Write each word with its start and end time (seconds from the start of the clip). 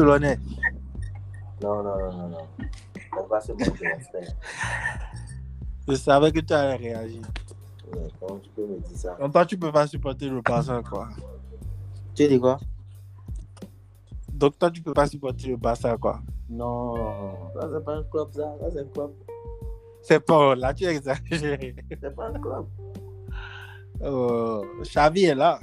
Barcelonais. 0.00 0.38
Non, 1.62 1.82
non, 1.82 1.98
non, 1.98 2.12
non, 2.12 2.28
non. 2.28 2.46
On 3.18 3.26
va 3.26 3.40
se. 3.40 3.52
Je 5.88 5.94
savais 5.94 6.32
que 6.32 6.40
tu 6.40 6.52
allais 6.52 6.76
réagir. 6.76 7.22
Ouais, 7.92 8.08
Comment 8.18 8.38
tu 8.38 8.50
peux 8.50 8.66
me 8.66 8.78
dire 8.78 8.96
ça? 8.96 9.16
En 9.20 9.28
toi, 9.28 9.44
tu 9.44 9.58
peux 9.58 9.72
pas 9.72 9.86
supporter 9.86 10.28
le 10.28 10.40
Barça, 10.40 10.80
quoi. 10.88 11.08
Tu 12.14 12.28
dis 12.28 12.38
quoi? 12.38 12.58
Donc, 14.32 14.58
toi, 14.58 14.70
tu 14.70 14.80
peux 14.80 14.94
pas 14.94 15.06
supporter 15.06 15.48
le 15.48 15.56
Barça, 15.56 15.96
quoi. 15.96 16.20
Non, 16.48 16.94
ça 17.54 17.68
c'est 17.72 17.84
pas 17.84 17.96
un 17.96 18.02
club, 18.04 18.32
ça. 18.32 18.54
Ça 18.60 18.70
c'est 18.72 18.80
un 18.80 18.84
club. 18.86 19.10
C'est 20.02 20.20
pas 20.20 20.54
là, 20.54 20.72
tu 20.74 20.84
exagères. 20.84 21.18
C'est 21.30 22.16
pas 22.16 22.28
un 22.28 22.40
club. 22.40 22.66
Oh, 24.02 24.64
Xavi 24.82 25.24
est 25.26 25.34
là. 25.34 25.60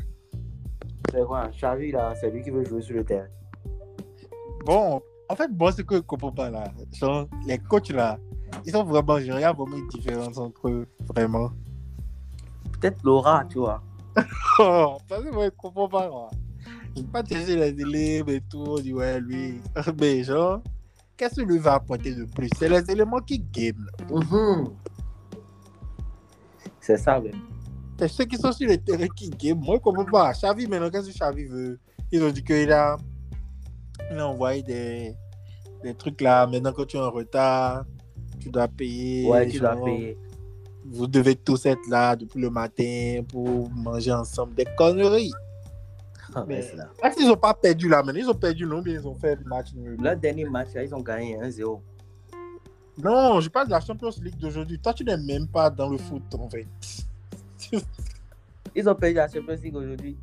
C'est 1.11 1.25
quoi? 1.25 1.47
Xavi, 1.49 1.91
là, 1.91 2.13
c'est 2.19 2.29
lui 2.29 2.43
qui 2.43 2.51
veut 2.51 2.63
jouer 2.63 2.81
sur 2.81 2.95
le 2.95 3.03
terrain. 3.03 3.27
Bon, 4.67 5.01
en 5.29 5.35
fait, 5.37 5.47
moi, 5.47 5.71
ce 5.71 5.81
que 5.81 5.95
je 5.95 6.01
comprends 6.01 6.33
pas 6.33 6.49
là, 6.49 6.65
sont 6.91 7.29
les 7.45 7.57
coachs 7.57 7.89
là, 7.89 8.19
ils 8.65 8.71
sont 8.73 8.83
vraiment, 8.83 9.17
il 9.17 9.27
y 9.27 9.31
a 9.31 9.53
vraiment 9.53 9.77
une 9.77 9.87
différence 9.87 10.37
entre 10.37 10.67
eux, 10.67 10.85
vraiment. 11.07 11.51
Peut-être 12.73 13.01
Laura, 13.01 13.45
tu 13.45 13.59
vois. 13.59 13.81
Oh, 14.59 14.97
parce 15.07 15.23
que 15.23 15.29
moi, 15.31 15.45
je 15.45 15.51
comprends 15.51 15.87
pas, 15.87 16.09
moi. 16.09 16.29
Je 16.97 17.01
pas 17.03 17.23
chercher 17.23 17.55
les 17.55 17.81
élèves 17.81 18.27
et 18.27 18.41
tout, 18.41 18.65
on 18.67 18.79
dit, 18.79 18.91
ouais, 18.91 19.21
lui. 19.21 19.61
Mais 20.01 20.25
genre, 20.25 20.61
qu'est-ce 21.15 21.35
que 21.35 21.45
lui 21.45 21.59
va 21.59 21.75
apporter 21.75 22.13
de 22.13 22.25
plus? 22.25 22.49
C'est 22.57 22.67
les 22.67 22.91
éléments 22.91 23.21
qui 23.21 23.39
game. 23.39 23.87
Mhm. 24.09 24.73
C'est 26.81 26.97
ça, 26.97 27.21
même. 27.21 27.39
C'est 27.99 28.09
ceux 28.09 28.25
qui 28.25 28.35
sont 28.35 28.51
sur 28.51 28.67
le 28.67 28.77
terrain 28.77 29.07
qui 29.15 29.29
game. 29.29 29.59
Moi, 29.59 29.77
je 29.77 29.81
comprends 29.81 30.03
pas. 30.03 30.33
Xavi, 30.33 30.67
maintenant, 30.67 30.89
qu'est-ce 30.89 31.07
que 31.07 31.13
Xavi 31.13 31.45
veut? 31.45 31.79
Ils 32.11 32.21
ont 32.21 32.31
dit 32.31 32.43
qu'il 32.43 32.71
a, 32.71 32.97
il 34.11 34.17
a 34.19 34.27
envoyé 34.27 34.63
des, 34.63 35.15
des 35.83 35.93
trucs 35.93 36.21
là. 36.21 36.45
Maintenant, 36.47 36.71
quand 36.73 36.85
tu 36.85 36.97
es 36.97 36.99
en 36.99 37.11
retard, 37.11 37.85
tu 38.39 38.49
dois 38.49 38.67
payer. 38.67 39.27
Ouais, 39.29 39.47
tu 39.47 39.59
dois 39.59 39.75
payer. 39.75 40.17
Vous 40.85 41.07
devez 41.07 41.35
tous 41.35 41.65
être 41.65 41.85
là 41.89 42.15
depuis 42.15 42.39
le 42.39 42.49
matin 42.49 43.21
pour 43.27 43.69
manger 43.71 44.13
ensemble. 44.13 44.55
Des 44.55 44.65
conneries. 44.77 45.33
Ah, 46.33 46.45
Mais- 46.47 46.59
mais 46.71 46.77
là. 46.77 46.89
Est-ce 47.03 47.15
qu'ils 47.17 47.27
n'ont 47.27 47.35
pas 47.37 47.53
perdu 47.53 47.89
là 47.89 48.03
maintenant 48.03 48.21
Ils 48.21 48.29
ont 48.29 48.33
perdu, 48.35 48.65
non? 48.65 48.81
Bien, 48.81 48.93
ils 48.93 49.07
ont 49.07 49.15
fait 49.15 49.35
le 49.35 49.43
match 49.45 49.73
nul. 49.73 49.97
Leur 50.01 50.15
dernier 50.17 50.45
match, 50.45 50.73
là, 50.75 50.83
ils 50.83 50.93
ont 50.95 51.01
gagné 51.01 51.37
1-0. 51.37 51.81
Non, 53.03 53.39
je 53.41 53.49
parle 53.49 53.67
de 53.67 53.71
la 53.71 53.79
Champions 53.79 54.09
League 54.21 54.37
d'aujourd'hui. 54.37 54.79
Toi, 54.79 54.93
tu 54.93 55.03
n'es 55.03 55.17
même 55.17 55.47
pas 55.47 55.69
dans 55.69 55.89
le 55.89 55.97
foot, 55.97 56.23
en 56.35 56.49
fait. 56.49 56.67
Ils 58.75 58.87
ont 58.89 58.95
perdu 58.95 59.15
la 59.15 59.27
Champions 59.27 59.57
League 59.61 59.75
aujourd'hui. 59.75 60.17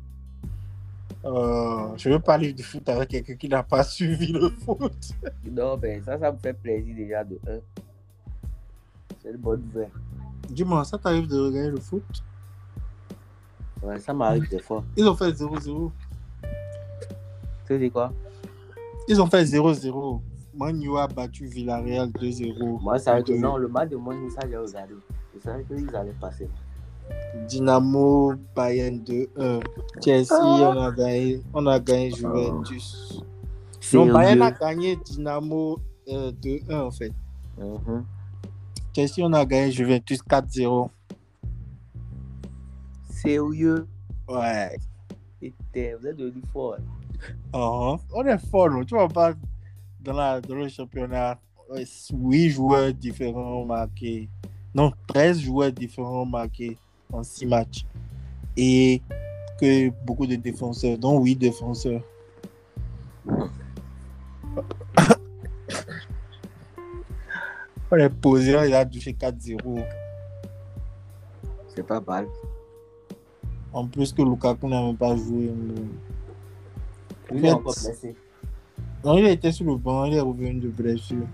Euh, 1.25 1.87
je 1.97 2.09
veux 2.09 2.19
parler 2.19 2.53
du 2.53 2.61
foot 2.61 2.87
avec 2.87 3.09
quelqu'un 3.09 3.35
qui 3.35 3.49
n'a 3.49 3.63
pas 3.63 3.83
suivi 3.83 4.31
le 4.31 4.49
foot. 4.49 4.93
Non, 5.51 5.75
ben 5.77 6.03
ça, 6.03 6.19
ça 6.19 6.31
me 6.31 6.37
fait 6.37 6.53
plaisir 6.53 6.95
déjà 6.95 7.23
de 7.23 7.39
1. 7.47 7.59
C'est 9.21 9.31
une 9.31 9.37
bonne 9.37 9.61
nouvelle. 9.61 9.89
Dis-moi, 10.49 10.83
ça 10.83 10.97
t'arrive 10.99 11.27
de 11.27 11.39
regarder 11.39 11.71
le 11.71 11.79
foot? 11.79 12.03
Ouais, 13.81 13.99
ça 13.99 14.13
m'arrive 14.13 14.47
des 14.49 14.59
fois. 14.59 14.83
Ils 14.95 15.07
ont 15.07 15.15
fait 15.15 15.31
0-0. 15.31 15.91
Tu 17.65 17.79
dis 17.79 17.89
quoi? 17.89 18.13
Ils 19.07 19.19
ont 19.19 19.27
fait 19.27 19.43
0-0. 19.43 20.21
Manu 20.55 20.97
a 20.97 21.07
battu 21.07 21.47
Villarreal 21.47 22.09
2-0. 22.09 22.81
Moi, 22.81 22.99
ça 22.99 23.19
non, 23.21 23.57
le 23.57 23.67
match 23.67 23.89
de 23.89 23.97
Manu, 23.97 24.29
ça, 24.29 24.41
j'ai 24.47 24.57
regardé. 24.57 24.93
Je 25.35 25.39
savais 25.41 25.63
qu'ils 25.63 25.95
allaient 25.95 26.15
passer. 26.19 26.47
Dynamo 27.47 28.33
Bayern 28.55 29.03
2-1. 29.03 29.61
Chelsea, 30.03 30.33
on 30.33 30.81
a 30.81 30.91
gagné, 30.91 31.41
on 31.53 31.67
a 31.67 31.79
gagné 31.79 32.11
Juventus. 32.11 33.21
Non, 33.93 34.11
Bayern 34.11 34.41
a 34.41 34.51
gagné 34.51 34.95
Dynamo 34.95 35.79
euh, 36.07 36.31
2-1 36.31 36.73
en 36.73 36.91
fait. 36.91 37.13
Mhm. 37.57 38.05
Chelsea, 38.95 39.19
on 39.19 39.33
a 39.33 39.45
gagné 39.45 39.71
Juventus 39.71 40.19
4-0. 40.23 40.89
Sérieux? 43.09 43.87
Ouais. 44.27 44.77
Putain, 45.39 45.97
vous 45.99 46.07
êtes 46.07 46.17
devenu 46.17 46.41
fort. 46.51 46.77
Uh-huh. 47.53 47.99
On 48.13 48.25
est 48.25 48.37
fort, 48.49 48.69
non? 48.69 48.83
Tu 48.83 48.95
vois 48.95 49.07
pas 49.07 49.33
dans, 49.99 50.13
la, 50.13 50.41
dans 50.41 50.55
le 50.55 50.67
championnat, 50.67 51.37
8 52.13 52.49
joueurs 52.49 52.93
différents 52.93 53.61
ont 53.61 53.65
marqué. 53.65 54.29
Non, 54.73 54.91
13 55.07 55.39
joueurs 55.41 55.71
différents 55.71 56.23
ont 56.23 56.25
marqué 56.25 56.77
en 57.15 57.23
6 57.23 57.45
matchs. 57.45 57.85
Et 58.57 59.01
que 59.59 59.89
beaucoup 60.05 60.27
de 60.27 60.35
défenseurs, 60.35 60.97
dont 60.97 61.19
8 61.21 61.35
défenseurs. 61.35 62.01
On 67.91 67.97
est 67.97 68.09
posé, 68.09 68.51
les 68.51 68.73
a 68.73 68.85
touché 68.85 69.13
4-0. 69.13 69.83
C'est 71.75 71.85
pas 71.85 72.01
mal. 72.01 72.27
En 73.71 73.87
plus 73.87 74.13
que 74.13 74.21
Lukaku 74.21 74.67
n'a 74.67 74.81
même 74.81 74.95
pas 74.95 75.15
joué. 75.15 75.51
Il 77.31 77.37
est 77.37 77.41
fait, 77.41 77.51
encore 77.51 77.73
blessé. 77.73 78.15
Non, 79.03 79.17
il 79.17 79.25
était 79.27 79.51
sur 79.51 79.65
le 79.65 79.75
banc, 79.75 80.05
il 80.05 80.13
est 80.13 80.19
revenu 80.21 80.53
de 80.55 80.69
blessure. 80.69 81.27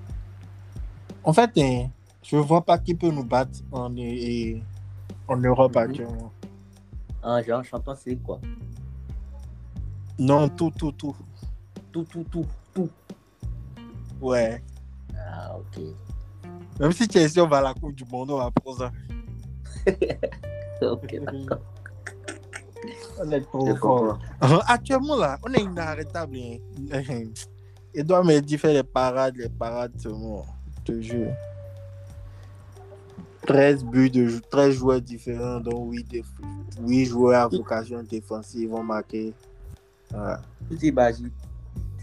En 1.23 1.33
fait, 1.33 1.51
hein, 1.57 1.89
je 2.23 2.35
ne 2.35 2.41
vois 2.41 2.61
pas 2.61 2.77
qui 2.77 2.95
peut 2.95 3.11
nous 3.11 3.23
battre 3.23 3.59
en, 3.71 3.95
et- 3.97 4.61
en 5.31 5.37
Europe 5.37 5.75
Mhm. 5.75 5.81
actuellement. 5.81 6.31
Ah, 7.23 7.41
genre, 7.41 7.63
chantant, 7.63 7.95
c'est 7.95 8.15
quoi? 8.17 8.39
Non, 10.19 10.49
tout, 10.49 10.71
tout, 10.77 10.91
tout. 10.91 11.15
Tout, 11.91 12.03
tout, 12.05 12.23
tout, 12.31 12.45
tout. 12.73 12.89
Ouais. 14.21 14.61
Ah, 15.17 15.55
ok. 15.57 15.83
Même 16.79 16.91
si 16.91 17.07
Chelsea, 17.09 17.37
on 17.43 17.47
va 17.47 17.57
à 17.57 17.61
la 17.61 17.73
Coupe 17.73 17.93
du 17.95 18.03
Monde, 18.05 18.31
on 18.31 18.37
va 18.37 18.51
prendre 18.51 18.77
ça. 18.77 18.91
Ok, 20.81 21.15
d'accord. 21.23 21.59
On 23.19 23.31
est 23.31 23.41
trop 23.41 23.75
fort. 23.75 24.19
Actuellement, 24.67 25.15
là, 25.15 25.37
on 25.47 25.53
est 25.53 25.61
inarrêtable. 25.61 26.37
hein. 26.37 27.23
Doit 28.03 28.23
me 28.23 28.39
dire 28.39 28.59
faire 28.59 28.73
les 28.73 28.81
parades, 28.83 29.35
les 29.37 29.49
parades 29.49 29.91
seulement. 29.99 30.43
Je 30.79 30.91
te 30.93 31.01
jure. 31.01 31.31
13 33.45 33.83
buts 33.83 34.09
de 34.09 34.25
jou- 34.27 34.41
13 34.49 34.75
joueurs 34.75 35.01
différents, 35.01 35.59
dont 35.59 35.89
8, 35.89 36.07
déf- 36.09 36.25
8 36.85 37.05
joueurs 37.05 37.41
à 37.41 37.47
vocation 37.47 38.03
défensive 38.03 38.69
vont 38.69 38.83
marquer. 38.83 39.33
Voilà. 40.11 40.41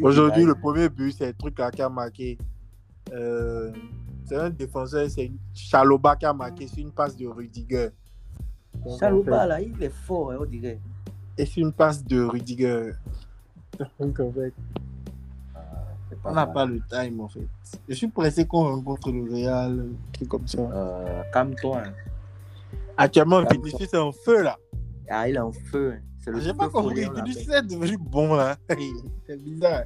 Aujourd'hui, 0.00 0.44
le 0.44 0.54
premier 0.54 0.88
but, 0.88 1.12
c'est 1.12 1.26
le 1.26 1.32
truc 1.34 1.59
là 1.59 1.71
qui 1.71 1.82
a 1.82 1.88
marqué. 1.88 2.38
Euh, 3.12 3.72
c'est 4.25 4.37
un 4.37 4.50
défenseur, 4.50 5.09
c'est 5.10 5.31
Chaloba 5.54 6.15
qui 6.16 6.26
a 6.26 6.32
marqué 6.32 6.66
sur 6.66 6.78
une 6.78 6.93
passe 6.93 7.16
de 7.16 7.26
Rudiger. 7.26 7.88
Donc, 8.75 8.94
en 8.94 8.99
Chaloupa, 8.99 9.41
fait, 9.43 9.47
là, 9.49 9.60
il 9.60 9.82
est 9.82 9.93
fort, 9.93 10.31
hein, 10.32 10.37
on 10.41 10.44
dirait. 10.44 10.78
Et 11.37 11.47
sur 11.47 11.66
une 11.66 11.72
passe 11.72 12.05
de 12.05 12.20
Rudiger. 12.22 12.93
Donc, 13.99 14.19
en 14.20 14.32
fait, 14.32 14.53
C'est 14.56 14.88
pas 16.18 16.30
on 16.30 16.34
n'a 16.34 16.46
pas 16.46 16.66
le 16.66 16.80
time 16.88 17.20
en 17.20 17.28
fait. 17.28 17.46
Je 17.88 17.94
suis 17.94 18.08
pressé 18.08 18.46
qu'on 18.46 18.64
rencontre 18.64 19.10
le 19.10 19.22
Real, 19.30 19.88
truc 20.12 20.28
comme 20.28 20.46
ça. 20.46 20.60
Euh, 20.60 21.22
Calme-toi. 21.32 21.82
hein. 21.86 21.92
Actuellement. 22.96 23.42
Vinicius 23.50 23.92
est 23.94 23.96
en 23.98 24.12
feu 24.12 24.42
là. 24.42 24.58
Ah, 25.08 25.28
il 25.28 25.36
est 25.36 25.40
en 25.40 25.52
feu. 25.52 25.94
hein. 25.96 26.02
C'est 26.18 26.30
le 26.30 26.40
J'ai 26.40 26.52
pas 26.52 26.68
compris. 26.68 27.08
Vinicius 27.14 27.48
est 27.48 27.62
devenu 27.62 27.96
bon 27.98 28.34
là. 28.34 28.56
C'est 29.26 29.42
bizarre. 29.42 29.84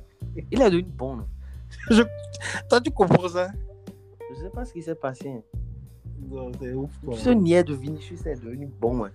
Il 0.50 0.60
est 0.62 0.70
devenu 0.70 0.88
bon. 0.96 1.16
non. 1.16 1.26
Toi, 2.68 2.80
tu 2.80 2.90
comprends 2.90 3.28
ça? 3.28 3.50
Je 4.30 4.40
sais 4.42 4.50
pas 4.50 4.64
ce 4.64 4.72
qui 4.72 4.82
s'est 4.82 4.94
passé. 4.94 5.28
hein. 5.28 5.42
Non, 6.30 6.50
C'est 6.60 6.72
ouf 6.72 6.90
quoi. 7.04 7.16
Ce 7.16 7.30
niais 7.30 7.64
de 7.64 7.74
Vinicius 7.74 8.24
est 8.26 8.36
devenu 8.42 8.66
bon. 8.80 9.04
hein. 9.04 9.10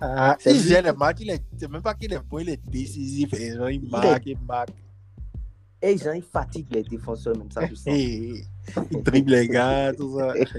Ah, 0.00 0.36
il 0.44 0.60
gère 0.60 0.82
les 0.82 0.92
matchs, 0.92 1.18
il 1.20 1.30
est, 1.30 1.42
c'est 1.56 1.70
même 1.70 1.80
pas 1.80 1.94
qu'il 1.94 2.12
est 2.12 2.20
bon, 2.20 2.38
il 2.40 2.50
est 2.50 2.60
décisif. 2.70 3.32
Et 3.34 3.54
genre, 3.54 3.70
il 3.70 3.88
marque, 3.88 4.26
il 4.26 4.38
marque. 4.46 4.70
Et 5.86 5.96
genre, 5.96 6.14
il 6.14 6.22
fatigue 6.22 6.66
les 6.72 6.82
défenseurs, 6.82 7.36
même 7.36 7.48
ça, 7.48 7.60
sens. 7.68 7.86
Et, 7.86 8.42
il 8.90 9.02
dribble 9.04 9.30
les 9.30 9.46
gars, 9.46 9.92
tout 9.92 10.18
ça. 10.18 10.34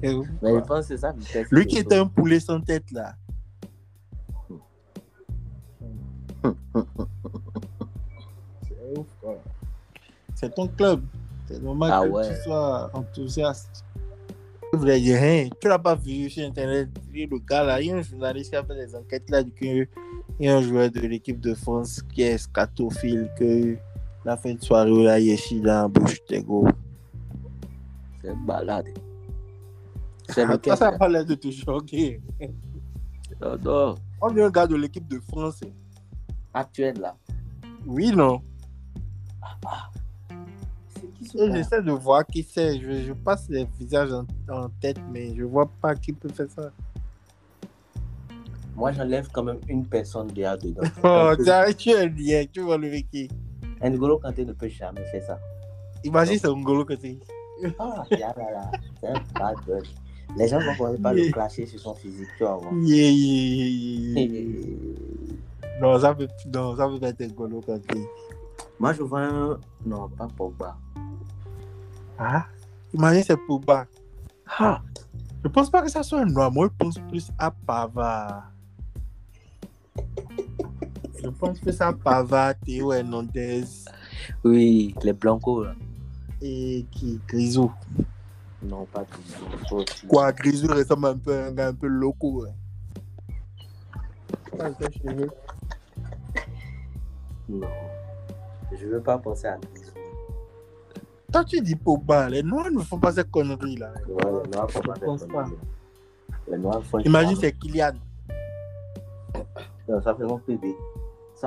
Mais 0.00 0.12
je 0.12 0.60
pense 0.60 0.86
que 0.86 0.94
c'est 0.94 0.98
ça. 0.98 1.10
vitesse 1.10 1.48
Lui 1.50 1.66
qui 1.66 1.78
était 1.78 1.96
un 1.96 2.06
poulet 2.06 2.38
sans 2.38 2.60
tête 2.60 2.92
là. 2.92 3.16
C'est 8.62 8.96
ouf 8.96 9.06
quoi. 9.20 9.42
C'est 10.36 10.54
ton 10.54 10.68
club. 10.68 11.02
C'est 11.46 11.60
normal 11.60 11.90
Ah 11.92 12.04
que 12.04 12.10
ouais. 12.10 12.28
tu 12.28 12.42
sois 12.44 12.90
enthousiaste. 12.94 13.84
Je 14.72 14.78
voulais 14.78 15.00
dire, 15.00 15.18
hein, 15.20 15.48
tu 15.60 15.68
l'as 15.68 15.78
pas 15.80 15.96
vu 15.96 16.30
sur 16.30 16.46
internet, 16.46 16.88
le 17.12 17.38
gars 17.38 17.64
là, 17.64 17.80
il 17.80 17.88
y 17.88 17.90
a 17.90 17.96
un 17.96 18.02
journaliste 18.02 18.50
qui 18.50 18.56
a 18.56 18.62
fait 18.62 18.76
des 18.76 18.94
enquêtes 18.94 19.28
là, 19.28 19.42
dit 19.42 19.52
qu'il 19.52 19.88
y 20.38 20.48
a 20.48 20.56
un 20.56 20.62
joueur 20.62 20.88
de 20.90 21.00
l'équipe 21.00 21.40
de 21.40 21.54
France 21.54 22.00
qui 22.02 22.22
est 22.22 22.38
scatophile, 22.38 23.28
que 23.36 23.76
la 24.24 24.36
fin 24.36 24.54
de 24.54 24.62
soirée 24.62 25.02
là, 25.04 25.18
il 25.20 25.28
est 25.30 25.36
chié 25.36 25.60
dans 25.60 25.82
la 25.82 25.88
bouche, 25.88 26.24
t'es 26.26 26.42
gros. 26.42 26.66
C'est 28.22 28.34
malade. 28.36 28.88
C'est 30.28 30.42
Ah, 30.42 30.52
lequel 30.52 30.60
Toi, 30.60 30.76
ça 30.76 31.08
l'air 31.08 31.24
de 31.26 31.34
te 31.34 31.50
choquer. 31.50 32.20
Non, 33.40 33.58
non. 33.62 33.94
On 34.22 34.30
gars 34.50 34.66
de 34.66 34.76
l'équipe 34.76 35.06
de 35.06 35.20
France. 35.20 35.60
Actuel 36.54 36.98
là. 37.00 37.16
Oui, 37.86 38.10
non. 38.14 38.40
Qui 41.18 41.38
Et 41.38 41.48
gars? 41.48 41.54
j'essaie 41.56 41.82
de 41.82 41.90
voir 41.92 42.24
qui 42.26 42.42
c'est. 42.42 42.80
Je, 42.80 43.04
je 43.06 43.12
passe 43.12 43.48
les 43.50 43.66
visages 43.78 44.12
en, 44.12 44.24
en 44.50 44.68
tête, 44.80 44.98
mais 45.12 45.34
je 45.36 45.44
vois 45.44 45.68
pas 45.82 45.94
qui 45.94 46.12
peut 46.12 46.30
faire 46.30 46.48
ça. 46.50 46.70
Moi, 48.76 48.92
j'enlève 48.92 49.28
quand 49.32 49.42
même 49.44 49.60
une 49.68 49.86
personne 49.86 50.28
déjà 50.28 50.56
dedans. 50.56 50.82
Oh, 51.04 51.32
tu 51.36 51.48
as 51.50 51.66
un 51.92 52.06
lien, 52.06 52.44
tu 52.50 52.60
vas 52.62 52.76
lever 52.76 53.02
qui 53.04 53.28
N'Golo 53.90 54.18
Kanté 54.18 54.44
ne 54.44 54.52
peut 54.52 54.68
jamais 54.68 55.04
faire 55.06 55.22
ça. 55.22 55.38
Imagine 56.04 56.38
c'est 56.38 56.48
un 56.48 56.60
golo 56.60 56.84
que 56.84 56.94
c'est. 57.00 57.18
Ah, 57.78 58.04
là, 58.10 58.34
là, 58.36 58.50
là. 58.50 58.70
C'est 59.00 59.08
un 59.08 59.22
bad 59.38 59.56
boy. 59.66 59.82
Les 60.36 60.48
gens 60.48 60.58
vont 60.58 60.74
commencer 60.76 60.98
par 61.00 61.14
le 61.14 61.30
clasher 61.30 61.66
sur 61.66 61.78
son 61.80 61.94
physique, 61.94 62.28
tu 62.36 62.44
voir. 62.44 62.60
Yeah, 62.82 63.10
yeah. 63.10 64.50
Non, 65.80 65.98
ça 65.98 66.14
peut, 66.14 66.28
non, 66.52 66.76
ça 66.76 66.88
peut 66.88 66.98
pas 66.98 67.08
être 67.08 67.22
un 67.22 67.28
golo 67.28 67.60
quand 67.64 67.78
c'est. 67.90 68.08
Moi, 68.78 68.92
je 68.92 69.02
vois 69.02 69.22
un. 69.22 69.58
Non, 69.84 70.08
pas 70.08 70.28
Pogba. 70.36 70.76
Ah 72.18 72.46
Imagine 72.92 73.22
c'est 73.22 73.36
Pogba. 73.36 73.86
Ah, 74.58 74.80
Je 75.42 75.48
pense 75.48 75.70
pas 75.70 75.82
que 75.82 75.90
ça 75.90 76.02
soit 76.02 76.20
un 76.20 76.26
noir. 76.26 76.50
Moi, 76.50 76.68
je 76.70 76.84
pense 76.84 76.98
plus 77.08 77.30
à 77.38 77.50
Pavard. 77.50 78.50
Je 81.24 81.30
pense 81.30 81.58
plus 81.58 81.80
à 81.80 81.92
Pavard, 81.92 82.54
Théo 82.64 82.92
Hernandez? 82.92 83.64
Oui, 84.44 84.94
les 85.02 85.12
Blancos, 85.12 85.64
là. 85.64 85.74
et 86.42 86.84
qui? 86.90 87.18
Grisou? 87.26 87.72
Non, 88.62 88.86
pas 88.86 89.04
aussi. 89.72 90.06
Quoi, 90.06 90.32
Grisou 90.32 90.68
ressemble 90.68 91.06
un 91.08 91.16
peu 91.18 91.34
à 91.34 91.46
un 91.46 91.52
gars 91.52 91.68
un 91.68 91.74
peu 91.74 91.86
loco. 91.86 92.44
hein. 92.46 92.52
Ça. 94.56 94.70
Non. 97.48 97.66
Je 98.72 98.86
veux 98.86 99.00
pas 99.00 99.18
penser 99.18 99.46
à 99.46 99.58
Grisou. 99.58 99.90
Toi, 101.32 101.44
tu 101.44 101.60
dis 101.60 101.74
Pogba, 101.76 102.28
les 102.30 102.42
noirs 102.42 102.70
ne 102.70 102.80
font 102.80 102.98
pas 102.98 103.12
ces 103.12 103.24
conneries 103.24 103.76
là. 103.76 103.92
Ouais, 104.08 104.42
les 104.44 104.50
Noirs 104.50 104.70
font 104.70 104.80
pas 104.80 104.94
Je 105.00 105.04
pense 105.04 105.20
cette 105.20 105.32
pas. 105.32 105.42
connerie. 105.44 105.58
Les 106.50 106.58
Noirs 106.58 106.84
font. 106.84 106.98
Imagine 107.00 107.36
c'est 107.36 107.52
Kylian. 107.52 107.92
Non, 109.88 110.00
ça 110.02 110.14
fait 110.14 110.22
mon 110.24 110.40
bébé. 110.46 110.74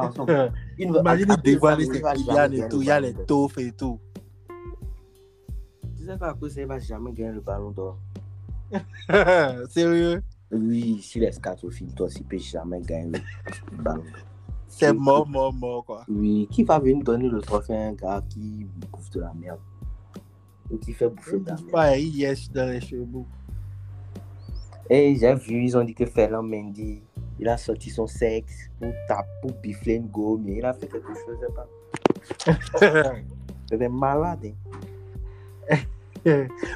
Ça. 0.02 0.52
Il 0.78 0.92
ne- 0.92 1.00
Imagine 1.00 1.28
il 1.38 1.42
dévoile 1.42 1.82
il 1.82 1.88
Kylian 2.02 2.36
jamais 2.36 2.58
et 2.58 2.70
tout. 2.70 2.82
Il 2.82 2.88
y 2.88 2.92
a 2.92 3.00
les 3.00 3.14
taufs 3.14 3.58
et 3.58 3.72
tout. 3.72 4.00
Tu 5.98 6.06
sais 6.06 6.18
cause 6.34 6.54
ça, 6.54 6.62
il 6.62 6.68
va 6.68 6.80
jamais 6.80 7.12
gagner 7.12 7.34
le 7.34 7.42
ballon 7.42 7.72
d'or. 7.72 7.98
Sérieux? 9.70 10.22
Oui, 10.52 11.02
s'il 11.02 11.24
est 11.24 11.32
scatophile, 11.32 11.94
toi 11.94 12.06
aussi, 12.06 12.24
peut 12.24 12.38
jamais 12.38 12.80
gagner 12.82 13.20
le 13.72 13.78
ballon 13.84 14.04
d'or. 14.04 14.14
C'est 14.68 14.94
mort, 14.94 15.28
mort, 15.28 15.54
mort 15.54 15.86
quoi. 15.86 16.06
Oui, 16.10 16.48
qui 16.52 16.64
va 16.64 16.78
venir 16.78 17.04
donner 17.04 17.30
le 17.30 17.42
trophée 17.42 17.76
à 17.76 17.88
un 17.88 17.94
gars 17.94 18.24
qui 18.30 18.68
bouffe 18.92 19.10
de 19.12 19.22
la 19.22 19.34
merde? 19.34 19.60
Ou 20.70 20.78
qui 20.78 20.94
fait 20.94 21.10
bouffer 21.10 21.38
Il 21.38 21.44
de 21.44 21.50
la 21.50 21.56
merde? 21.56 21.72
Pas, 21.72 21.98
il 21.98 22.16
dans 22.54 22.70
les 22.70 22.82
cheveux. 22.82 23.08
Et 24.90 25.16
j'ai 25.16 25.34
vu, 25.36 25.64
ils 25.64 25.78
ont 25.78 25.84
dit 25.84 25.94
que 25.96 26.06
Ferland 26.06 26.48
Mendy, 26.48 27.02
il 27.40 27.48
a 27.48 27.58
sorti 27.58 27.90
son 27.90 28.08
sexe 28.08 28.70
pour 28.80 28.92
taper, 29.08 29.28
pour 29.42 29.52
bifler 29.62 29.96
une 29.96 30.08
gomme. 30.08 30.48
Il 30.48 30.66
a 30.66 30.74
fait 30.74 30.88
quelque 30.88 31.08
chose, 31.14 31.38
je 31.42 31.46
sais 31.46 31.54
pas. 31.54 31.68
C'était 33.70 33.90
malade. 33.90 34.54
hein. 35.70 35.78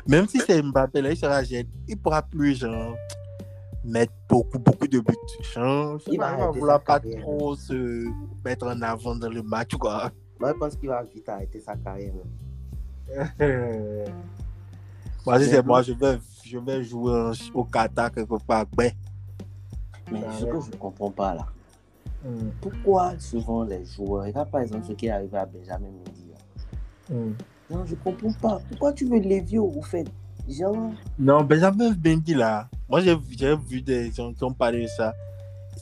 Même 0.07 0.27
si 0.27 0.39
c'est 0.39 0.61
Mbappé, 0.61 1.01
là, 1.01 1.11
il 1.11 1.17
sera 1.17 1.43
jeune. 1.43 1.65
Il 1.87 1.97
pourra 1.97 2.21
plus, 2.21 2.59
genre, 2.59 2.95
mettre 3.83 4.13
beaucoup, 4.29 4.59
beaucoup 4.59 4.87
de 4.87 4.99
buts. 4.99 5.15
Genre, 5.53 5.99
Il 6.07 6.17
pas, 6.17 6.35
va 6.35 6.43
arrêter 6.43 6.59
vouloir 6.59 6.81
pas 6.81 6.99
carrière. 6.99 7.21
trop 7.21 7.55
se 7.55 8.05
mettre 8.45 8.67
en 8.67 8.81
avant 8.81 9.15
dans 9.15 9.29
le 9.29 9.41
match, 9.41 9.75
quoi. 9.75 10.11
Moi, 10.39 10.51
je 10.53 10.57
pense 10.57 10.75
qu'il 10.75 10.89
va 10.89 11.03
vite 11.03 11.27
arrêter 11.27 11.59
sa 11.59 11.75
carrière. 11.75 12.13
moi, 15.25 15.39
si 15.39 15.45
c'est 15.49 15.65
moi, 15.65 15.81
je 15.81 15.93
vais, 15.93 16.17
je 16.45 16.57
vais 16.57 16.83
jouer 16.83 17.31
au 17.53 17.63
Qatar 17.63 18.11
quelque 18.11 18.37
part. 18.45 18.65
Ben. 18.75 18.91
Mais 20.11 20.21
Ah 20.27 20.31
ce 20.37 20.45
que 20.45 20.59
je 20.61 20.71
ne 20.71 20.75
comprends 20.77 21.11
pas 21.11 21.35
là, 21.35 21.45
Hmm, 22.23 22.49
pourquoi 22.61 23.13
souvent 23.17 23.63
les 23.63 23.83
joueurs, 23.83 24.25
regarde 24.25 24.51
par 24.51 24.61
exemple 24.61 24.85
ce 24.87 24.93
qui 24.93 25.07
est 25.07 25.09
arrivé 25.09 25.35
à 25.37 25.45
Benjamin 25.47 25.87
Mendy. 25.87 26.27
là. 26.29 27.15
hmm. 27.15 27.33
Non, 27.71 27.85
je 27.85 27.95
comprends 27.95 28.33
pas. 28.39 28.59
Pourquoi 28.69 28.93
tu 28.93 29.05
veux 29.05 29.17
Lévio 29.17 29.65
au 29.75 29.81
fait? 29.81 30.05
Genre, 30.47 30.91
Non, 31.17 31.43
Benjamin 31.43 31.91
Bendy, 31.93 32.35
là, 32.35 32.69
moi, 32.87 33.01
j'ai 33.01 33.17
j'ai 33.31 33.55
vu 33.55 33.81
des 33.81 34.11
gens 34.11 34.31
qui 34.33 34.43
ont 34.43 34.53
parlé 34.53 34.83
de 34.83 34.87
ça. 34.87 35.13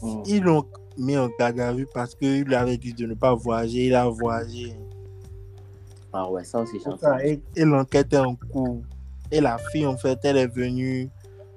Hmm. 0.02 0.22
Ils 0.28 0.42
l'ont 0.42 0.66
mis 0.98 1.18
en 1.18 1.28
garde 1.38 1.60
à 1.60 1.74
vue 1.74 1.88
parce 1.94 2.16
qu'il 2.16 2.44
lui 2.44 2.56
avait 2.56 2.78
dit 2.78 2.94
de 2.94 3.06
ne 3.06 3.16
pas 3.16 3.34
voyager. 3.36 3.88
Il 3.88 3.96
a 3.96 4.08
voyagé. 4.08 4.76
ah 6.14 6.30
ouais, 6.32 6.44
ça 6.46 6.60
aussi, 6.62 6.80
C'est 6.80 6.90
j'entends. 6.90 7.18
et, 7.20 7.42
et 7.56 7.66
l'enquête 7.66 8.14
est 8.14 8.18
en 8.18 8.36
cours. 8.36 8.82
Et 9.32 9.42
la 9.42 9.58
fille, 9.58 9.86
en 9.86 9.98
fait, 9.98 10.18
elle 10.24 10.38
est 10.38 10.48
venue 10.48 11.10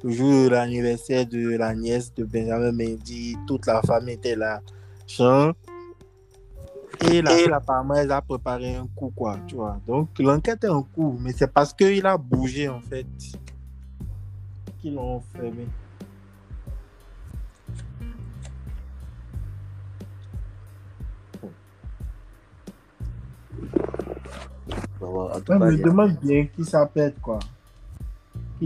de 0.05 0.49
l'anniversaire 0.49 1.27
de 1.27 1.57
la 1.57 1.75
nièce 1.75 2.13
de 2.15 2.25
Benjamin 2.25 2.73
Mendy. 2.73 3.37
Toute 3.47 3.67
la 3.67 3.81
famille 3.83 4.15
était 4.15 4.37
là. 4.37 4.61
Genre, 5.07 5.55
et 7.11 7.21
la 7.21 7.31
fille, 7.33 7.53
apparemment, 7.53 7.95
elle 7.95 8.13
a 8.13 8.23
préparé 8.23 8.77
un 8.77 8.87
coup, 8.95 9.13
quoi, 9.15 9.39
tu 9.47 9.57
vois. 9.57 9.81
Donc, 9.87 10.11
l'enquête 10.19 10.63
est 10.65 10.69
en 10.69 10.83
cours, 10.83 11.19
mais 11.21 11.33
c'est 11.33 11.53
parce 11.53 11.73
qu'il 11.73 12.07
a 12.07 12.17
bougé, 12.17 12.69
en 12.69 12.81
fait, 12.81 13.07
qu'ils 14.81 14.95
l'ont 14.95 15.21
fermé. 15.33 15.67
Cas, 25.45 25.59
me 25.59 25.77
demande 25.77 26.17
bien 26.23 26.47
qui 26.47 26.65
s'appelle, 26.65 27.15
quoi. 27.21 27.41
Qui 27.41 27.47
yes 27.47 27.62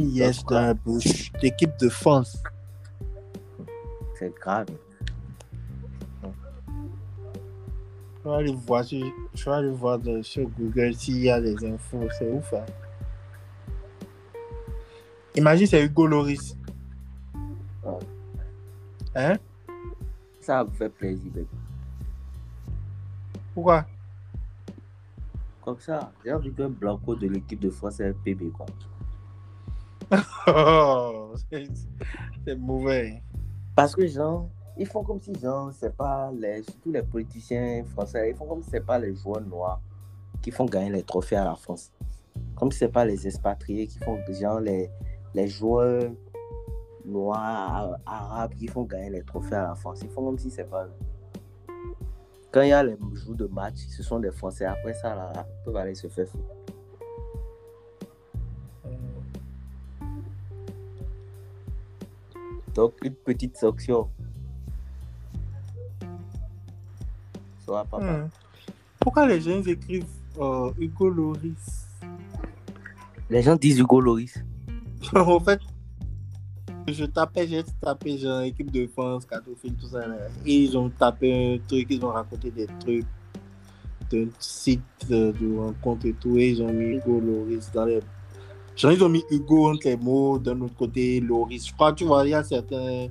dans 0.01 0.61
la 0.61 0.75
bouche. 0.75 1.33
L'équipe 1.43 1.77
de 1.81 1.89
France. 1.89 2.43
c'est 4.19 4.35
grave. 4.35 4.67
Je 8.25 8.29
vais 8.31 8.35
aller 8.35 8.55
voir, 8.67 8.83
sur- 8.85 9.13
je 9.35 9.45
vais 9.45 9.51
aller 9.57 9.71
voir 9.71 9.99
de- 9.99 10.23
sur 10.23 10.49
Google 10.49 10.95
s'il 10.95 11.19
y 11.19 11.31
a 11.31 11.41
des 11.41 11.65
infos. 11.65 12.09
C'est 12.19 12.31
ouf. 12.31 12.53
Hein? 12.55 12.65
Imagine, 15.37 15.67
c'est 15.67 15.85
Hugo 15.85 16.07
Loris. 16.07 16.57
Hein? 19.15 19.35
Ça 20.41 20.63
vous 20.63 20.73
fait 20.73 20.89
plaisir, 20.89 21.31
bébé. 21.33 21.47
Pourquoi? 23.55 23.87
Comme 25.65 25.79
ça, 25.81 26.11
j'ai 26.25 26.33
envie 26.33 26.53
qu'un 26.53 26.69
Blanco 26.69 27.15
de 27.15 27.29
l'équipe 27.29 27.61
de 27.61 27.71
France 27.71 28.01
est 28.01 28.09
un 28.09 28.13
PB, 28.13 28.51
quoi. 28.51 28.67
Oh, 30.49 31.35
c'est 32.45 32.57
mauvais. 32.57 33.23
Parce 33.75 33.95
que, 33.95 34.07
genre, 34.07 34.49
ils 34.77 34.87
font 34.87 35.03
comme 35.03 35.21
si, 35.21 35.35
genre, 35.35 35.73
c'est 35.73 35.95
pas 35.95 36.31
les, 36.33 36.63
surtout 36.63 36.93
les 36.93 37.03
politiciens 37.03 37.85
français, 37.85 38.31
ils 38.31 38.37
font 38.37 38.47
comme 38.47 38.63
si 38.63 38.71
c'est 38.71 38.85
pas 38.85 38.99
les 38.99 39.15
joueurs 39.15 39.41
noirs 39.41 39.81
qui 40.43 40.51
font 40.51 40.65
gagner 40.65 40.91
les 40.91 41.03
trophées 41.03 41.37
à 41.37 41.45
la 41.45 41.55
France. 41.57 41.91
Comme 42.55 42.71
si 42.71 42.79
c'est 42.79 42.89
pas 42.89 43.05
les 43.05 43.27
expatriés 43.27 43.87
qui 43.87 43.99
font, 43.99 44.19
genre, 44.29 44.61
les, 44.61 44.91
les 45.35 45.49
joueurs 45.49 46.11
noirs, 47.05 47.97
arabes 48.05 48.55
qui 48.55 48.67
font 48.67 48.83
gagner 48.83 49.11
les 49.11 49.23
trophées 49.23 49.55
à 49.55 49.69
la 49.69 49.75
France. 49.75 50.01
Ils 50.03 50.11
font 50.11 50.25
comme 50.25 50.39
si 50.39 50.51
c'est 50.51 50.65
pas. 50.65 50.87
Quand 52.53 52.63
il 52.63 52.69
y 52.69 52.73
a 52.73 52.83
les 52.83 52.97
jours 53.15 53.35
de 53.35 53.47
match, 53.47 53.77
ce 53.89 54.03
sont 54.03 54.19
des 54.19 54.31
Français. 54.31 54.65
Après 54.65 54.95
ça, 54.95 55.15
là, 55.15 55.33
ils 55.37 55.65
peuvent 55.65 55.77
aller 55.77 55.95
se 55.95 56.09
faire 56.09 56.27
foutre. 56.27 56.56
Donc, 62.77 62.93
une 63.03 63.15
petite 63.15 63.57
sanction. 63.57 64.09
Ça 67.65 67.73
va 67.73 67.85
pas 67.85 67.99
mal. 67.99 68.25
Hmm. 68.25 68.29
Pourquoi 69.01 69.27
les 69.27 69.41
gens 69.41 69.63
écrivent 69.63 70.05
euh, 70.39 70.71
Hugo 70.79 71.09
Loris? 71.09 71.87
Les 73.31 73.43
gens 73.43 73.57
disent 73.57 73.79
Hugo 73.79 73.99
Loris. 73.99 74.45
en 75.15 75.41
fait, 75.41 75.61
je 76.87 77.07
tapais, 77.07 77.49
j'ai 77.49 77.65
tapé 77.81 78.19
genre 78.19 78.43
équipe 78.43 78.71
de 78.71 78.87
France, 78.89 79.25
Catophile, 79.25 79.75
tout 79.75 79.87
ça. 79.87 80.07
là. 80.07 80.17
Et 80.45 80.65
ils 80.65 80.77
ont 80.77 80.91
tapé 80.91 81.55
un 81.55 81.59
truc, 81.67 81.87
ils 81.89 82.05
ont 82.05 82.11
raconté 82.11 82.51
des 82.51 82.67
trucs 82.81 83.07
d'un 84.11 84.27
site 84.39 84.83
de, 85.09 85.33
de 85.33 85.57
rencontre 85.57 86.05
et 86.07 86.13
tout. 86.13 86.37
Et 86.37 86.51
ils 86.51 86.63
ont 86.63 86.73
mis 86.73 86.97
Hugo 86.97 87.21
Loris 87.21 87.73
dans 87.73 87.87
les. 87.87 88.01
Ils 88.83 89.03
ont 89.03 89.09
mis 89.09 89.25
Hugo 89.31 89.71
entre 89.71 89.89
les 89.89 89.97
mots, 89.97 90.39
d'un 90.39 90.61
autre 90.61 90.77
côté, 90.77 91.21
Loris. 91.21 91.69
Je 91.69 91.73
crois, 91.73 91.93
tu 91.93 92.05
vois, 92.05 92.27
il 92.27 92.31
y 92.31 92.35
a 92.35 92.45
certains. 92.45 93.09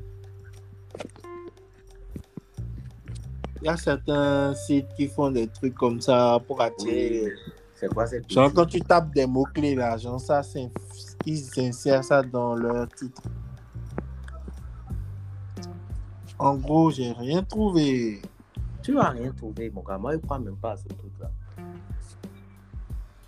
Il 3.61 3.65
y 3.65 3.67
a 3.67 3.77
certains 3.77 4.53
sites 4.53 4.93
qui 4.95 5.07
font 5.07 5.31
des 5.31 5.47
trucs 5.47 5.73
comme 5.73 5.99
ça 5.99 6.39
pour 6.45 6.61
attirer. 6.61 7.33
C'est 7.73 7.91
quoi 7.91 8.05
cette 8.05 8.31
Genre, 8.31 8.53
quand 8.53 8.67
tu 8.67 8.79
tapes 8.79 9.13
des 9.13 9.25
mots-clés 9.25 9.75
là, 9.75 9.97
genre 9.97 10.21
ça, 10.21 10.41
ils 11.25 11.49
insèrent 11.57 12.03
ça 12.03 12.21
dans 12.21 12.55
leur 12.55 12.87
titre? 12.89 13.23
En 16.37 16.55
gros, 16.55 16.91
j'ai 16.91 17.11
rien 17.11 17.41
trouvé. 17.41 18.21
Tu 18.83 18.93
vas 18.93 19.09
rien 19.09 19.31
trouver, 19.31 19.71
mon 19.71 19.81
gars. 19.81 19.97
Moi, 19.97 20.13
je 20.13 20.17
crois 20.17 20.37
même 20.37 20.57
pas 20.57 20.73
à 20.73 20.77
ce 20.77 20.87
truc-là. 20.87 21.31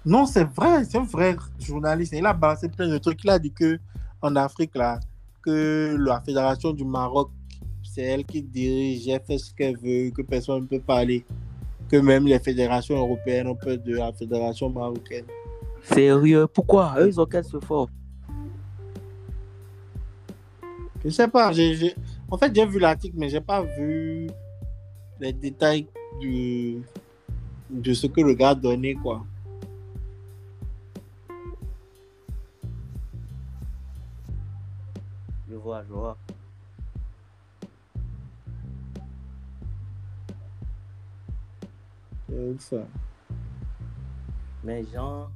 Non, 0.08 0.26
c'est 0.26 0.46
vrai, 0.46 0.86
c'est 0.86 0.98
un 0.98 1.04
vrai 1.04 1.36
journaliste. 1.60 2.14
Il 2.14 2.26
a 2.26 2.32
balancé 2.32 2.70
plein 2.70 2.88
de 2.88 2.98
trucs. 2.98 3.22
Il 3.26 3.30
a 3.30 3.38
dit 3.38 3.52
que 3.52 3.78
en 4.22 4.38
Afrique, 4.38 4.74
là, 4.74 5.02
que 5.42 5.98
la 6.00 6.22
fédération 6.22 6.72
du 6.72 6.86
Maroc, 6.86 7.30
c'est 7.84 8.04
elle 8.04 8.24
qui 8.24 8.42
dirige, 8.42 9.06
elle 9.10 9.20
fait 9.20 9.38
ce 9.38 9.54
qu'elle 9.54 9.76
veut, 9.78 10.10
que 10.12 10.22
personne 10.22 10.62
ne 10.62 10.66
peut 10.66 10.80
parler. 10.80 11.26
Que 11.90 11.98
même 11.98 12.26
les 12.26 12.40
fédérations 12.40 12.98
européennes 12.98 13.48
ont 13.48 13.56
peur 13.56 13.78
de 13.78 13.96
la 13.98 14.14
fédération 14.14 14.70
marocaine. 14.70 15.26
Sérieux, 15.84 16.48
pourquoi? 16.48 16.96
Eux, 17.00 17.10
ils 17.10 17.20
ont 17.20 17.26
qu'à 17.26 17.44
se 17.44 17.60
fort. 17.60 17.90
Je 21.04 21.10
sais 21.10 21.28
pas. 21.28 21.52
En 22.32 22.38
fait, 22.38 22.56
j'ai 22.56 22.66
vu 22.66 22.80
l'article, 22.80 23.16
mais 23.18 23.28
j'ai 23.28 23.42
pas 23.42 23.62
vu 23.62 24.30
les 25.20 25.34
détails 25.34 25.86
du... 26.22 26.82
de 27.70 27.94
ce 27.94 28.08
que 28.08 28.22
le 28.22 28.36
gars 28.36 28.52
a 28.52 28.56
donné, 28.56 28.96
quoi. 28.96 29.26
Ça. 42.60 42.78
Mais 44.64 44.84
genre, 44.86 45.30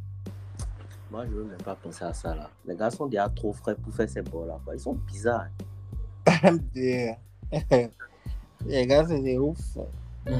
moi, 1.10 1.26
je 1.26 1.32
veux 1.32 1.44
même 1.44 1.62
pas 1.62 1.76
penser 1.76 2.04
à 2.04 2.14
ça 2.14 2.36
là. 2.36 2.50
Les 2.66 2.76
gars 2.76 2.90
sont 2.90 3.08
déjà 3.08 3.30
trop 3.30 3.54
frais 3.54 3.76
pour 3.76 3.94
faire 3.94 4.10
ces 4.10 4.22
balles 4.22 4.48
là. 4.48 4.60
quoi. 4.64 4.76
Ils 4.76 4.80
sont 4.80 4.94
bizarres. 4.94 5.50
Les 8.66 8.88
gars, 8.88 9.06
c'est 9.08 9.22
des 9.22 9.38
ouf. 9.38 9.58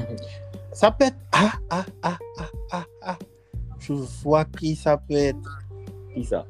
Ça 0.72 0.90
peut 0.90 1.04
être. 1.04 1.16
Ah, 1.32 1.52
ah, 1.70 1.84
ah, 2.02 2.18
ah, 2.38 2.50
ah, 2.70 2.84
ah. 3.02 3.18
Je 3.78 3.92
vois 3.92 4.44
qui 4.44 4.74
ça 4.76 4.96
peut 4.96 5.14
être. 5.14 5.60
Qui 6.14 6.24
ça? 6.24 6.46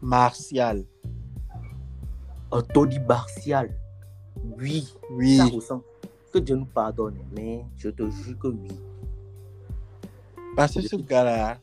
Martial. 0.00 0.84
Anthony 2.50 2.98
Martial. 3.00 3.70
Oui, 4.58 4.88
Oui. 5.10 5.36
ça 5.36 5.46
ressemble. 5.46 5.82
Que 6.32 6.38
Dieu 6.38 6.56
nous 6.56 6.66
pardonne, 6.66 7.16
mais 7.34 7.64
je 7.76 7.88
te 7.88 8.08
jure 8.10 8.38
que 8.38 8.48
oui. 8.48 8.68
Parce 10.56 10.74
que 10.74 10.82
ce 10.82 10.96
gars-là, 10.96 11.58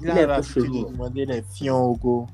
il 0.00 0.10
un 0.10 0.16
a 0.16 0.26
l'habitude 0.26 0.64
de 0.64 0.90
demander 0.90 1.26
les 1.26 1.42
fions 1.42 1.84
au 1.84 1.96
go. 1.96 2.26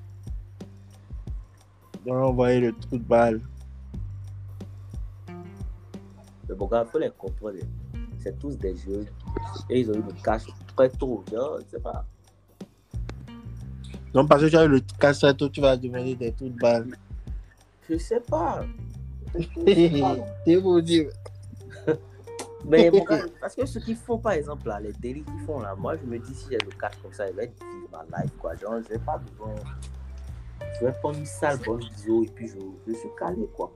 De 2.06 2.10
envoyer 2.10 2.60
le 2.60 2.72
trou 2.72 2.98
de 2.98 3.04
balle. 3.04 3.40
Mais 6.48 6.54
bon, 6.54 6.66
gars, 6.66 6.84
il 6.86 6.90
faut 6.90 6.98
les 6.98 7.10
comprendre. 7.10 7.58
C'est 8.18 8.38
tous 8.38 8.56
des 8.56 8.76
jeux. 8.76 9.06
Et 9.70 9.80
ils 9.80 9.90
ont 9.90 9.94
eu 9.94 10.02
le 10.02 10.22
cash 10.22 10.44
très 10.76 10.88
tôt. 10.90 11.24
Genre, 11.30 11.58
je 11.60 11.76
sais 11.76 11.82
pas. 11.82 12.04
Donc, 14.12 14.28
parce 14.28 14.42
que 14.42 14.48
tu 14.48 14.56
as 14.56 14.64
eu 14.64 14.68
le 14.68 14.80
casse 14.98 15.24
tu 15.52 15.60
vas 15.60 15.76
demander 15.76 16.14
des 16.14 16.32
trous 16.32 16.48
de 16.48 16.58
balle. 16.58 16.96
Je 17.88 17.98
sais 17.98 18.20
pas. 18.20 18.64
C'est 20.46 20.60
pour 20.60 20.82
dire. 20.82 21.10
Mais 22.64 22.90
bon, 22.90 23.04
parce 23.40 23.56
que 23.56 23.66
ceux 23.66 23.80
qui 23.80 23.94
font, 23.94 24.18
par 24.18 24.32
exemple, 24.32 24.68
là, 24.68 24.78
les 24.78 24.92
délits 24.92 25.24
qu'ils 25.24 25.40
font 25.46 25.58
là, 25.58 25.74
moi, 25.74 25.96
je 25.96 26.06
me 26.06 26.18
dis, 26.18 26.32
si 26.34 26.46
j'ai 26.50 26.58
le 26.58 26.70
cash 26.78 26.92
comme 27.02 27.12
ça, 27.12 27.28
je 27.28 27.36
vais 27.36 27.46
vivre 27.46 27.88
ma 27.90 28.04
life, 28.18 28.30
quoi. 28.38 28.54
Genre, 28.54 28.74
je 28.84 28.88
vais 28.88 28.98
pas 29.00 29.18
besoin. 29.18 29.54
Je 30.78 30.86
vais 30.86 30.92
prendre 30.92 31.18
une 31.18 31.26
sale 31.26 31.58
bonne 31.66 31.80
bisou 31.80 32.22
et 32.22 32.28
puis 32.28 32.46
je, 32.46 32.58
je 32.86 32.92
suis 32.92 33.08
calé, 33.18 33.48
quoi. 33.56 33.72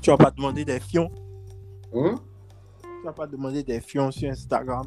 Tu 0.00 0.10
vas 0.10 0.16
pas 0.16 0.30
demander 0.30 0.64
des 0.64 0.78
fions. 0.78 1.10
Hein? 1.92 2.20
Tu 2.82 3.04
vas 3.04 3.12
pas 3.12 3.26
demander 3.26 3.64
des 3.64 3.80
fions 3.80 4.12
sur 4.12 4.30
Instagram. 4.30 4.86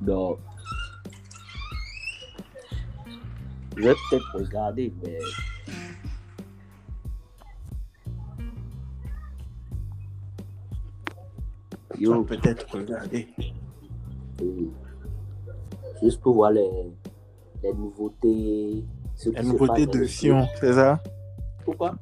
Donc, 0.00 0.38
je 3.76 3.82
vais 3.82 3.94
peut-être 4.08 4.38
regarder, 4.38 4.92
mais. 5.02 5.18
Peut-être 12.00 12.66
regarder. 12.72 13.28
juste 16.02 16.20
pour 16.20 16.34
voir 16.34 16.50
les, 16.50 16.70
les 17.62 17.72
nouveautés. 17.72 18.84
Les 19.26 19.42
nouveautés 19.42 19.86
de 19.86 19.98
le 19.98 20.06
fions, 20.06 20.46
c'est 20.58 20.72
ça? 20.72 21.02
Pourquoi? 21.64 21.96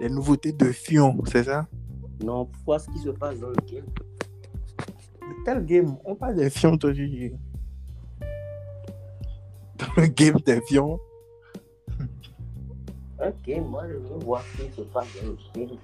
Les 0.00 0.10
nouveautés 0.10 0.52
de 0.52 0.66
fions, 0.66 1.16
c'est 1.26 1.44
ça? 1.44 1.66
Non, 2.22 2.44
pour 2.44 2.62
voir 2.64 2.80
ce 2.80 2.90
qui 2.90 2.98
se 2.98 3.08
passe 3.10 3.40
dans 3.40 3.48
le 3.48 3.56
game. 3.66 3.86
Quel 5.44 5.64
game? 5.64 5.96
On 6.04 6.14
parle 6.14 6.36
des 6.36 6.50
fions, 6.50 6.76
toi, 6.76 6.92
tu. 6.92 7.32
Dans 9.78 10.02
le 10.02 10.06
game 10.08 10.36
des 10.44 10.60
fions. 10.62 10.98
Ok, 13.18 13.48
moi 13.66 13.88
je 13.88 13.94
veux 13.94 14.18
voir 14.22 14.42
ce 14.42 14.62
qui 14.62 14.72
se 14.76 14.82
passe 14.82 15.06
dans 15.22 15.28
le 15.28 15.36
game. 15.54 15.78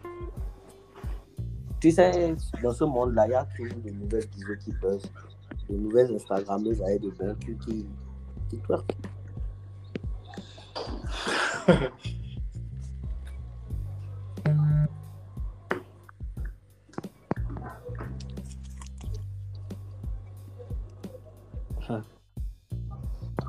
Tu 1.83 1.91
sais, 1.91 2.37
dans 2.62 2.73
ce 2.73 2.85
monde-là, 2.85 3.27
il 3.27 3.33
y 3.33 3.35
a 3.35 3.45
toujours 3.57 3.75
de 3.85 3.91
nouvelles 3.91 4.25
vidéos 4.29 4.57
qui 4.57 4.71
buzzent, 4.71 5.11
de 5.69 5.77
nouvelles 5.77 6.15
Instagrammeuses 6.15 6.81
avec 6.81 7.01
de 7.01 7.11
bons 7.11 7.35
culs 7.41 7.59
qui, 7.59 7.89
qui. 8.49 8.61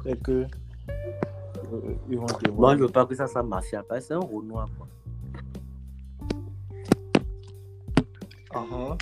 C'est 0.04 0.20
que. 0.24 0.32
euh, 0.32 1.96
Ils 2.10 2.18
vont 2.18 2.26
Moi, 2.56 2.78
je 2.78 2.82
veux 2.82 2.90
pas 2.90 3.06
que 3.06 3.14
ça 3.14 3.44
martial, 3.44 3.84
parce 3.88 4.02
que 4.02 4.08
c'est 4.08 4.14
un 4.16 4.20
Renoir, 4.22 4.68
quoi. 4.76 4.88
Uh-huh. 8.56 8.98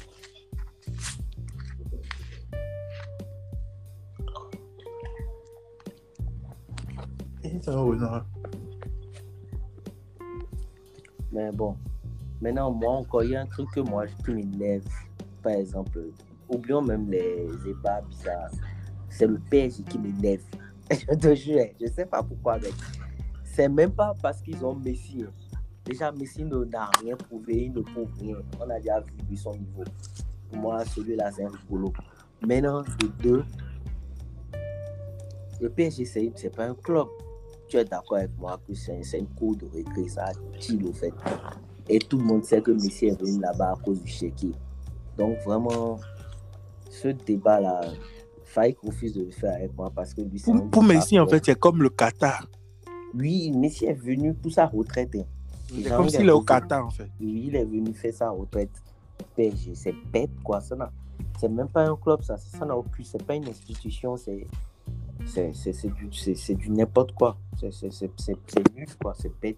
Mais 11.31 11.51
bon, 11.51 11.75
maintenant, 12.41 12.71
moi 12.71 12.93
encore, 12.93 13.23
il 13.23 13.31
y 13.31 13.35
a 13.35 13.41
un 13.41 13.45
truc 13.45 13.69
que 13.71 13.81
moi, 13.81 14.05
qui 14.07 14.31
m'énerve. 14.31 14.83
Par 15.43 15.53
exemple, 15.53 15.99
oublions 16.49 16.81
même 16.81 17.09
les 17.09 17.47
ébats 17.67 18.01
bizarres. 18.01 18.51
C'est 19.09 19.27
le 19.27 19.39
PSG 19.49 19.83
qui 19.83 19.99
m'énerve. 19.99 20.43
Je 20.91 21.15
te 21.15 21.35
jure, 21.35 21.65
je 21.79 21.87
sais 21.87 22.05
pas 22.05 22.21
pourquoi, 22.21 22.57
mec. 22.57 22.73
C'est 23.43 23.69
même 23.69 23.91
pas 23.91 24.13
parce 24.21 24.41
qu'ils 24.41 24.63
ont 24.65 24.75
Messi. 24.75 25.23
hein. 25.23 25.40
Déjà, 25.85 26.11
Messi 26.11 26.43
n'a 26.43 26.89
rien 27.01 27.15
prouvé, 27.15 27.65
il 27.65 27.73
ne 27.73 27.81
prouve 27.81 28.09
rien. 28.19 28.37
On 28.59 28.69
a 28.69 28.77
déjà 28.79 28.99
vu 29.27 29.35
son 29.35 29.51
niveau. 29.53 29.83
Pour 30.49 30.59
moi, 30.59 30.85
celui-là, 30.85 31.31
c'est 31.31 31.43
un 31.43 31.49
rigolo. 31.49 31.91
Maintenant, 32.45 32.81
de 32.81 33.07
deux, 33.21 33.43
le 35.59 35.69
PSG, 35.69 36.05
c'est 36.05 36.31
c'est 36.35 36.55
pas 36.55 36.65
un 36.65 36.75
club. 36.75 37.07
Tu 37.67 37.77
es 37.77 37.85
d'accord 37.85 38.17
avec 38.17 38.31
moi 38.37 38.59
que 38.67 38.73
c'est 38.73 39.01
une 39.17 39.27
cour 39.27 39.55
de 39.55 39.65
récré, 39.73 40.07
ça 40.07 40.31
chill 40.59 40.85
au 40.85 40.91
fait. 40.93 41.13
Et 41.87 41.99
tout 41.99 42.17
le 42.17 42.23
monde 42.25 42.43
sait 42.43 42.61
que 42.61 42.71
Messi 42.71 43.07
est 43.07 43.19
venu 43.21 43.39
là-bas 43.39 43.71
à 43.71 43.75
cause 43.83 44.01
du 44.01 44.07
chéquier. 44.11 44.53
Donc 45.17 45.37
vraiment, 45.45 45.99
ce 46.89 47.09
débat-là, 47.09 47.81
qu'on 48.53 48.87
refuse 48.87 49.13
de 49.13 49.23
le 49.23 49.31
faire 49.31 49.53
avec 49.53 49.75
moi 49.77 49.89
parce 49.95 50.13
que 50.13 50.21
lui, 50.21 50.37
c'est 50.39 50.51
un 50.51 50.57
Pour, 50.57 50.69
pour 50.69 50.83
Messi, 50.83 51.17
en 51.19 51.27
fait, 51.27 51.45
c'est 51.45 51.57
comme 51.59 51.81
le 51.81 51.89
Qatar. 51.89 52.47
Oui, 53.13 53.51
Messi 53.51 53.85
est 53.85 53.93
venu 53.93 54.33
pour 54.33 54.51
sa 54.51 54.65
retraite. 54.65 55.15
hein. 55.15 55.25
C'est 55.73 55.89
comme 55.89 56.05
il 56.05 56.11
s'il 56.11 56.27
est 56.27 56.31
au 56.31 56.41
Qatar, 56.41 56.85
en 56.85 56.89
fait. 56.89 57.09
Il 57.19 57.55
est 57.55 57.65
venu 57.65 57.93
faire 57.93 58.13
sa 58.13 58.29
retraite. 58.29 58.71
PSG, 59.35 59.75
c'est 59.75 59.95
bête, 60.11 60.31
quoi. 60.43 60.59
Ça 60.61 60.75
n'a- 60.75 60.91
c'est 61.39 61.49
même 61.49 61.67
pas 61.69 61.87
un 61.87 61.95
club, 61.95 62.21
ça. 62.23 62.37
Ça 62.37 62.65
n'a 62.65 62.75
aucun. 62.75 63.03
C'est 63.03 63.23
pas 63.23 63.35
une 63.35 63.47
institution, 63.47 64.17
c'est. 64.17 64.45
C'est 65.25 65.53
c'est- 65.53 65.73
c'est 65.73 65.89
du, 65.93 66.11
c'est- 66.11 66.35
c'est 66.35 66.55
du 66.55 66.69
n'importe 66.71 67.11
quoi. 67.13 67.37
C'est 67.59 67.71
c'est- 67.71 67.91
c'est- 67.91 68.11
c'est- 68.17 68.37
c'est 68.47 68.75
nul, 68.75 68.87
quoi. 69.01 69.13
C'est 69.17 69.31
bête. 69.39 69.57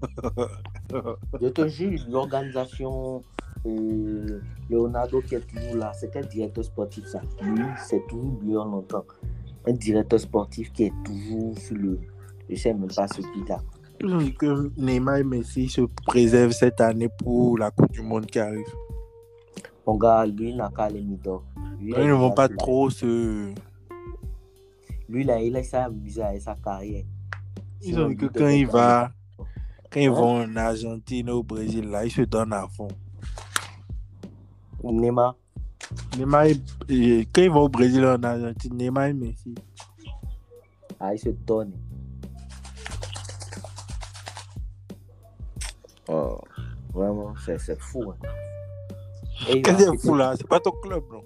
Je 1.40 1.48
te 1.48 1.66
jure, 1.68 1.98
l'organisation, 2.08 3.22
euh, 3.66 4.40
Leonardo 4.70 5.20
qui 5.22 5.34
est 5.34 5.40
toujours 5.46 5.76
là, 5.76 5.92
c'est 5.92 6.10
quel 6.12 6.26
directeur 6.28 6.64
sportif 6.64 7.04
ça 7.06 7.20
Lui, 7.42 7.64
c'est 7.84 8.06
toujours 8.08 8.38
lui 8.42 8.56
en 8.56 8.72
entend. 8.72 9.04
Un 9.66 9.72
directeur 9.72 10.20
sportif 10.20 10.72
qui 10.72 10.84
est 10.84 10.92
toujours 11.04 11.58
sur 11.58 11.76
le. 11.76 11.98
Je 12.48 12.54
sais 12.54 12.72
même 12.72 12.88
pas 12.94 13.08
ce 13.08 13.20
qu'il 13.20 13.52
a. 13.52 13.60
Ils 14.00 14.06
ont 14.14 14.18
dit 14.18 14.34
que 14.34 14.70
Neymar 14.76 15.16
et 15.16 15.24
Messi 15.24 15.68
se 15.68 15.80
préservent 16.06 16.52
cette 16.52 16.80
année 16.80 17.08
pour 17.08 17.58
la 17.58 17.70
Coupe 17.70 17.90
du 17.92 18.00
Monde 18.02 18.26
qui 18.26 18.38
arrive. 18.38 18.64
Mon 19.86 19.96
gars, 19.96 20.24
lui, 20.26 20.50
il 20.50 20.56
n'a 20.56 20.70
qu'à 20.74 20.88
mi-temps. 20.90 21.42
Lui, 21.80 21.94
Ils 21.96 22.06
ne 22.06 22.12
vont 22.12 22.30
pas 22.32 22.44
a- 22.44 22.48
trop 22.48 22.90
se. 22.90 23.52
Lui, 25.08 25.24
là, 25.24 25.40
il 25.40 25.64
s'est 25.64 25.76
amusé 25.78 26.22
avec 26.22 26.42
sa 26.42 26.54
carrière. 26.54 27.04
Ils 27.82 27.98
ont 27.98 28.08
dit 28.08 28.16
que 28.16 28.26
quand 28.26 28.48
il 28.48 28.66
va, 28.66 29.10
quand 29.90 30.00
ils 30.00 30.08
Hein? 30.08 30.12
vont 30.12 30.42
en 30.42 30.56
Argentine, 30.56 31.30
au 31.30 31.42
Brésil, 31.42 31.88
là, 31.88 32.04
ils 32.04 32.10
se 32.10 32.22
donnent 32.22 32.52
à 32.52 32.66
fond. 32.68 32.88
Neymar, 34.84 35.34
Neymar, 36.16 36.44
et 36.88 37.26
quand 37.32 37.42
ils 37.42 37.50
vont 37.50 37.62
au 37.62 37.68
Brésil 37.68 38.04
en 38.04 38.22
Argentine, 38.22 38.76
Neymar 38.76 39.06
et 39.06 39.12
Messi. 39.14 39.54
Ah, 41.00 41.14
il 41.14 41.18
se 41.18 41.30
donne. 41.30 41.72
Oh, 46.08 46.38
vraiment, 46.92 47.34
c'est 47.44 47.78
fou. 47.80 48.02
hein. 48.12 48.16
Qu'est-ce 49.46 49.62
que 49.62 49.76
c'est 49.92 49.98
fou 49.98 50.14
là 50.16 50.34
C'est 50.36 50.46
pas 50.48 50.60
ton 50.60 50.72
club, 50.72 51.04
non? 51.12 51.22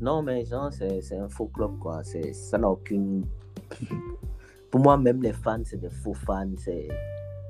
Non, 0.00 0.22
mais 0.22 0.44
genre, 0.44 0.70
c'est 0.72 1.16
un 1.18 1.28
faux 1.28 1.46
club, 1.46 1.78
quoi. 1.78 2.02
Ça 2.32 2.58
n'a 2.58 2.68
aucune. 2.70 3.24
Pour 4.70 4.80
moi, 4.80 4.96
même 4.96 5.22
les 5.22 5.32
fans, 5.32 5.60
c'est 5.64 5.80
des 5.80 5.90
faux 5.90 6.14
fans. 6.14 6.50
C'est 6.58 6.88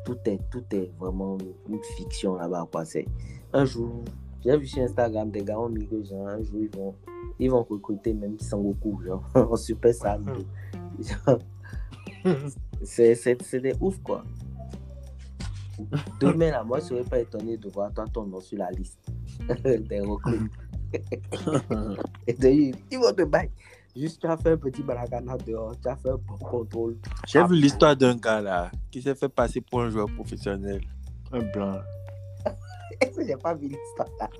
tout 0.05 0.17
est, 0.25 0.41
tout 0.51 0.65
est 0.73 0.91
vraiment 0.99 1.37
une 1.69 1.83
fiction 1.97 2.37
là-bas, 2.37 2.67
quoi. 2.73 2.85
C'est 2.85 3.07
un 3.53 3.65
jour, 3.65 4.05
j'ai 4.45 4.57
vu 4.57 4.67
sur 4.67 4.83
Instagram 4.83 5.31
des 5.31 5.43
gars 5.43 5.59
ont 5.59 5.69
mis 5.69 5.87
que 5.87 6.03
genre, 6.05 6.29
un 6.29 6.43
jour, 6.43 6.61
ils 6.61 6.77
vont, 6.77 6.95
ils 7.39 7.51
vont 7.51 7.63
recruter 7.63 8.15
même 8.15 8.39
Sangoku, 8.39 9.01
genre, 9.05 9.23
en 9.35 9.57
Super 9.57 9.93
Saiyan 9.95 10.21
2. 10.21 10.33
Genre, 11.05 11.39
C'est 12.83 13.15
c'est- 13.15 13.43
c'est 13.43 13.61
des 13.61 13.75
ouf, 13.81 13.99
quoi. 14.03 14.25
Demain, 16.21 16.51
là, 16.51 16.63
moi, 16.65 16.79
je 16.81 16.85
serais 16.87 17.05
pas 17.05 17.19
étonné 17.21 17.57
de 17.57 17.69
voir 17.69 17.93
toi 17.93 18.05
ton 18.13 18.25
nom 18.25 18.41
sur 18.41 18.59
la 18.59 18.71
liste 18.71 18.99
des 19.65 20.01
recrues. 20.01 20.51
Et 22.27 22.33
de- 22.33 22.49
ils 22.91 22.99
vont 22.99 23.13
te 23.13 23.23
bailler. 23.25 23.51
Juste, 23.97 24.21
tu 24.21 24.27
as 24.27 24.37
fait 24.37 24.53
un 24.53 24.57
petit 24.57 24.83
balagana 24.83 25.37
dehors, 25.39 25.75
tu 25.81 25.89
as 25.89 25.97
fait 25.97 26.11
un 26.11 26.17
bon 26.17 26.37
contrôle. 26.39 26.97
J'ai 27.27 27.45
vu 27.45 27.57
l'histoire 27.57 27.97
d'un 27.97 28.17
gars 28.17 28.41
là 28.41 28.71
qui 28.91 29.03
s'est 29.03 29.15
fait 29.15 29.29
passer 29.29 29.61
pour 29.61 29.83
un 29.83 29.91
joueur 29.91 30.07
professionnel. 30.15 30.81
Un 31.33 31.41
blanc. 31.53 31.79
Est-ce 33.01 33.17
que 33.17 33.27
j'ai 33.27 33.37
pas 33.37 33.55
vu 33.55 33.69
l'histoire 33.69 34.31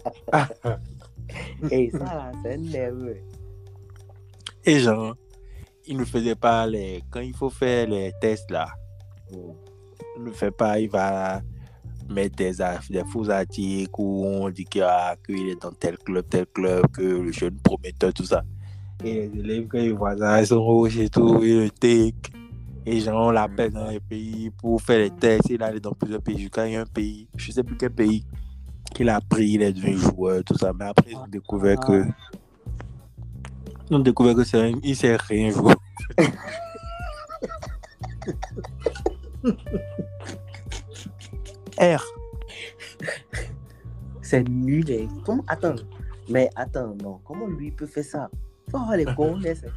Et 1.71 1.91
ça, 1.91 1.99
là, 1.99 2.33
c'est 2.43 2.57
nerveux. 2.57 3.19
Et 4.65 4.79
genre, 4.81 5.15
il 5.87 5.97
ne 5.97 6.05
faisait 6.05 6.35
pas 6.37 6.67
les. 6.67 7.03
Quand 7.11 7.21
il 7.21 7.35
faut 7.35 7.51
faire 7.51 7.89
les 7.89 8.13
tests 8.21 8.51
là, 8.51 8.69
il 9.31 9.39
ne 10.19 10.31
fait 10.31 10.51
pas, 10.51 10.79
il 10.79 10.91
va 10.91 11.41
mettre 12.09 12.37
des, 12.37 12.53
des 12.91 13.05
faux 13.05 13.29
articles 13.31 13.91
où 13.99 14.25
on 14.25 14.49
dit 14.51 14.65
qu'il 14.65 14.83
est 14.83 15.63
dans 15.63 15.73
tel 15.73 15.99
club, 15.99 16.25
tel 16.29 16.47
club, 16.47 16.87
que 16.93 17.03
le 17.03 17.33
jeune 17.33 17.57
prometteur, 17.57 18.13
tout 18.13 18.25
ça. 18.25 18.43
Et 19.05 19.29
les 19.29 19.41
élèves, 19.41 19.69
quand 19.69 19.79
ils 19.79 19.93
voient 19.93 20.17
ça, 20.17 20.41
ils 20.41 20.47
sont 20.47 20.63
rouges 20.63 20.99
et 20.99 21.09
tout, 21.09 21.41
ils 21.43 21.65
le 21.65 21.71
take. 21.71 22.15
Et 22.85 23.01
genre, 23.01 23.27
on 23.27 23.31
l'appelle 23.31 23.71
dans 23.73 23.89
les 23.89 24.01
pays 24.01 24.51
pour 24.51 24.81
faire 24.81 24.99
les 24.99 25.11
tests. 25.11 25.51
Il 25.51 25.63
allait 25.63 25.79
dans 25.79 25.93
plusieurs 25.93 26.23
pays. 26.23 26.39
Jusqu'à 26.39 26.67
il 26.67 26.73
y 26.73 26.77
a 26.77 26.81
un 26.81 26.87
pays, 26.87 27.29
je 27.37 27.53
sais 27.53 27.63
plus 27.63 27.77
quel 27.77 27.91
pays, 27.91 28.25
qu'il 28.95 29.09
a 29.11 29.21
pris, 29.21 29.51
il 29.51 29.63
est 29.63 29.73
devenu 29.73 29.99
joueur, 29.99 30.43
tout 30.43 30.57
ça. 30.57 30.73
Mais 30.73 30.87
après, 30.87 31.11
ils 31.11 31.17
ont 31.17 31.29
découvert 31.29 31.79
que. 31.79 32.05
Ils 33.91 33.97
ont 33.97 34.01
découvert 34.01 34.35
que 34.35 34.45
c'est 34.45 34.61
un... 34.61 34.73
il 34.83 34.97
sait 34.97 35.17
rien 35.17 35.51
jouer. 35.51 35.75
R. 41.81 42.05
C'est 44.23 44.49
nul. 44.49 45.09
Comment... 45.25 45.45
Attends. 45.49 45.77
Mais 46.29 46.51
attends, 46.57 46.95
non. 47.03 47.21
Comment 47.25 47.47
lui 47.47 47.71
peut 47.71 47.87
faire 47.87 48.05
ça? 48.05 48.31
Faut 48.71 48.77
avoir 48.79 48.97
les 48.97 49.05
connaissances. 49.17 49.71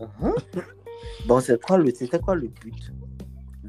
Mhm. 0.00 0.34
Bon, 1.26 1.40
c'est 1.40 1.60
quoi 1.60 1.78
le, 1.78 1.90
c'était 1.94 2.18
quoi 2.18 2.34
le 2.34 2.48
but? 2.48 2.92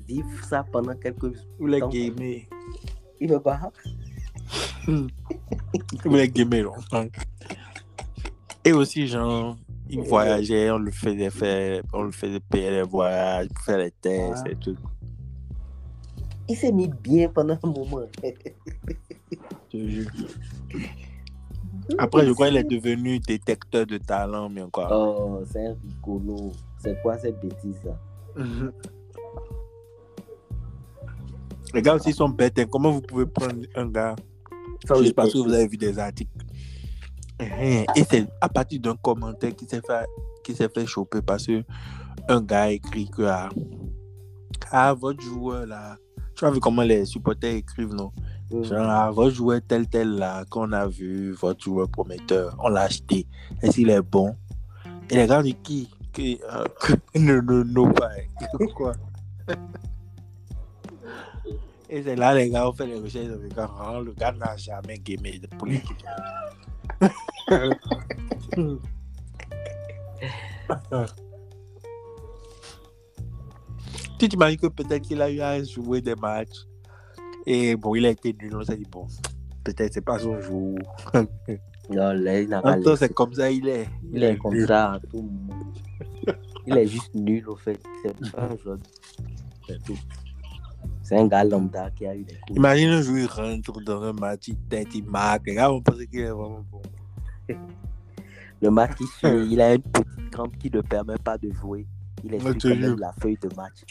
Vivre 0.07 0.43
ça 0.43 0.65
pendant 0.71 0.95
quelques. 0.95 1.35
Ou 1.59 1.67
les 1.67 1.81
gamer. 1.81 2.47
Il 3.19 3.29
veut 3.29 3.39
pas. 3.41 3.59
Ou 4.87 6.15
les 6.15 6.29
gamer 6.29 6.63
longtemps. 6.63 7.07
Et 8.63 8.71
aussi, 8.73 9.07
genre, 9.07 9.57
il 9.89 10.01
voyageait, 10.01 10.69
on 10.71 10.77
le 10.79 10.91
faisait 10.91 11.29
faire, 11.29 11.81
on 11.93 12.03
le 12.03 12.11
faisait 12.11 12.39
payer 12.39 12.71
les 12.71 12.83
voyages, 12.83 13.47
faire 13.65 13.77
les 13.79 13.91
tests 13.91 14.43
Ah. 14.45 14.49
et 14.51 14.55
tout. 14.55 14.75
Il 16.49 16.55
s'est 16.57 16.71
mis 16.71 16.87
bien 16.87 17.29
pendant 17.29 17.57
un 17.61 17.67
moment. 17.67 18.01
Je 18.23 18.31
te 19.69 19.77
jure. 19.87 20.09
Après, 21.97 22.25
je 22.25 22.31
crois 22.31 22.47
qu'il 22.47 22.57
est 22.57 22.63
devenu 22.63 23.19
détecteur 23.19 23.85
de 23.85 23.97
talent, 23.99 24.49
mais 24.49 24.61
encore. 24.61 24.89
Oh, 24.91 25.43
c'est 25.51 25.65
un 25.65 25.75
rigolo. 25.75 26.51
C'est 26.79 26.99
quoi 27.01 27.17
cette 27.17 27.39
bêtise 27.39 27.77
là? 27.85 27.99
Les 31.73 31.81
gars 31.83 31.95
aussi 31.95 32.13
sont 32.13 32.29
bêtes. 32.29 32.57
hein. 32.57 32.65
Comment 32.69 32.91
vous 32.91 33.01
pouvez 33.01 33.27
prendre 33.27 33.61
un 33.75 33.87
gars 33.87 34.15
juste 34.97 35.13
parce 35.13 35.31
que 35.31 35.37
vous 35.37 35.53
avez 35.53 35.67
vu 35.67 35.77
des 35.77 35.99
articles? 35.99 36.31
Hein, 37.39 37.83
Et 37.95 38.03
c'est 38.09 38.25
à 38.41 38.49
partir 38.49 38.81
d'un 38.81 38.95
commentaire 38.95 39.55
qui 39.55 39.65
s'est 39.65 39.81
fait, 39.85 40.05
qui 40.43 40.55
s'est 40.55 40.69
fait 40.69 40.87
choper 40.87 41.21
parce 41.21 41.45
que 41.45 41.63
un 42.27 42.41
gars 42.41 42.63
a 42.63 42.71
écrit 42.71 43.07
que 43.09 43.21
ah, 43.23 43.49
ah, 44.71 44.93
votre 44.93 45.21
joueur 45.21 45.67
là, 45.67 45.95
tu 46.39 46.45
as 46.45 46.51
vu 46.51 46.59
comment 46.61 46.83
les 46.83 47.03
supporters 47.03 47.53
écrivent, 47.53 47.93
non? 47.93 48.11
Genre, 48.49 48.89
ah, 48.89 49.11
votre 49.11 49.35
joueur 49.35 49.59
tel 49.67 49.87
tel 49.87 50.09
là, 50.15 50.45
qu'on 50.49 50.71
a 50.71 50.87
vu, 50.87 51.33
votre 51.33 51.61
joueur 51.61 51.89
prometteur, 51.89 52.55
on 52.59 52.69
l'a 52.69 52.83
acheté. 52.83 53.27
Est-ce 53.61 53.75
qu'il 53.75 53.89
est 53.89 54.01
bon? 54.01 54.35
Et 55.09 55.15
les 55.15 55.27
gars 55.27 55.43
qui? 55.63 55.89
Qui, 56.13 56.39
euh, 56.51 56.63
Ne, 57.15 57.41
ne, 57.41 57.63
non, 57.63 57.91
pas. 57.91 58.09
Quoi 58.73 58.93
Et 61.89 62.01
c'est 62.03 62.15
là, 62.15 62.33
les 62.33 62.49
gars 62.49 62.69
ont 62.69 62.73
fait 62.73 62.87
les 62.87 62.99
recherches. 62.99 63.27
vu 63.27 63.49
que, 63.49 63.59
ah, 63.59 63.99
le 64.03 64.13
gars 64.13 64.31
n'a 64.31 64.55
jamais 64.55 64.97
gamé 64.97 65.41
pour 65.57 65.67
l'équipe. 65.67 65.97
Tu 74.19 74.27
t'imagines 74.27 74.59
que 74.59 74.67
peut-être 74.67 75.01
qu'il 75.01 75.21
a 75.21 75.31
eu 75.31 75.39
à 75.39 75.63
jouer 75.63 76.01
des 76.01 76.15
matchs 76.15 76.67
et 77.45 77.75
bon, 77.75 77.95
il 77.95 78.05
a 78.05 78.09
été 78.09 78.35
nul. 78.39 78.55
On 78.55 78.63
s'est 78.63 78.77
dit, 78.77 78.85
bon, 78.91 79.07
peut-être 79.63 79.93
c'est 79.93 80.05
pas 80.05 80.19
son 80.19 80.39
jour. 80.41 80.77
Non, 81.91 82.13
là, 82.13 82.39
il 82.39 82.47
n'a 82.47 82.61
pas 82.61 82.77
c'est 82.95 83.11
comme 83.11 83.33
ça, 83.33 83.49
il 83.49 83.67
est. 83.67 83.89
Il 84.13 84.23
est 84.23 84.37
comme 84.37 84.63
ça 84.67 84.91
à 84.91 84.99
tout 84.99 85.23
moment. 85.23 85.73
Il 86.67 86.77
est 86.77 86.85
juste 86.85 87.15
nul 87.15 87.49
au 87.49 87.55
fait. 87.55 87.79
C'est 88.03 88.31
pas 88.31 88.43
un 88.43 88.55
joueur. 88.57 88.77
C'est 89.67 89.81
tout. 89.83 89.97
C'est 91.01 91.17
un 91.17 91.25
gars 91.25 91.43
lambda 91.43 91.89
qui 91.89 92.05
a 92.05 92.15
eu 92.15 92.23
des 92.23 92.35
coups. 92.35 92.57
Imagine 92.57 92.89
un 92.89 93.01
jour, 93.01 93.17
il 93.17 93.25
rentre 93.25 93.81
dans 93.81 94.03
un 94.03 94.13
match, 94.13 94.49
il 94.49 94.57
tête, 94.69 94.89
il 94.93 95.03
marque. 95.03 95.47
Les 95.47 95.55
gars 95.55 95.69
vont 95.69 95.81
penser 95.81 96.05
qu'il 96.05 96.19
est 96.19 96.29
vraiment 96.29 96.63
bon. 96.71 96.81
Le 98.61 98.69
match 98.69 98.97
suit, 99.17 99.47
il 99.49 99.59
a 99.59 99.73
une 99.73 99.81
petite 99.81 100.29
crampe 100.29 100.55
qui 100.59 100.69
ne 100.69 100.81
permet 100.81 101.17
pas 101.17 101.39
de 101.39 101.51
jouer. 101.53 101.87
Il 102.23 102.31
même 102.31 102.61
jure. 102.61 102.97
la 102.99 103.13
feuille 103.13 103.39
de 103.41 103.49
match. 103.55 103.83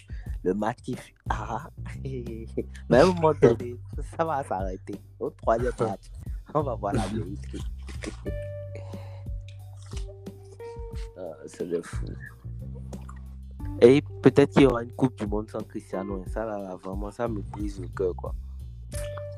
Le 0.44 0.55
match 0.55 0.79
qui. 0.83 0.96
Ah 1.29 1.68
Mais 2.88 2.98
à 2.98 3.03
un 3.03 3.07
moment 3.07 3.33
donné, 3.35 3.77
ça 4.16 4.24
va 4.24 4.42
s'arrêter. 4.44 4.94
Au 5.18 5.31
troisième 5.31 5.72
match, 5.81 6.11
on 6.55 6.62
va 6.62 6.74
voir 6.74 6.94
la 6.94 7.07
vérité. 7.07 7.59
Ah, 11.16 11.35
c'est 11.46 11.64
le 11.64 11.83
fou. 11.83 12.07
Et 13.81 14.03
peut-être 14.22 14.53
qu'il 14.53 14.62
y 14.62 14.66
aura 14.66 14.83
une 14.83 14.92
Coupe 14.92 15.18
du 15.18 15.27
Monde 15.27 15.51
sans 15.51 15.62
Cristiano. 15.62 16.22
Et 16.24 16.31
ça, 16.31 16.44
là, 16.44 16.59
là, 16.59 16.77
vraiment, 16.77 17.11
ça 17.11 17.27
me 17.29 17.40
brise 17.40 17.81
le 17.81 17.88
cœur, 17.88 18.14
quoi. 18.14 18.35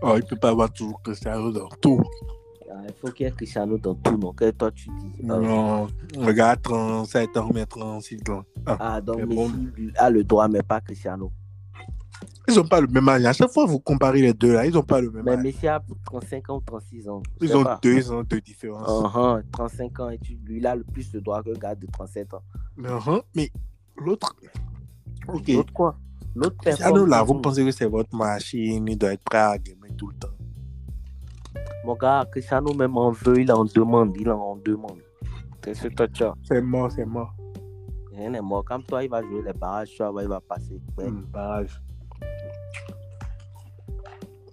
Oh, 0.02 0.14
il 0.16 0.24
peut 0.24 0.36
pas 0.36 0.50
avoir 0.50 0.72
toujours 0.72 1.00
Cristiano 1.02 1.50
dans 1.52 1.68
tout. 1.68 2.02
Il 2.88 2.94
faut 3.00 3.10
qu'il 3.10 3.26
y 3.26 3.28
ait 3.28 3.32
Cristiano 3.32 3.76
dans 3.78 3.94
tout, 3.94 4.16
non 4.16 4.32
Que 4.32 4.50
toi, 4.50 4.70
tu 4.70 4.88
dis. 4.90 5.12
ah, 5.28 5.38
Non, 5.38 5.88
le 6.18 6.32
gars 6.32 6.50
a 6.50 6.56
37 6.56 7.36
ans, 7.36 7.50
mais 7.52 7.66
36 7.66 8.20
ans. 8.30 8.42
Ah. 8.66 8.76
Ah, 8.78 9.00
donc 9.00 9.16
Mais 9.18 9.26
Messi 9.26 9.36
bon. 9.36 9.92
a 9.96 10.10
le 10.10 10.24
droit, 10.24 10.48
mais 10.48 10.62
pas 10.62 10.80
Cristiano. 10.80 11.32
Ils 12.48 12.54
n'ont 12.56 12.64
pas 12.66 12.80
le 12.80 12.86
même 12.88 13.08
âge. 13.08 13.24
À 13.24 13.32
chaque 13.32 13.50
fois, 13.50 13.64
vous 13.64 13.78
comparez 13.78 14.20
les 14.22 14.34
deux 14.34 14.54
là, 14.54 14.66
ils 14.66 14.72
n'ont 14.74 14.82
pas 14.82 15.00
le 15.00 15.10
même 15.10 15.24
Mais 15.24 15.32
âge. 15.32 15.42
Messi 15.42 15.68
a 15.68 15.80
35 16.04 16.50
ans 16.50 16.56
ou 16.56 16.60
36 16.60 17.08
ans. 17.08 17.22
Ils 17.40 17.56
ont 17.56 17.62
pas. 17.64 17.78
deux 17.82 18.10
ans 18.10 18.22
de 18.28 18.38
différence. 18.38 18.88
Uh-huh, 18.88 19.42
35 19.52 20.00
ans 20.00 20.08
et 20.10 20.18
tu, 20.18 20.38
lui, 20.44 20.58
il 20.58 20.66
a 20.66 20.74
le 20.74 20.82
plus 20.84 21.10
de 21.12 21.20
droits 21.20 21.42
que 21.42 21.50
le 21.50 21.56
gars 21.56 21.74
de 21.74 21.86
37 21.86 22.34
ans. 22.34 22.42
Mais, 22.76 22.88
uh-huh, 22.88 23.22
mais 23.36 23.50
l'autre. 23.96 24.34
Ok. 25.28 25.48
L'autre 25.48 25.72
quoi? 25.72 25.96
L'autre 26.34 26.56
Cristiano 26.58 26.92
performe 26.92 27.10
là, 27.10 27.22
vous 27.22 27.34
pensez 27.40 27.64
que 27.64 27.70
c'est 27.70 27.86
votre 27.86 28.14
machine, 28.16 28.86
il 28.88 28.96
doit 28.96 29.12
être 29.12 29.24
prêt 29.24 29.38
à 29.38 29.58
gamer 29.58 29.90
tout 29.96 30.08
le 30.08 30.14
temps. 30.14 30.28
Mon 31.84 31.94
gars, 31.94 32.26
Cristiano 32.30 32.72
même 32.74 32.96
en 32.96 33.10
veut, 33.10 33.40
il 33.40 33.50
en 33.52 33.64
demande, 33.64 34.16
il 34.18 34.30
en 34.30 34.56
demande. 34.56 35.00
C'est 35.64 35.74
ce. 35.74 35.88
C'est 36.44 36.60
mort, 36.60 36.90
c'est 36.90 37.04
mort. 37.04 37.34
Rien 38.12 38.30
n'est 38.30 38.40
mort. 38.40 38.64
Comme 38.64 38.82
toi, 38.84 39.02
il 39.02 39.10
va 39.10 39.22
jouer 39.22 39.42
les 39.44 39.52
barrages, 39.52 39.90
tu 39.90 40.04
vois, 40.04 40.22
il 40.22 40.28
va 40.28 40.40
passer. 40.40 40.80
Ouais. 40.96 41.06
Hum, 41.06 41.26
barrage. 41.32 41.80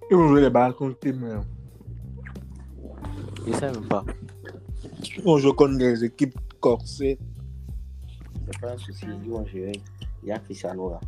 Ils 0.09 0.15
vont 0.15 0.29
jouer 0.29 0.41
les 0.41 0.49
barrages 0.49 0.75
contre 0.75 0.99
qui, 0.99 1.11
mais. 1.11 1.35
Il 3.45 3.55
sait 3.55 3.71
même 3.71 3.87
pas. 3.87 4.03
On 5.25 5.37
joue 5.37 5.53
contre 5.53 5.77
des 5.77 6.03
équipes 6.03 6.37
corsées. 6.59 7.17
C'est 8.45 8.59
pas 8.61 8.73
un 8.73 8.77
souci, 8.77 9.05
ils 9.05 9.29
vont 9.29 9.45
gérer. 9.45 9.81
Il 10.23 10.29
y 10.29 10.31
a 10.31 10.39
Cristiano 10.39 10.89
là. 10.89 10.99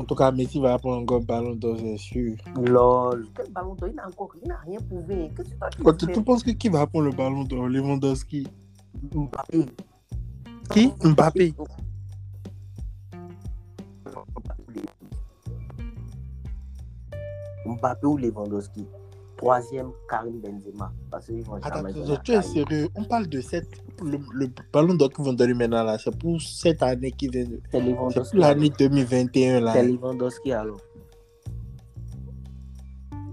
En 0.00 0.04
tout 0.04 0.14
cas, 0.14 0.32
Messi 0.32 0.58
va 0.58 0.78
prendre 0.78 1.02
encore 1.02 1.18
le 1.18 1.26
ballon 1.26 1.54
d'or, 1.54 1.76
c'est 1.78 1.98
sûr. 1.98 2.34
Lol. 2.56 3.26
Quel 3.36 3.52
ballon 3.52 3.74
d'or 3.74 3.88
Il 3.90 3.94
n'a 3.96 4.08
encore 4.08 4.30
il 4.42 4.48
n'a 4.48 4.56
rien 4.56 4.78
prouvé. 4.80 5.30
Qu'est-ce 5.36 5.50
que 5.50 5.68
tu 5.76 5.82
Oh, 5.84 5.92
tu 6.14 6.22
penses 6.22 6.42
que 6.42 6.52
qui 6.52 6.70
va 6.70 6.86
prendre 6.86 7.04
le 7.04 7.12
ballon 7.12 7.44
d'or? 7.44 7.68
Lewandowski 7.68 8.48
Mbappé. 9.14 9.66
Qui? 10.72 10.92
Mbappé. 11.04 11.54
Mbappé 17.66 18.06
ou 18.06 18.16
Lewandowski? 18.16 18.86
Troisième, 19.40 19.90
Karim 20.06 20.38
Benzema. 20.38 20.92
Parce 21.10 21.24
qu'ils 21.26 21.42
vont 21.42 21.54
Attends, 21.54 21.76
jamais 21.76 21.92
donner 21.94 22.16
tu 22.22 22.32
es 22.32 22.42
sérieux 22.42 22.88
On 22.94 23.04
parle 23.04 23.26
de 23.26 23.40
cette. 23.40 23.68
Le, 24.02 24.18
le 24.34 24.48
ballon 24.70 24.94
d'or 24.94 25.08
qu'ils 25.10 25.24
vont 25.24 25.32
donner 25.32 25.54
maintenant 25.54 25.82
là, 25.82 25.96
c'est 25.98 26.14
pour 26.16 26.40
cette 26.42 26.82
année 26.82 27.10
qui 27.12 27.28
vient. 27.28 27.46
C'est 27.70 27.80
Lewandowski. 27.80 28.36
l'année 28.36 28.70
2021 28.78 29.60
là. 29.60 29.72
C'est 29.72 29.88
Lewandowski 29.88 30.52
alors. 30.52 30.80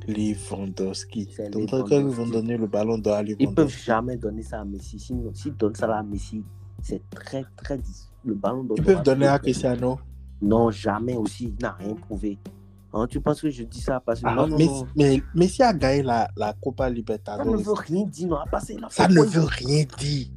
Lewandowski. 0.08 1.28
C'est 1.36 1.50
Donc, 1.50 1.70
quand 1.70 1.78
ils 1.78 1.84
vont 1.84 1.98
Lewandowski. 2.00 2.32
donner 2.32 2.58
le 2.58 2.68
ballon 2.68 2.98
d'or 2.98 3.16
à 3.16 3.24
Ils 3.24 3.36
peuvent 3.36 3.40
Lewandowski. 3.68 3.84
jamais 3.86 4.16
donner 4.18 4.44
ça 4.44 4.62
à 4.62 4.66
Messi. 4.66 5.00
Sinon, 5.00 5.34
s'ils 5.34 5.56
donnent 5.58 5.76
ça 5.76 5.94
à 5.94 6.04
Messi, 6.04 6.44
c'est 6.82 7.02
très, 7.10 7.44
très. 7.58 7.80
Le 8.24 8.34
ballon 8.34 8.64
d'or. 8.64 8.78
Ils 8.80 8.84
peuvent 8.86 9.04
donner 9.04 9.28
à 9.28 9.40
Cristiano. 9.40 10.00
Non, 10.42 10.72
jamais 10.72 11.16
aussi. 11.16 11.54
Il 11.58 11.62
n'a 11.62 11.72
rien 11.74 11.96
prouvé. 11.96 12.38
Hein, 12.94 13.06
tu 13.08 13.20
penses 13.20 13.42
que 13.42 13.50
je 13.50 13.64
dis 13.64 13.82
ça 13.82 14.00
parce 14.00 14.22
que. 14.22 14.28
Ah, 14.28 14.36
non, 14.36 14.48
non, 14.48 14.58
Messi, 14.58 14.70
non. 14.84 14.88
mais 14.96 15.22
Messi 15.36 15.62
a 15.62 15.74
gagné 15.74 16.04
la, 16.04 16.30
la 16.38 16.54
Copa 16.54 16.86
Ça 16.86 16.90
ne 16.90 16.96
Libertadores. 16.96 17.58
veut 17.58 17.74
rien 17.74 18.06
dire. 18.06 18.28
Non, 18.30 18.38
à 18.38 18.46
passer 18.46 18.76
là. 18.78 18.88
Ça 18.90 19.08
ne 19.08 19.22
veut 19.22 19.44
rien 19.44 19.84
dire. 20.00 20.28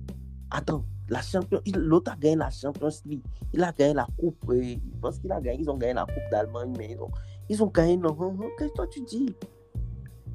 Attends, 0.50 0.84
la 1.08 1.22
champion, 1.22 1.60
l'autre 1.76 2.10
a 2.12 2.16
gagné 2.16 2.36
la 2.36 2.50
Champions 2.50 2.88
League. 3.06 3.22
Il 3.52 3.62
a 3.62 3.72
gagné 3.72 3.94
la 3.94 4.06
Coupe. 4.18 4.36
euh, 4.50 4.60
je 4.62 4.98
pense 5.00 5.18
qu'il 5.20 5.30
a 5.30 5.40
gagné. 5.40 5.60
Ils 5.62 5.70
ont 5.70 5.76
gagné 5.76 5.94
la 5.94 6.04
Coupe 6.06 6.28
d'Allemagne, 6.30 6.72
mais 6.76 6.90
ils 6.92 7.00
ont, 7.00 7.10
ils 7.48 7.62
ont 7.62 7.68
gagné. 7.68 7.96
Non, 7.96 8.14
non, 8.18 8.32
non, 8.32 8.48
qu'est-ce 8.58 8.70
que 8.70 8.74
toi 8.76 8.86
tu 8.88 9.00
dis? 9.02 9.34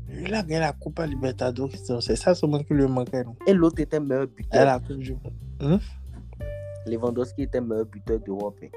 Il 0.09 0.33
a 0.33 0.41
gagné 0.41 0.59
la 0.61 0.71
Copa 0.71 1.05
Libertadores. 1.05 1.71
C'est 1.99 2.15
ça 2.15 2.33
seulement 2.33 2.63
qui 2.63 2.73
lui 2.73 2.87
manquait. 2.87 3.25
Non? 3.25 3.35
Et 3.45 3.53
l'autre 3.53 3.81
était 3.81 3.99
meilleur 3.99 4.23
Et 4.23 4.27
buteur. 4.27 4.65
la 4.65 4.79
Coupe 4.79 4.97
du 4.99 5.13
Monde. 5.59 5.81
Lewandowski 6.87 7.43
était 7.43 7.61
meilleur 7.61 7.85
buteur 7.85 8.19
d'Europe. 8.19 8.57
hein. 8.63 8.67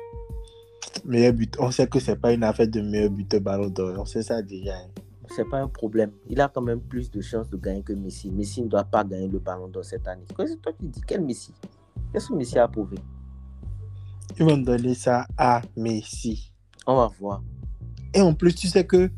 Meilleur 1.05 1.33
but. 1.33 1.57
On 1.59 1.71
sait 1.71 1.87
que 1.87 1.99
c'est 2.01 2.17
pas 2.17 2.33
une 2.33 2.43
affaire 2.45 2.69
de 2.69 2.81
meilleur 2.81 3.11
buteur 3.11 3.41
ballon 3.41 3.69
d'or. 3.69 3.95
On 3.99 4.05
sait 4.05 4.23
ça 4.23 4.43
déjà. 4.43 4.75
hein. 4.77 4.89
C'est 5.37 5.45
pas 5.49 5.59
un 5.61 5.69
problème. 5.69 6.13
Il 6.29 6.41
a 6.41 6.49
quand 6.49 6.63
même 6.63 6.81
plus 6.81 7.11
de 7.11 7.21
chances 7.21 7.51
de 7.51 7.57
gagner 7.59 7.83
que 7.83 7.93
Messi. 7.93 8.31
Messi 8.31 8.63
ne 8.63 8.69
doit 8.69 8.85
pas 8.85 9.05
gagner 9.05 9.29
le 9.29 9.39
ballon 9.39 9.69
d'or 9.69 9.85
cette 9.85 10.09
année. 10.09 10.25
Qu'est-ce 10.37 10.55
que 10.55 10.59
toi 10.61 10.73
tu 10.79 10.87
dis? 10.87 11.01
Quel 11.07 11.23
Messi? 11.23 11.53
Qu'est-ce 12.13 12.29
que 12.29 12.35
Messi 12.35 12.59
a 12.59 12.67
prouvé? 12.67 12.97
Ils 14.39 14.45
vont 14.47 14.57
donner 14.57 14.95
ça 14.95 15.27
à 15.37 15.61
Messi. 15.77 16.53
On 16.87 16.97
va 16.97 17.11
voir. 17.21 17.43
Et 18.15 18.23
en 18.23 18.33
plus, 18.33 18.55
tu 18.55 18.69
sais 18.69 18.87
que 18.87 19.11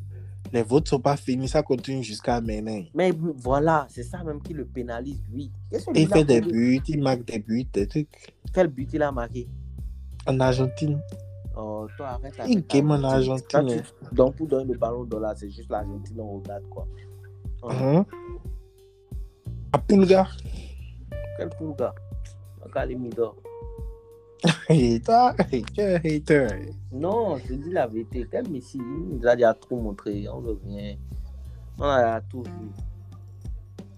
les 0.53 0.65
votes 0.65 0.89
sont 0.89 0.99
pas 0.99 1.17
finis. 1.17 1.47
Ça 1.49 1.63
continue 1.63 2.03
jusqu'à 2.03 2.41
maintenant. 2.41 2.83
Mais 2.93 3.13
voilà, 3.37 3.87
c'est 3.89 4.03
ça 4.03 4.25
même 4.25 4.43
qui 4.43 4.53
le 4.53 4.65
pénalise, 4.65 5.23
lui. 5.33 5.53
Il 5.95 6.09
fait 6.09 6.25
des 6.25 6.41
buts, 6.41 6.81
il 6.89 7.03
marque 7.03 7.25
des 7.25 7.39
buts, 7.39 7.67
des 7.73 7.87
trucs. 7.87 8.35
Quel 8.53 8.67
but 8.67 8.89
il 8.93 9.03
a 9.03 9.13
marqué? 9.13 9.49
En 10.27 10.41
Argentine. 10.41 11.01
Oh, 11.63 11.87
toi, 11.97 12.09
arrête 12.09 12.35
Il 12.49 12.67
game 12.67 12.91
en. 12.91 13.03
Argentine. 13.05 13.67
Tu- 13.69 14.15
Donc, 14.15 14.37
pour 14.37 14.47
donner 14.47 14.73
le 14.73 14.79
ballon 14.79 15.05
d'or 15.05 15.33
c'est 15.37 15.51
juste 15.51 15.71
l'Argentine, 15.71 16.21
on 16.21 16.39
regarde 16.39 16.65
quoi. 16.71 16.87
Oh? 17.63 18.05
À 19.73 19.79
Pulga. 19.79 20.27
Quel 21.37 21.51
Pulga 21.51 21.95
Regarde 22.63 22.89
les 22.89 22.97
un 25.79 25.95
hater. 25.97 26.47
Non, 26.93 27.37
je 27.39 27.49
te 27.49 27.53
dis 27.53 27.71
la 27.71 27.87
vérité. 27.87 28.27
Quel 28.31 28.49
Messi? 28.49 28.79
Il 28.79 29.19
nous 29.19 29.27
a 29.27 29.35
déjà 29.37 29.53
trop 29.55 29.79
montré. 29.81 30.27
On 30.29 30.41
rien. 30.67 30.97
On 31.79 31.85
a 31.85 32.21
tout 32.23 32.43
vu. 32.43 32.71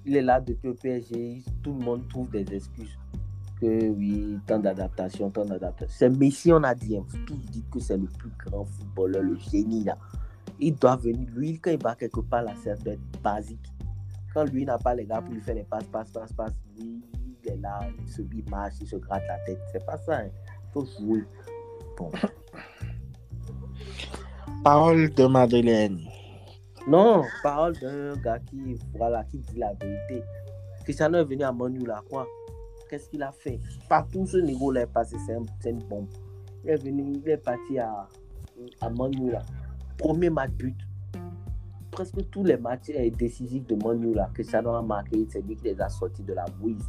Il 0.05 0.16
est 0.16 0.22
là 0.22 0.40
depuis 0.40 0.68
le 0.68 0.75
PSG. 0.75 1.42
Tout 1.62 1.75
le 1.75 1.85
monde 1.85 2.09
trouve 2.09 2.29
des 2.31 2.40
excuses. 2.55 2.98
Que 3.62 3.90
oui, 3.90 4.40
tant 4.44 4.59
d'adaptation, 4.59 5.31
tant 5.31 5.44
d'adaptation. 5.44 5.94
C'est 5.96 6.11
Messi, 6.11 6.53
on 6.53 6.64
a 6.64 6.75
dit. 6.75 6.96
hein. 6.96 7.05
Vous 7.07 7.18
tous 7.18 7.37
dites 7.37 7.70
que 7.70 7.79
c'est 7.79 7.96
le 7.96 8.09
plus 8.09 8.33
grand 8.44 8.64
footballeur, 8.64 9.22
le 9.22 9.37
génie 9.37 9.85
là. 9.85 9.96
Il 10.59 10.75
doit 10.75 10.96
venir. 10.96 11.29
Lui, 11.33 11.61
quand 11.61 11.70
il 11.70 11.81
va 11.81 11.94
quelque 11.94 12.18
part 12.22 12.42
là, 12.42 12.55
ça 12.64 12.75
doit 12.75 12.94
être 12.94 13.22
basique. 13.22 13.64
Quand 14.35 14.42
lui 14.46 14.64
n'a 14.64 14.79
pas 14.79 14.96
les 14.96 15.07
gars 15.07 15.22
pour 15.22 15.33
lui 15.33 15.40
faire 15.40 15.55
les 15.55 15.62
passes, 15.62 15.87
passes, 15.87 16.11
passes, 16.11 16.33
passes, 16.33 16.57
lui, 16.77 17.01
il 17.44 17.53
est 17.53 17.57
là, 17.59 17.79
il 18.01 18.09
se 18.11 18.22
il 18.22 18.51
marche, 18.51 18.75
il 18.81 18.87
se 18.88 18.96
gratte 18.96 19.22
la 19.29 19.38
tête. 19.46 19.61
C'est 19.70 19.87
pas 19.87 19.96
ça. 19.98 20.25
Il 20.25 20.33
faut 20.72 20.85
jouer. 20.98 21.22
Bon. 21.96 22.11
Parole 24.64 25.09
de 25.11 25.27
Madeleine. 25.27 26.01
Non, 26.88 27.22
parole 27.44 27.75
d'un 27.81 28.16
gars 28.16 28.40
qui, 28.40 28.77
voilà, 28.96 29.22
qui 29.22 29.38
dit 29.38 29.57
la 29.57 29.72
vérité. 29.75 30.25
Cristiano 30.83 31.18
est 31.18 31.25
venu 31.25 31.44
à 31.44 31.53
Manu 31.53 31.87
là, 31.87 32.03
quoi? 32.11 32.27
Qu'est-ce 32.92 33.09
qu'il 33.09 33.22
a 33.22 33.33
fait 33.33 33.59
Partout 33.88 34.26
ce 34.26 34.37
niveau 34.37 34.70
là 34.70 34.83
est 34.83 34.87
passé, 34.87 35.16
c'est 35.26 35.33
un- 35.35 35.70
une 35.70 35.78
bombe. 35.88 36.09
Il 36.62 36.68
est 36.72 36.76
venu, 36.76 37.14
il 37.24 37.26
est 37.26 37.38
parti 37.38 37.78
à, 37.78 38.07
à. 38.83 38.90
Premier 39.96 40.28
match 40.28 40.50
but. 40.50 40.76
Presque 41.90 42.28
tous 42.31 42.44
les 42.44 42.59
matchs 42.59 42.90
décisifs 43.16 43.66
de 43.66 43.76
Manu 43.83 44.12
là, 44.12 44.28
Cristiano 44.35 44.74
a 44.74 44.83
marqué, 44.83 45.26
c'est 45.31 45.40
lui 45.40 45.57
qui 45.57 45.64
les 45.64 45.81
a 45.81 45.88
sortis 45.88 46.22
de 46.22 46.35
la 46.35 46.44
bouise. 46.61 46.85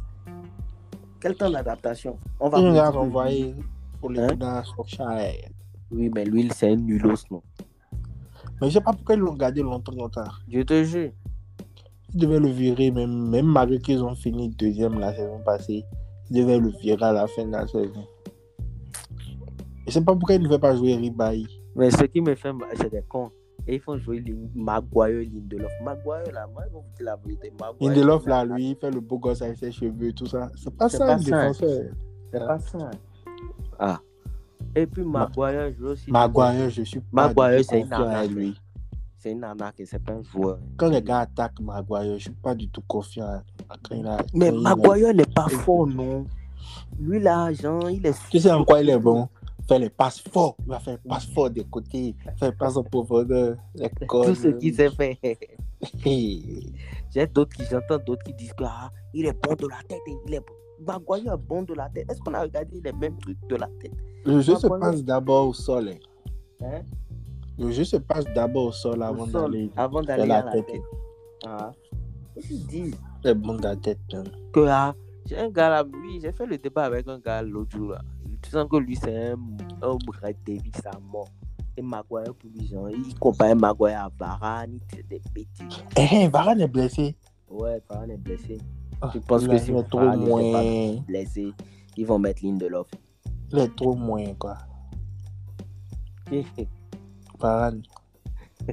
Quel 1.20 1.34
temps 1.36 1.48
d'adaptation? 1.50 2.18
On 2.38 2.50
va 2.50 2.60
l'a 2.60 2.70
dire- 2.72 2.92
renvoyé 2.92 3.54
pour 3.98 4.10
le 4.10 4.24
Hein? 4.24 4.36
dans. 4.36 4.62
Oui, 5.90 6.10
mais 6.14 6.26
lui, 6.26 6.50
c'est 6.54 6.68
un 6.72 6.76
nulos, 6.76 7.24
non. 7.30 7.42
Mais 8.60 8.68
je 8.68 8.74
sais 8.74 8.80
pas 8.82 8.92
pourquoi 8.92 9.14
ils 9.14 9.20
l'ont 9.22 9.32
gardé 9.36 9.62
longtemps, 9.62 9.92
longtemps. 9.92 10.24
Je 10.52 10.60
te 10.60 10.84
jure. 10.84 11.12
Ils 12.14 12.20
devaient 12.20 12.38
le 12.38 12.48
virer, 12.48 12.90
même, 12.90 13.28
même 13.28 13.46
malgré 13.46 13.78
qu'ils 13.78 14.02
ont 14.02 14.14
fini 14.14 14.48
deuxième 14.48 15.00
la 15.00 15.12
saison 15.14 15.40
passée. 15.44 15.84
Ils 16.30 16.40
devaient 16.40 16.58
le 16.58 16.70
virer 16.80 17.04
à 17.04 17.12
la 17.12 17.26
fin 17.26 17.44
de 17.44 17.52
la 17.52 17.66
saison. 17.66 18.06
Je 19.86 19.92
sais 19.92 20.00
pas 20.00 20.14
pourquoi 20.14 20.36
ils 20.36 20.42
ne 20.42 20.44
devaient 20.46 20.58
pas 20.58 20.76
jouer 20.76 20.94
Ribaï. 20.94 21.46
Mais 21.74 21.90
ce 21.90 22.04
qui 22.04 22.20
me 22.20 22.34
fait 22.34 22.52
mal, 22.52 22.68
c'est 22.76 22.90
des 22.90 23.02
cons. 23.02 23.30
Et 23.66 23.76
ils 23.76 23.80
font 23.80 23.98
jouer 23.98 24.22
Maguire 24.54 25.20
et 25.20 25.24
Lindelof. 25.24 25.72
Maguire, 25.82 26.32
là, 26.32 26.46
moi, 26.52 26.62
ils 26.68 26.72
vont 26.72 26.80
vous 26.80 26.96
dire 26.96 27.06
la 27.06 27.16
vérité. 27.16 27.52
Lindelof, 27.80 28.26
là, 28.26 28.44
lui, 28.44 28.70
il 28.70 28.76
fait 28.76 28.90
le 28.90 29.00
beau 29.00 29.18
gosse 29.18 29.42
avec 29.42 29.58
ses 29.58 29.72
cheveux, 29.72 30.12
tout 30.12 30.26
ça. 30.26 30.50
C'est 30.54 30.76
pas 30.76 30.88
ça, 30.88 30.98
ça. 30.98 31.16
défenseur. 31.16 31.90
C'est 32.32 32.38
pas 32.38 32.58
ça. 32.58 32.90
Ah. 33.78 34.00
Et 34.76 34.86
puis 34.86 35.02
Maguire 35.02 35.72
joue 35.72 35.88
aussi. 35.88 36.10
Maguire, 36.10 36.70
je 36.70 36.82
suis 36.82 37.00
pas 37.00 37.28
Maguire, 37.28 37.64
c'est 37.64 37.80
une 37.80 38.34
lui. 38.34 38.60
C'est 39.24 39.32
une 39.32 39.42
arnaque 39.42 39.80
et 39.80 39.86
c'est 39.86 40.00
pas 40.04 40.12
un 40.12 40.22
joueur. 40.22 40.58
Quand 40.76 40.90
les 40.90 41.00
gars 41.00 41.20
attaquent 41.20 41.58
Maguire, 41.58 42.18
je 42.18 42.24
suis 42.24 42.30
pas 42.30 42.54
du 42.54 42.68
tout 42.68 42.82
confiant. 42.86 43.24
à- 43.24 43.42
Quand 43.82 43.94
il 43.94 44.06
a, 44.06 44.18
Mais 44.34 44.50
il 44.54 44.66
a- 44.66 45.12
n'est 45.14 45.24
pas 45.24 45.48
fort, 45.48 45.86
non. 45.86 46.26
Lui, 47.00 47.18
là, 47.20 47.50
genre, 47.54 47.88
il 47.88 48.04
est. 48.04 48.14
Tu 48.28 48.38
sais 48.38 48.50
en 48.52 48.62
quoi 48.66 48.82
il 48.82 48.90
est 48.90 48.98
bon? 48.98 49.26
Faire 49.66 49.78
les 49.78 49.88
passes 49.88 50.20
forts. 50.20 50.56
Il 50.66 50.68
va 50.68 50.78
faire 50.78 50.98
les 51.02 51.08
passes 51.08 51.24
forts 51.24 51.48
des 51.48 51.64
côtés. 51.64 52.14
Faire 52.36 52.50
les 52.50 52.54
passes 52.54 52.76
en 52.76 52.82
profondeur. 52.82 53.56
Les 53.74 53.88
Tout 54.06 54.34
ce 54.34 54.48
qu'il 54.48 54.74
sait 54.74 54.90
faire. 54.90 55.16
J'ai 56.04 57.26
d'autres 57.26 57.56
qui 57.56 57.62
j'entends 57.64 58.04
d'autres 58.04 58.24
qui 58.24 58.34
disent 58.34 58.52
que 58.52 58.64
ah, 58.64 58.90
il 59.14 59.24
est 59.24 59.42
bon 59.42 59.54
de 59.54 59.66
la 59.68 59.78
tête 59.88 60.00
et 60.06 60.16
il 60.26 60.34
est 60.34 60.40
bon. 60.40 60.52
Maguire 60.86 61.32
est 61.32 61.36
bon 61.38 61.62
de 61.62 61.72
la 61.72 61.88
tête. 61.88 62.10
Est-ce 62.10 62.20
qu'on 62.20 62.34
a 62.34 62.42
regardé 62.42 62.78
les 62.84 62.92
mêmes 62.92 63.16
trucs 63.20 63.38
de 63.48 63.56
la 63.56 63.68
tête? 63.80 63.92
Le 64.26 64.42
jeu 64.42 64.54
se 64.56 64.66
passe 64.66 65.02
d'abord 65.02 65.48
au 65.48 65.54
sol. 65.54 65.94
hein? 66.60 66.82
Le 67.58 67.70
jeu 67.70 67.84
se 67.84 67.96
passe 67.96 68.24
d'abord 68.34 68.66
au 68.66 68.72
sol 68.72 69.02
avant 69.02 69.26
d'aller. 69.26 69.70
avant 69.76 70.02
d'aller 70.02 70.22
à 70.24 70.44
la 70.44 70.52
tête. 70.52 70.66
tête. 70.66 70.82
Ah. 71.46 71.72
Ils 72.50 72.66
disent 72.66 72.96
C'est 73.22 73.34
bon 73.34 73.54
de 73.54 73.62
la 73.62 73.76
tête. 73.76 73.98
hein. 74.12 74.24
que 74.52 74.66
ah, 74.68 74.94
j'ai 75.26 75.38
un 75.38 75.50
gars 75.50 75.70
là, 75.70 75.84
oui, 76.02 76.18
j'ai 76.20 76.32
fait 76.32 76.46
le 76.46 76.58
débat 76.58 76.84
avec 76.84 77.06
un 77.08 77.18
gars 77.18 77.42
l'autre 77.42 77.76
jour 77.76 77.90
là. 77.92 78.00
Tu 78.42 78.50
sens 78.50 78.66
que 78.70 78.76
lui 78.76 78.96
c'est 78.96 79.28
un, 79.30 79.36
Brad 80.06 80.36
Davis 80.46 80.84
à 80.84 80.98
mort. 81.00 81.28
Et 81.76 81.82
Maguire 81.82 82.32
pour 82.34 82.50
lui, 82.50 82.66
genre, 82.68 82.88
il 82.90 83.18
compare 83.18 83.56
Maguire 83.56 84.04
à 84.04 84.10
Varane, 84.16 84.78
il 84.80 84.96
fait 84.96 85.02
des 85.02 85.20
bêtises. 85.34 85.82
Eh, 85.96 86.06
eh, 86.12 86.28
Varane 86.28 86.60
est 86.60 86.68
blessé. 86.68 87.16
Ouais, 87.48 87.82
Varane 87.88 88.12
est 88.12 88.16
blessé. 88.16 88.58
Ah, 89.00 89.08
Tu 89.10 89.18
penses 89.20 89.42
il 89.42 89.48
que 89.48 89.58
si 89.58 89.72
trop 89.90 90.00
moins. 90.16 90.94
blessé, 91.08 91.52
ils 91.96 92.06
vont 92.06 92.18
mettre 92.18 92.44
Lindelof. 92.44 92.86
Il 93.50 93.58
est 93.58 93.74
trop 93.74 93.94
moins, 93.94 94.34
quoi. 94.34 94.56
Varane. 97.38 97.82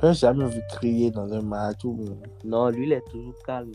Je 0.00 0.06
n'ai 0.06 0.14
jamais 0.14 0.46
vu 0.46 0.60
crier 0.70 1.10
dans 1.10 1.32
un 1.32 1.42
match. 1.42 1.84
Ou... 1.84 1.98
non, 2.44 2.68
lui 2.68 2.86
il 2.86 2.92
est 2.92 3.04
toujours 3.10 3.34
calme. 3.44 3.72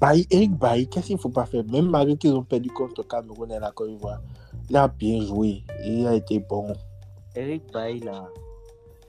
Bailly, 0.00 0.26
Eric 0.30 0.52
Bailly, 0.58 0.88
qu'est-ce 0.88 1.06
qu'il 1.06 1.16
ne 1.16 1.20
faut 1.20 1.28
pas 1.30 1.46
faire? 1.46 1.64
Même 1.64 1.90
malgré 1.90 2.16
qu'ils 2.16 2.32
ont 2.32 2.42
perdu 2.42 2.70
contre 2.70 3.06
Cameroun 3.06 3.50
et 3.52 3.58
la 3.58 3.70
Côte 3.70 3.90
d'Ivoire, 3.90 4.20
il 4.68 4.76
a 4.76 4.88
bien 4.88 5.20
joué. 5.22 5.62
Il 5.84 6.06
a 6.06 6.14
été 6.14 6.38
bon. 6.38 6.72
Eric 7.34 7.70
Bailly 7.72 8.00
là, 8.00 8.28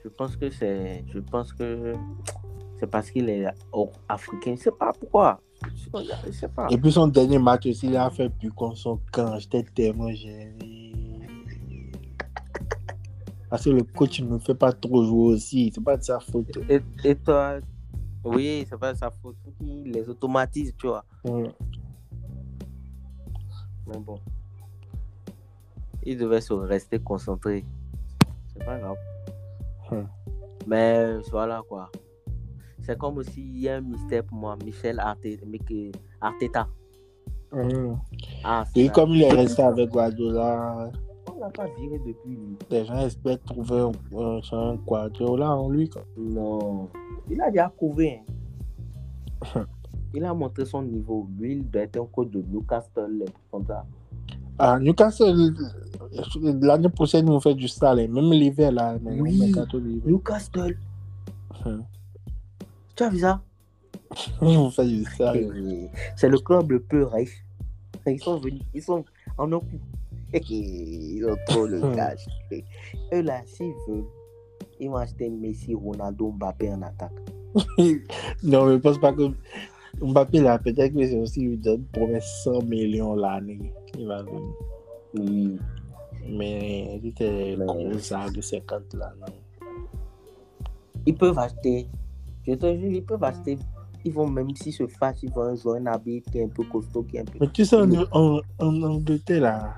je 0.02 0.08
pense 0.08 0.36
que 0.36 0.50
c'est, 0.50 1.04
je 1.08 1.18
pense 1.18 1.52
que 1.52 1.94
c'est 2.78 2.86
parce 2.86 3.10
qu'il 3.10 3.28
est 3.28 3.46
africain. 4.08 4.54
Je 4.56 4.62
sais 4.62 4.70
pas 4.72 4.92
pourquoi. 4.98 5.40
Je 6.26 6.32
sais 6.32 6.48
pas. 6.48 6.66
Et 6.70 6.76
puis 6.76 6.92
son 6.92 7.06
dernier 7.06 7.38
match 7.38 7.66
aussi, 7.66 7.86
il 7.86 7.96
a 7.96 8.10
fait 8.10 8.28
plus 8.28 8.50
contre 8.50 8.76
son 8.76 9.00
camp. 9.12 9.38
J'étais 9.38 9.62
tellement 9.62 10.10
gêné. 10.10 10.81
Parce 13.52 13.64
que 13.64 13.68
le 13.70 13.82
coach 13.82 14.18
ne 14.22 14.38
fait 14.38 14.54
pas 14.54 14.72
trop 14.72 15.04
jouer 15.04 15.34
aussi. 15.34 15.70
C'est 15.74 15.84
pas 15.84 15.98
de 15.98 16.02
sa 16.02 16.18
faute. 16.18 16.56
Et, 16.70 16.80
et 17.04 17.14
toi, 17.14 17.58
oui, 18.24 18.64
c'est 18.66 18.78
pas 18.78 18.94
sa 18.94 19.10
faute. 19.10 19.36
Faut 19.44 19.50
qu'il 19.50 19.92
les 19.92 20.08
automatise, 20.08 20.74
tu 20.78 20.86
vois. 20.86 21.04
Mais 21.22 21.52
bon. 23.98 24.18
Il 26.02 26.16
devait 26.16 26.40
se 26.40 26.54
rester 26.54 26.98
concentré. 26.98 27.66
C'est 28.54 28.64
pas 28.64 28.78
grave. 28.78 28.96
Mais 30.66 31.18
voilà 31.30 31.60
quoi. 31.68 31.90
C'est 32.80 32.96
comme 32.96 33.18
aussi, 33.18 33.42
il 33.42 33.60
y 33.60 33.68
a 33.68 33.76
un 33.76 33.80
mystère 33.82 34.24
pour 34.24 34.38
moi, 34.38 34.56
Michel 34.64 34.98
Arteta. 34.98 36.68
Ah, 38.44 38.64
Et 38.74 38.86
ça. 38.86 38.92
comme 38.94 39.10
il 39.10 39.24
est 39.24 39.30
resté 39.30 39.62
avec 39.62 39.90
Guardiola, 39.90 40.90
On 41.34 41.40
l'a 41.40 41.50
pas 41.50 41.66
viré 41.78 41.98
depuis 42.06 42.30
lui. 42.36 42.56
les 42.70 42.84
gens 42.84 42.98
espèrent 42.98 43.40
trouver 43.40 43.80
un, 43.80 44.40
un, 44.52 44.74
Guardiola 44.76 45.50
en 45.56 45.68
lui. 45.70 45.90
Non. 46.16 46.88
Il 47.30 47.40
a 47.40 47.50
déjà 47.50 47.68
prouvé. 47.68 48.20
hein. 49.54 49.64
Il 50.14 50.24
a 50.26 50.34
montré 50.34 50.66
son 50.66 50.82
niveau. 50.82 51.26
Lui, 51.38 51.52
il 51.52 51.70
doit 51.70 51.82
être 51.82 51.96
un 51.98 52.04
coach 52.04 52.28
de 52.28 52.42
Newcastle, 52.42 53.24
comme 53.50 53.64
ça. 53.66 53.86
Ah, 54.58 54.78
Newcastle, 54.78 55.54
l'année 56.60 56.90
prochaine, 56.90 57.24
vont 57.24 57.40
faire 57.40 57.54
du 57.54 57.66
sale. 57.66 58.00
hein. 58.00 58.08
Même 58.10 58.30
l'hiver, 58.30 58.72
là. 58.72 58.98
Oui. 59.02 59.54
Newcastle. 60.04 60.76
Mhm. 61.64 61.84
Tu 62.94 63.02
as 63.04 63.08
vu 63.08 63.18
ça? 63.20 63.40
Faire 64.70 64.84
du 64.84 65.04
sale. 65.04 65.48
C'est 66.16 66.28
le 66.28 66.38
club 66.38 66.70
le 66.72 66.80
plus 66.80 67.04
riche. 67.04 67.42
Ils 68.06 68.20
sont 68.20 68.38
venus, 68.38 68.60
ils 68.74 68.82
sont 68.82 69.04
en 69.38 69.50
un 69.50 69.58
coup. 69.60 69.80
Ils 70.50 71.24
ont 71.26 71.36
trop 71.46 71.66
le 71.66 71.80
Hmm. 71.80 71.94
cash. 71.94 72.26
Eux 73.12 73.22
là, 73.22 73.40
s'ils 73.46 73.72
veulent, 73.88 74.04
ils 74.80 74.88
vont 74.88 74.96
acheter 74.96 75.28
Messi, 75.30 75.74
Ronaldo, 75.74 76.32
Mbappé 76.32 76.72
en 76.72 76.82
attaque. 76.82 77.12
non, 78.42 78.66
mais 78.66 78.78
pense 78.78 78.98
pas 78.98 79.12
que 79.12 79.30
Mbappé, 80.00 80.40
là, 80.40 80.58
peut-être 80.58 80.94
que 80.94 81.06
c'est 81.06 81.18
aussi 81.18 81.40
lui 81.40 81.56
donne 81.58 81.84
promesse 81.92 82.26
100 82.44 82.62
millions 82.62 83.14
l'année. 83.14 83.72
Il 83.98 84.06
va 84.06 84.22
venir. 84.22 84.40
Oui. 85.18 85.58
Mais 86.28 87.00
c'était 87.02 87.56
gros 87.58 87.88
de 87.88 88.40
50 88.40 88.94
là. 88.94 89.12
Non. 89.20 89.26
Ils 91.04 91.14
peuvent 91.16 91.38
acheter. 91.38 91.88
Je 92.46 92.54
te 92.54 92.66
jure, 92.76 92.90
ils 92.92 93.04
peuvent 93.04 93.22
acheter. 93.24 93.58
Ils 94.04 94.12
vont 94.12 94.26
même 94.26 94.54
s'ils 94.56 94.72
se 94.72 94.86
fâchent, 94.86 95.22
ils 95.22 95.30
vont 95.30 95.42
un 95.42 95.54
joueur 95.56 95.76
un 95.76 95.86
habit 95.86 96.22
qui 96.22 96.38
est 96.38 96.44
un 96.44 96.48
peu 96.48 96.64
costaud, 96.64 97.02
qui 97.04 97.16
est 97.16 97.20
un 97.20 97.24
peu. 97.24 97.38
Mais 97.40 97.48
tu 97.48 97.64
sais, 97.64 97.76
en, 97.76 97.88
en, 98.12 98.40
en 98.58 98.82
Angleterre, 98.82 99.40
là, 99.42 99.74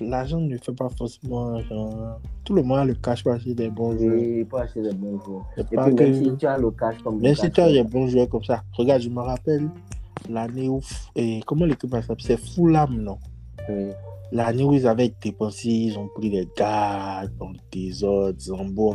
l'argent 0.00 0.40
ne 0.40 0.56
fait 0.58 0.72
pas 0.72 0.88
forcément. 0.88 1.60
Genre, 1.62 2.20
tout 2.44 2.54
le 2.54 2.62
monde 2.62 2.78
a 2.78 2.84
le 2.84 2.94
cash 2.94 3.22
pour 3.22 3.32
acheter 3.32 3.54
des 3.54 3.68
bons 3.68 3.96
joueurs. 3.98 4.14
Oui, 4.14 4.44
peuvent 4.44 4.60
acheter 4.60 4.82
des 4.82 4.92
bons 4.94 5.18
joueurs. 5.24 5.44
Et 5.56 5.64
puis 5.64 5.76
même 5.76 5.96
que- 5.96 6.12
si 6.12 6.36
tu 6.36 6.46
as 6.46 6.58
le 6.58 6.70
cash 6.70 6.96
comme 7.02 7.20
Même 7.20 7.34
si 7.34 7.50
tu 7.50 7.60
as 7.60 7.70
des 7.72 7.82
bons 7.82 8.06
joueurs 8.08 8.28
comme 8.28 8.44
ça. 8.44 8.62
Regarde, 8.76 9.02
je 9.02 9.08
me 9.08 9.20
rappelle 9.20 9.68
l'année 10.28 10.68
où. 10.68 10.80
Et 11.14 11.40
comment 11.46 11.64
l'équipe 11.66 11.92
elle 11.94 12.02
s'appelle 12.02 12.24
C'est 12.24 12.38
Fulham, 12.38 12.96
non? 13.02 13.18
Oui. 13.68 13.90
L'année 14.32 14.64
où 14.64 14.72
ils 14.72 14.86
avaient 14.86 15.12
dépensé, 15.22 15.68
ils 15.68 15.98
ont 15.98 16.08
pris 16.08 16.30
des 16.30 16.48
gars 16.56 17.24
dans 17.38 17.50
le 17.50 17.58
désordre, 17.70 18.38
Zambo, 18.40 18.94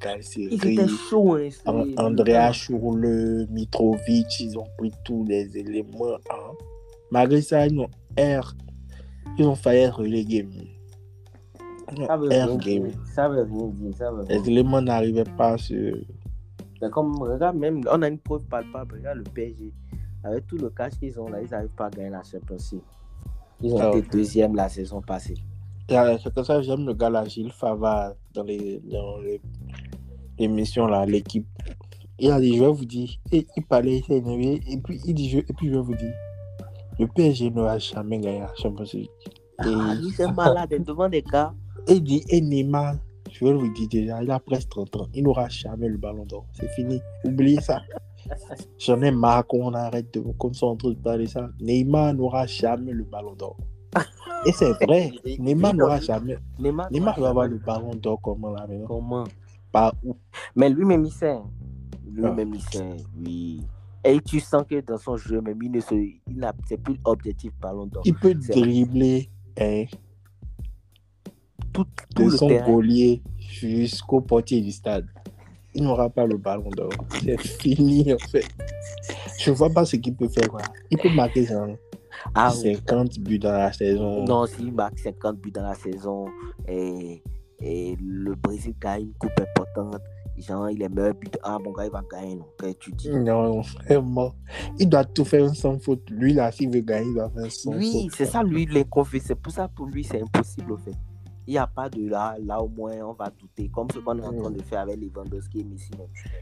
Calceri, 0.00 0.54
étaient 0.54 0.86
chauds, 0.88 1.36
hein. 1.36 1.84
Andrea 1.96 2.52
Chourle, 2.52 3.46
Mitrovic, 3.50 4.40
ils 4.40 4.58
ont 4.58 4.66
pris 4.76 4.92
tous 5.04 5.24
les 5.24 5.56
éléments. 5.56 6.16
hein. 6.30 6.52
Malgré 7.10 7.40
ça, 7.40 7.66
ils 7.66 7.78
ont 7.78 7.88
air. 8.16 8.54
Ils 9.38 9.46
ont 9.46 9.54
failli 9.54 9.80
être 9.80 9.98
relégués. 9.98 10.46
Ça 12.06 12.16
veut 12.16 12.28
rien 12.28 12.46
game. 12.56 12.58
dire. 12.58 12.92
Ça 13.14 13.28
veut 13.28 13.42
rien 13.42 13.66
dire. 13.68 13.94
Ça 13.96 14.10
veut 14.10 14.20
rien 14.22 14.28
Les 14.36 14.42
dire. 14.42 14.52
éléments 14.52 14.80
n'arrivaient 14.82 15.24
pas 15.36 15.56
sur. 15.58 15.96
C'est 16.80 16.90
comme, 16.90 17.20
regarde, 17.22 17.56
même, 17.56 17.82
on 17.90 18.02
a 18.02 18.08
une 18.08 18.18
preuve 18.18 18.44
palpable. 18.46 18.96
Regarde 18.96 19.18
le 19.18 19.24
PSG. 19.24 19.72
Avec 20.24 20.46
tout 20.46 20.56
le 20.56 20.70
cash 20.70 20.92
qu'ils 20.98 21.18
ont 21.20 21.28
là, 21.28 21.42
ils 21.42 21.50
n'arrivent 21.50 21.68
pas 21.76 21.86
à 21.86 21.90
gagner 21.90 22.10
la 22.10 22.22
Champions 22.22 22.56
League. 22.72 22.82
Ils 23.62 23.74
ont 23.74 23.78
Ah, 23.78 23.88
été 23.90 23.98
ok. 23.98 24.10
deuxième 24.12 24.54
la 24.54 24.68
saison 24.68 25.00
passée. 25.02 25.34
C'est 25.88 26.32
comme 26.34 26.44
ça 26.44 26.56
que 26.56 26.62
j'aime 26.62 26.86
le 26.86 26.94
gars 26.94 27.10
là, 27.10 27.24
Gilles 27.26 27.52
Favard, 27.52 28.14
dans 28.32 28.42
les, 28.42 28.80
dans 28.90 29.18
les 29.18 29.40
émissions 30.38 30.86
là, 30.86 31.04
l'équipe. 31.04 31.46
Il 32.18 32.30
a 32.30 32.40
dit, 32.40 32.56
je 32.56 32.62
vais 32.64 32.72
vous 32.72 32.84
dire, 32.86 33.10
et 33.32 33.46
il 33.56 33.64
parlait, 33.66 33.98
il 33.98 34.04
s'est 34.04 34.16
énervé, 34.16 34.60
et 34.66 34.78
puis 34.78 35.00
il 35.04 35.14
dit, 35.14 35.28
je, 35.28 35.38
et 35.40 35.52
puis 35.56 35.68
je 35.68 35.74
vais 35.74 35.80
vous 35.82 35.94
dire, 35.94 36.12
le 36.98 37.06
PSG 37.06 37.50
n'aura 37.50 37.78
jamais 37.78 38.18
gagné 38.18 38.40
la 38.40 38.52
Champions 38.56 38.84
League. 38.92 39.10
Et, 39.64 39.68
Ah, 39.68 39.94
lui, 39.94 40.10
c'est 40.10 40.30
malade. 40.32 40.72
hein, 40.72 40.82
Devant 40.84 41.08
des 41.08 41.22
gars. 41.22 41.54
et 41.88 41.94
il 41.94 42.02
dit, 42.02 42.24
et 42.28 42.40
Neymar, 42.40 42.94
je 43.30 43.44
vais 43.44 43.52
vous 43.54 43.72
dire 43.72 43.88
déjà, 43.88 44.22
il 44.22 44.30
a 44.30 44.38
presque 44.40 44.68
30 44.68 44.96
ans, 44.96 45.06
il 45.14 45.22
n'aura 45.24 45.48
jamais 45.48 45.88
le 45.88 45.96
ballon 45.98 46.24
d'or. 46.24 46.46
C'est 46.52 46.68
fini, 46.70 47.00
oubliez 47.24 47.60
ça. 47.60 47.82
J'en 48.78 49.00
ai 49.02 49.10
marre 49.10 49.46
qu'on 49.46 49.74
arrête 49.74 50.12
de 50.14 50.20
comme 50.38 50.54
ça 50.54 50.66
train 50.78 50.90
de 50.90 50.94
parler 50.94 51.26
ça. 51.26 51.48
Neymar 51.60 52.14
n'aura 52.14 52.46
jamais 52.46 52.92
le 52.92 53.04
ballon 53.04 53.34
d'or. 53.34 53.56
Et 54.46 54.52
c'est 54.52 54.72
vrai, 54.86 55.12
Neymar 55.38 55.74
n'aura 55.74 56.00
jamais. 56.00 56.38
Neymar, 56.58 56.90
Neymar 56.90 57.20
va 57.20 57.28
avoir 57.30 57.46
le 57.48 57.58
ballon 57.58 57.94
d'or 57.94 58.20
comment 58.22 58.50
là 58.50 58.66
maintenant 58.66 58.86
Comment? 58.86 59.24
Pas 59.70 59.92
où 60.04 60.16
Mais 60.56 60.68
lui-même, 60.70 61.04
il 61.04 61.12
sait. 61.12 61.30
hein. 61.30 61.42
Ah. 61.44 62.10
Lui-même, 62.10 62.54
il 62.54 62.60
sait. 62.62 62.96
Oui. 63.18 63.60
Et 64.04 64.20
tu 64.20 64.38
sens 64.38 64.64
que 64.68 64.80
dans 64.80 64.98
son 64.98 65.16
jeu, 65.16 65.40
même, 65.40 65.58
il 65.62 65.70
ne 65.70 65.80
se, 65.80 65.94
il 65.94 66.20
n'a, 66.36 66.52
c'est 66.66 66.76
plus 66.76 67.00
objectif 67.04 67.52
ballon 67.60 67.86
d'or. 67.86 68.02
Il 68.04 68.14
peut 68.14 68.34
dribbler 68.34 69.30
hein, 69.58 69.84
Tout, 71.72 71.86
de 72.14 72.24
le 72.24 72.30
son 72.30 72.48
collier 72.64 73.22
jusqu'au 73.38 74.20
portier 74.20 74.60
du 74.60 74.72
stade. 74.72 75.06
Il 75.74 75.84
n'aura 75.84 76.10
pas 76.10 76.26
le 76.26 76.36
ballon 76.36 76.68
d'or. 76.70 76.90
C'est 77.24 77.40
fini 77.60 78.12
en 78.12 78.18
fait. 78.18 78.46
Je 79.38 79.50
vois 79.50 79.70
pas 79.70 79.84
ce 79.86 79.96
qu'il 79.96 80.14
peut 80.14 80.28
faire. 80.28 80.48
Quoi. 80.48 80.60
Il 80.90 80.98
peut 80.98 81.12
marquer 81.14 81.46
genre, 81.46 81.68
Ah, 82.34 82.52
oui. 82.62 82.74
50 82.74 83.18
buts 83.20 83.38
dans 83.38 83.52
la 83.52 83.72
saison. 83.72 84.24
Non, 84.24 84.46
s'il 84.46 84.72
marque 84.72 84.98
50 84.98 85.38
buts 85.38 85.50
dans 85.50 85.62
la 85.62 85.74
saison 85.74 86.26
et, 86.68 87.22
et 87.60 87.96
le 88.00 88.34
Brésil 88.34 88.74
gagne 88.78 89.04
une 89.04 89.14
coupe 89.14 89.40
importante, 89.40 90.02
genre, 90.42 90.68
il 90.70 90.82
est 90.82 90.88
meilleur 90.88 91.14
buteur. 91.14 91.40
Ah, 91.44 91.58
gars, 91.76 91.84
il 91.84 91.90
va 91.90 92.02
gagner, 92.10 92.34
non 92.36 92.46
Qu'est-ce 92.58 92.72
que 92.74 92.78
tu 92.78 92.92
dis? 92.92 93.10
Non, 93.10 93.60
vraiment. 93.60 94.32
Il 94.78 94.88
doit 94.88 95.04
tout 95.04 95.24
faire 95.24 95.54
sans 95.54 95.78
faute. 95.78 96.08
Lui 96.10 96.34
là, 96.34 96.50
s'il 96.50 96.70
veut 96.70 96.80
gagner, 96.80 97.08
il 97.08 97.14
doit 97.14 97.30
faire 97.30 97.50
sans 97.52 97.72
faute. 97.72 97.80
Oui, 97.80 98.08
c'est 98.14 98.26
ça, 98.26 98.42
lui, 98.42 98.66
l'inconfait. 98.66 99.20
C'est 99.20 99.34
pour 99.34 99.52
ça, 99.52 99.68
pour 99.68 99.86
lui, 99.86 100.04
c'est 100.04 100.20
impossible, 100.22 100.72
au 100.72 100.76
fait. 100.78 100.94
Il 101.46 101.50
n'y 101.52 101.58
a 101.58 101.66
pas 101.66 101.90
de 101.90 102.08
là, 102.08 102.36
là 102.42 102.58
au 102.62 102.68
moins, 102.68 102.94
on 103.02 103.12
va 103.12 103.30
douter. 103.38 103.68
Comme 103.68 103.90
ce 103.90 103.98
qu'on 103.98 104.18
est 104.18 104.24
en 104.24 104.32
train 104.32 104.50
de 104.50 104.62
faire 104.62 104.80
avec 104.80 104.98
Lewandowski 104.98 105.60
et 105.60 105.64
Messi. 105.64 105.90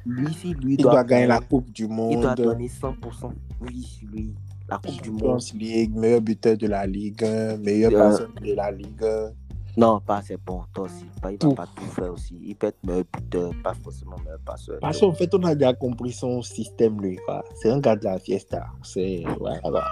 Lui, 0.06 0.32
si 0.32 0.54
lui 0.54 0.74
Il 0.74 0.82
doit 0.82 1.02
gagner 1.02 1.26
la 1.26 1.40
Coupe 1.40 1.72
du 1.72 1.88
Monde. 1.88 2.12
Il 2.12 2.20
doit 2.20 2.34
donner 2.36 2.68
100%. 2.68 3.32
Oui, 3.62 4.00
lui. 4.12 4.32
La 4.68 4.78
Coupe 4.78 5.02
du 5.02 5.10
Monde. 5.10 5.40
League, 5.54 5.94
meilleur 5.96 6.20
buteur 6.20 6.56
de 6.56 6.68
la 6.68 6.86
Ligue 6.86 7.24
1, 7.24 7.56
meilleur 7.56 7.92
Euh, 7.92 7.98
passeur 7.98 8.28
de 8.40 8.54
la 8.54 8.70
Ligue 8.70 9.02
1. 9.02 9.32
Non, 9.76 10.00
pas 10.00 10.20
c'est 10.22 10.36
bon, 10.36 10.62
toi 10.74 10.84
aussi. 10.84 11.06
Pas, 11.22 11.32
il 11.32 11.38
Tout. 11.38 11.50
va 11.50 11.54
pas 11.64 11.68
tout 11.74 11.84
faire 11.86 12.12
aussi. 12.12 12.38
Il 12.42 12.54
peut 12.56 12.66
être 12.66 12.84
meilleur 12.86 13.04
buteur, 13.10 13.50
pas 13.64 13.72
forcément 13.74 14.18
meilleur 14.18 14.38
passeur. 14.44 14.78
Parce 14.80 15.00
qu'en 15.00 15.12
fait, 15.12 15.32
on 15.34 15.42
a 15.44 15.54
déjà 15.54 15.72
compris 15.72 16.12
son 16.12 16.42
système, 16.42 17.00
lui. 17.00 17.16
quoi. 17.24 17.42
C'est 17.54 17.70
un 17.70 17.78
gars 17.80 17.96
de 17.96 18.04
la 18.04 18.18
fiesta. 18.18 18.66
C'est. 18.82 19.24
Voilà, 19.38 19.60
voilà. 19.62 19.84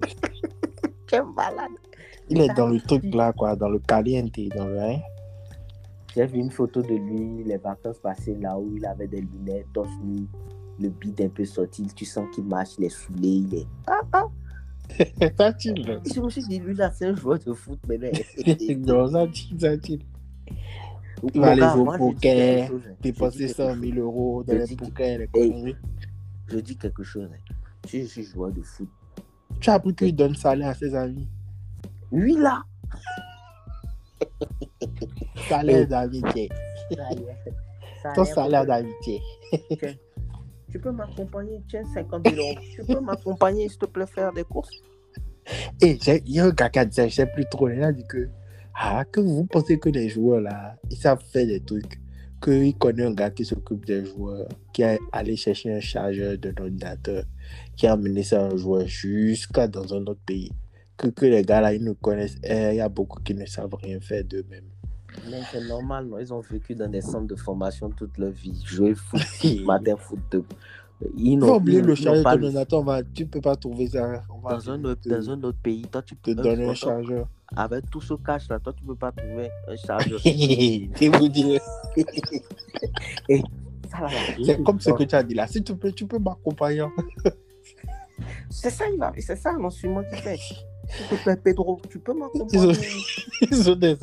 Quel 1.06 1.24
malade. 1.36 1.70
Il 2.30 2.40
est 2.40 2.54
dans 2.54 2.68
le 2.68 2.80
truc 2.80 3.04
là, 3.14 3.32
quoi, 3.32 3.54
dans 3.56 3.68
le 3.68 3.78
caliente, 3.78 4.32
dans 4.56 4.66
le. 4.66 4.80
hein. 4.80 4.98
J'ai 6.14 6.26
vu 6.26 6.38
une 6.38 6.50
photo 6.50 6.80
de 6.82 6.94
lui, 6.94 7.44
les 7.44 7.56
vacances 7.58 7.98
passées 7.98 8.36
là 8.40 8.58
où 8.58 8.74
il 8.76 8.84
avait 8.86 9.08
des 9.08 9.20
lunettes, 9.22 9.66
torse 9.74 9.90
nu, 10.02 10.26
le 10.78 10.88
bide 10.88 11.20
un 11.22 11.28
peu 11.28 11.44
sorti. 11.44 11.86
Tu 11.94 12.04
sens 12.04 12.24
qu'il 12.34 12.44
marche, 12.44 12.70
il 12.78 12.84
est 12.84 12.88
saoulé, 12.90 13.28
il 13.28 13.54
est. 13.54 13.66
Ah, 13.86 14.00
ah. 14.12 14.24
Là. 15.38 16.00
Je 16.14 16.20
me 16.20 16.28
suis 16.30 16.42
dit, 16.42 16.58
lui 16.58 16.74
là, 16.74 16.90
c'est 16.90 17.06
un 17.06 17.14
joueur 17.16 17.38
de 17.38 17.52
foot 17.52 17.78
maintenant. 17.88 18.10
Non, 18.78 19.08
ça 19.08 19.26
tire, 19.28 19.56
ça 19.58 19.78
tire. 19.78 19.98
Mon 21.22 21.28
Il 21.34 21.40
va 21.40 21.50
aller 21.50 21.62
au 21.62 21.84
poker, 21.96 22.70
Dépenser 23.00 23.46
dis 23.46 23.52
100 23.52 23.74
quelque 23.74 23.94
000 23.94 23.98
euros 24.00 24.42
dans 24.44 24.54
les 24.58 24.76
poker, 24.76 25.18
les 25.18 25.28
conneries. 25.28 25.76
Je 26.48 26.58
dis 26.58 26.76
quelque 26.76 27.02
chose. 27.04 27.28
hein. 27.32 27.54
Si 27.88 28.02
je 28.02 28.06
suis 28.06 28.24
joueur 28.24 28.50
de 28.52 28.62
foot, 28.62 28.88
Tu 29.60 29.70
as 29.70 29.74
appris 29.74 29.94
qu'il 29.94 30.14
donne 30.14 30.34
salaire 30.34 30.68
à 30.68 30.74
ses 30.74 30.94
amis. 30.94 31.28
lui 32.10 32.34
là, 32.36 32.62
Salaire 35.48 35.86
d'amitié. 35.88 36.48
Ton 38.14 38.24
salaire 38.24 38.66
d'amitié. 38.66 39.20
Tu 40.72 40.80
peux 40.80 40.90
m'accompagner, 40.90 41.62
tiens 41.68 41.84
50 41.84 42.26
000 42.30 42.40
euros. 42.40 42.58
Tu 42.74 42.82
peux 42.82 43.00
m'accompagner, 43.00 43.68
s'il 43.68 43.78
te 43.78 43.84
plaît, 43.84 44.06
faire 44.06 44.32
des 44.32 44.44
courses? 44.44 44.82
Et 45.82 45.98
il 46.26 46.34
y 46.34 46.40
a 46.40 46.46
un 46.46 46.50
gars 46.50 46.70
qui 46.70 46.78
a 46.78 46.84
dit 46.86 46.94
ça, 46.94 47.06
je 47.06 47.14
sais 47.14 47.26
plus 47.26 47.44
trop. 47.50 47.68
Il 47.68 47.82
a 47.82 47.92
dit 47.92 48.06
que, 48.08 48.30
ah, 48.74 49.04
que 49.04 49.20
vous 49.20 49.44
pensez 49.44 49.78
que 49.78 49.90
les 49.90 50.08
joueurs 50.08 50.40
là, 50.40 50.76
ils 50.90 50.96
savent 50.96 51.22
faire 51.30 51.46
des 51.46 51.60
trucs. 51.60 52.00
Qu'il 52.42 52.76
connaît 52.78 53.04
un 53.04 53.12
gars 53.12 53.30
qui 53.30 53.44
s'occupe 53.44 53.84
des 53.84 54.04
joueurs, 54.06 54.48
qui 54.72 54.82
est 54.82 54.98
allé 55.12 55.36
chercher 55.36 55.74
un 55.74 55.80
chargeur 55.80 56.38
d'un 56.38 56.54
ordinateur, 56.58 57.24
qui 57.76 57.86
a 57.86 57.92
amené 57.92 58.22
ça 58.22 58.40
à 58.42 58.48
un 58.48 58.56
joueur 58.56 58.86
jusqu'à 58.86 59.68
dans 59.68 59.92
un 59.94 60.02
autre 60.06 60.22
pays. 60.26 60.50
Que, 60.96 61.08
que 61.08 61.26
les 61.26 61.42
gars 61.42 61.60
là, 61.60 61.74
ils 61.74 61.84
nous 61.84 61.94
connaissent. 61.94 62.38
Eh, 62.42 62.70
Il 62.72 62.76
y 62.76 62.80
a 62.80 62.88
beaucoup 62.88 63.20
qui 63.22 63.34
ne 63.34 63.44
savent 63.46 63.74
rien 63.74 64.00
faire 64.00 64.24
d'eux-mêmes. 64.24 64.71
C'est 65.50 65.66
normal, 65.66 66.06
non? 66.06 66.18
Ils 66.18 66.32
ont 66.32 66.40
vécu 66.40 66.74
dans 66.74 66.90
des 66.90 67.00
centres 67.00 67.26
de 67.26 67.36
formation 67.36 67.90
toute 67.90 68.16
leur 68.18 68.30
vie. 68.30 68.60
Jouer 68.64 68.94
foot, 68.94 69.20
matin, 69.64 69.96
foot, 69.96 70.20
de... 70.30 70.42
Ils 71.16 71.36
n'ont 71.36 71.56
oublier 71.56 71.78
ils 71.80 71.84
le 71.84 71.94
chargeur 71.94 72.22
pas 72.22 72.36
va, 72.80 73.02
tu 73.02 73.26
peux 73.26 73.40
pas 73.40 73.56
trouver 73.56 73.88
ça. 73.88 74.22
On 74.30 74.38
va 74.38 74.52
dans 74.54 74.70
un, 74.70 74.84
autre, 74.84 75.00
te, 75.00 75.08
dans 75.08 75.30
un 75.30 75.42
autre 75.42 75.58
pays, 75.62 75.82
toi, 75.82 76.00
tu 76.02 76.14
te 76.16 76.30
peux 76.30 76.34
donner 76.34 76.68
un 76.68 76.74
chargeur. 76.74 77.26
Avec 77.54 77.90
tout 77.90 78.00
ce 78.00 78.14
cash 78.14 78.48
là, 78.48 78.58
toi, 78.60 78.72
tu 78.72 78.84
peux 78.84 78.94
pas 78.94 79.10
trouver 79.12 79.50
un 79.68 79.76
chargeur. 79.76 80.20
Et 80.24 81.08
vous 81.08 81.28
dire, 81.28 81.60
là, 83.28 84.08
c'est 84.44 84.62
comme 84.62 84.80
ce 84.80 84.90
que 84.90 85.02
tu 85.02 85.14
as 85.14 85.22
dit 85.22 85.34
là. 85.34 85.46
Si 85.46 85.62
tu 85.62 85.74
peux, 85.74 85.92
tu 85.92 86.06
peux 86.06 86.18
m'accompagner. 86.18 86.86
C'est 88.48 88.70
ça, 88.70 88.84
il 88.88 88.98
va. 88.98 89.12
C'est 89.18 89.36
ça, 89.36 89.52
non, 89.52 89.70
c'est 89.70 89.88
moi 89.88 90.04
qui 90.04 90.16
fais. 90.22 90.38
Te 91.10 91.22
plaît, 91.22 91.36
Pedro, 91.36 91.80
tu 91.90 91.98
peux 91.98 92.14
m'accompagner. 92.14 92.74
ils 93.50 93.70
ont 93.70 93.76
des, 93.76 93.96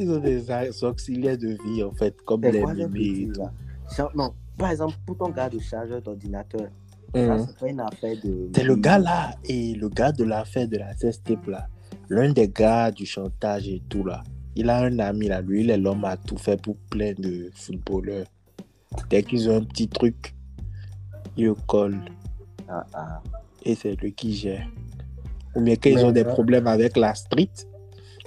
ils 0.00 0.10
ont 0.10 0.18
des 0.18 0.44
auxiliaires 0.84 1.38
de 1.38 1.56
vie 1.64 1.82
en 1.82 1.92
fait, 1.92 2.16
comme 2.22 2.42
les. 2.42 3.28
Genre, 3.96 4.10
Non, 4.14 4.32
par 4.56 4.70
exemple, 4.70 4.94
pour 5.06 5.16
ton 5.18 5.28
gars 5.30 5.48
de 5.48 5.58
chargeur 5.58 6.00
d'ordinateur, 6.02 6.68
ça, 7.14 7.20
Mhm. 7.36 7.46
c'est 7.46 7.58
pas 7.58 7.68
une 7.68 7.80
affaire 7.80 8.16
de. 8.24 8.50
C'est 8.54 8.64
le 8.64 8.76
gars 8.76 8.98
là, 8.98 9.30
et 9.44 9.74
le 9.74 9.88
gars 9.88 10.12
de 10.12 10.24
l'affaire 10.24 10.68
de 10.68 10.76
la 10.78 10.94
tape 10.94 11.46
là, 11.46 11.66
l'un 12.08 12.32
des 12.32 12.48
gars 12.48 12.90
du 12.90 13.04
chantage 13.06 13.68
et 13.68 13.82
tout 13.88 14.04
là. 14.04 14.22
Il 14.56 14.68
a 14.68 14.78
un 14.82 14.98
ami 14.98 15.28
là, 15.28 15.40
lui, 15.42 15.62
il 15.62 15.70
est 15.70 15.78
l'homme 15.78 16.04
à 16.04 16.16
tout 16.16 16.36
fait 16.36 16.60
pour 16.60 16.76
plein 16.90 17.12
de 17.16 17.50
footballeurs. 17.54 18.26
Dès 19.08 19.22
qu'ils 19.22 19.48
ont 19.48 19.56
un 19.56 19.64
petit 19.64 19.88
truc, 19.88 20.34
il 21.36 21.46
le 21.46 21.54
colle 21.66 22.00
Ah, 22.68 22.84
ah. 22.94 23.22
et 23.64 23.74
c'est 23.74 23.94
lui 24.00 24.12
qui 24.12 24.32
gère. 24.34 24.66
Ou 25.56 25.60
bien 25.62 25.76
qu'ils 25.76 26.04
ont 26.04 26.12
des 26.12 26.24
problèmes 26.24 26.66
avec 26.66 26.96
la 26.96 27.14
street, 27.14 27.50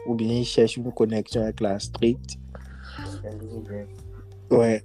ou 0.07 0.15
bien 0.15 0.31
ils 0.31 0.45
cherchent 0.45 0.77
une 0.77 0.91
connexion 0.91 1.41
avec 1.41 1.59
la 1.61 1.79
street. 1.79 2.17
Ouais. 4.51 4.83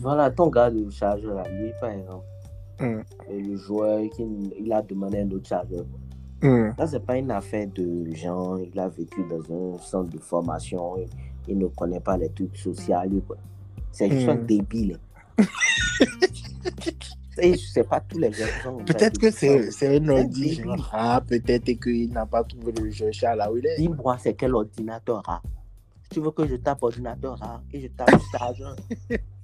Voilà, 0.00 0.30
ton 0.30 0.48
gars 0.48 0.70
de 0.70 0.88
chargeur 0.90 1.34
là, 1.34 1.48
lui, 1.48 1.70
par 1.80 1.90
exemple, 1.90 2.24
Mm. 2.78 3.00
et 3.30 3.40
le 3.40 3.56
joueur 3.56 4.02
qui 4.14 4.22
il 4.60 4.70
a 4.70 4.82
demandé 4.82 5.20
un 5.20 5.30
autre 5.30 5.48
chargeur. 5.48 5.86
Mm. 6.42 6.70
Là, 6.76 6.86
c'est 6.86 7.00
pas 7.04 7.16
une 7.16 7.30
affaire 7.30 7.66
de 7.74 8.04
gens, 8.14 8.56
il 8.58 8.78
a 8.78 8.88
vécu 8.88 9.24
dans 9.30 9.40
un 9.74 9.78
centre 9.78 10.10
de 10.10 10.18
formation, 10.18 10.98
il, 10.98 11.08
il 11.48 11.56
ne 11.58 11.66
connaît 11.68 12.00
pas 12.00 12.18
les 12.18 12.28
trucs 12.28 12.54
sociaux. 12.56 12.96
quoi. 13.26 13.36
C'est 13.92 14.10
juste 14.10 14.28
un 14.28 14.34
Mm. 14.34 14.46
débile. 14.46 14.98
Et 17.38 17.54
je 17.54 17.66
sais 17.66 17.84
pas 17.84 18.00
tous 18.00 18.18
les 18.18 18.32
ça, 18.32 18.44
Peut-être 18.86 19.18
que 19.18 19.30
c'est 19.30 19.96
un 19.96 20.08
ordi, 20.08 20.62
ah, 20.92 21.22
peut-être 21.26 21.72
qu'il 21.80 22.10
n'a 22.12 22.26
pas 22.26 22.44
trouvé 22.44 22.72
le 22.72 22.90
jeu 22.90 23.10
chat 23.12 23.34
là 23.34 23.52
où 23.52 23.56
il 23.56 23.66
est. 23.66 23.76
Dis-moi, 23.76 24.16
c'est 24.18 24.34
quel 24.34 24.54
ordinateur 24.54 25.22
rare 25.24 25.42
Tu 26.10 26.20
veux 26.20 26.30
que 26.30 26.46
je 26.46 26.56
tape 26.56 26.82
ordinateur 26.82 27.38
rare 27.38 27.62
et 27.72 27.80
je 27.80 27.88
tape 27.88 28.20
chargeur 28.32 28.76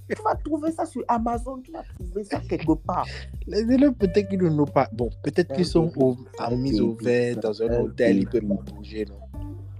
Tu 0.08 0.22
vas 0.22 0.34
trouver 0.34 0.72
ça 0.72 0.84
sur 0.84 1.02
Amazon, 1.08 1.60
tu 1.62 1.72
vas 1.72 1.82
trouver 1.82 2.24
ça 2.24 2.40
quelque 2.40 2.72
part. 2.72 3.06
Les 3.46 3.60
élèves, 3.60 3.92
peut-être 3.92 4.28
qu'ils 4.28 4.42
ne 4.42 4.48
l'ont 4.48 4.66
pas. 4.66 4.88
Bon, 4.92 5.08
peut-être 5.22 5.54
qu'ils 5.54 5.66
sont 5.66 5.90
au, 5.96 6.16
à 6.38 6.50
mise 6.50 6.80
au 6.80 6.94
vert 6.94 7.36
dans 7.36 7.62
un 7.62 7.70
Un 7.70 7.80
hôtel, 7.82 8.16
ils 8.16 8.24
ne 8.24 8.30
peuvent 8.30 8.42
pas 8.42 8.72
bouger, 8.72 9.06
non. 9.06 9.20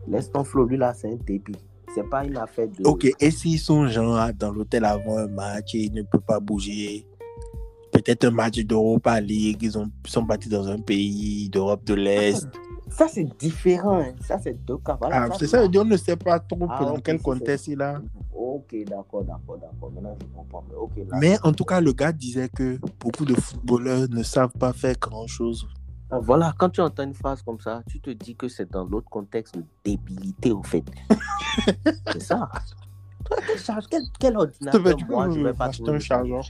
Laisse 0.08 0.30
ton 0.30 0.44
flow, 0.44 0.64
lui 0.64 0.76
là, 0.76 0.94
c'est 0.94 1.08
un 1.08 1.16
débile. 1.16 1.56
C'est 1.94 2.08
pas 2.08 2.24
une 2.24 2.36
affaire 2.38 2.68
de. 2.68 2.86
Ok, 2.86 3.06
et 3.20 3.30
s'ils 3.30 3.58
sont 3.58 3.86
genre 3.86 4.30
dans 4.38 4.50
l'hôtel 4.50 4.84
avant 4.84 5.18
un 5.18 5.28
match 5.28 5.74
et 5.74 5.84
ils 5.84 5.92
ne 5.92 6.02
peuvent 6.02 6.22
pas 6.22 6.40
bouger, 6.40 7.06
peut-être 8.02 8.24
un 8.24 8.30
match 8.30 8.58
d'Europa 8.60 9.20
League, 9.20 9.58
ils 9.62 9.78
ont, 9.78 9.90
sont 10.06 10.24
partis 10.26 10.48
dans 10.48 10.66
un 10.68 10.78
pays 10.78 11.48
d'Europe 11.48 11.84
de 11.84 11.94
l'Est. 11.94 12.46
Ça, 12.90 13.08
c'est 13.08 13.24
différent. 13.38 14.00
hein. 14.00 14.12
Ça, 14.20 14.38
c'est 14.38 14.52
deux 14.66 14.76
cas. 14.78 14.98
Voilà, 15.00 15.28
Ah, 15.30 15.34
c'est 15.38 15.46
ça, 15.46 15.62
on 15.64 15.84
ne 15.84 15.96
sait 15.96 16.16
pas 16.16 16.38
trop 16.38 16.58
Ah, 16.68 16.84
dans 16.84 16.94
ok, 16.96 17.02
quel 17.04 17.20
contexte 17.22 17.68
il 17.68 17.80
a. 17.80 18.02
Ok, 18.34 18.74
d'accord, 18.86 19.24
d'accord, 19.24 19.56
d'accord. 19.58 19.90
Maintenant, 19.94 20.16
je 20.20 20.26
comprends. 20.36 20.64
Mais 20.68 20.74
ok, 20.76 20.90
là. 21.10 21.18
Mais 21.18 21.38
en 21.42 21.52
tout 21.52 21.64
cas, 21.64 21.80
le 21.80 21.92
gars 21.92 22.12
disait 22.12 22.50
que 22.50 22.78
beaucoup 23.00 23.24
de 23.24 23.34
footballeurs 23.34 24.08
ne 24.10 24.22
savent 24.22 24.52
pas 24.58 24.74
faire 24.74 24.94
grand-chose. 25.00 25.66
Ah, 26.10 26.18
Voilà, 26.20 26.52
quand 26.58 26.68
tu 26.68 26.82
entends 26.82 27.04
une 27.04 27.14
phrase 27.14 27.40
comme 27.42 27.60
ça, 27.60 27.82
tu 27.88 27.98
te 27.98 28.10
dis 28.10 28.34
que 28.36 28.46
c'est 28.48 28.70
dans 28.70 28.84
l'autre 28.84 29.08
contexte 29.08 29.56
de 29.56 29.64
débilité, 29.82 30.50
au 30.52 30.62
fait. 30.62 30.84
c'est 32.12 32.20
ça. 32.22 32.50
Toi, 33.24 33.38
quel, 33.90 34.02
quel, 34.18 34.36
ordinateur, 34.36 34.96
moi, 35.08 35.30
je 35.30 35.40
vais 35.40 35.54
pas 35.54 35.70
trouver 35.70 35.92
un 35.92 35.98
chargeur. 35.98 36.44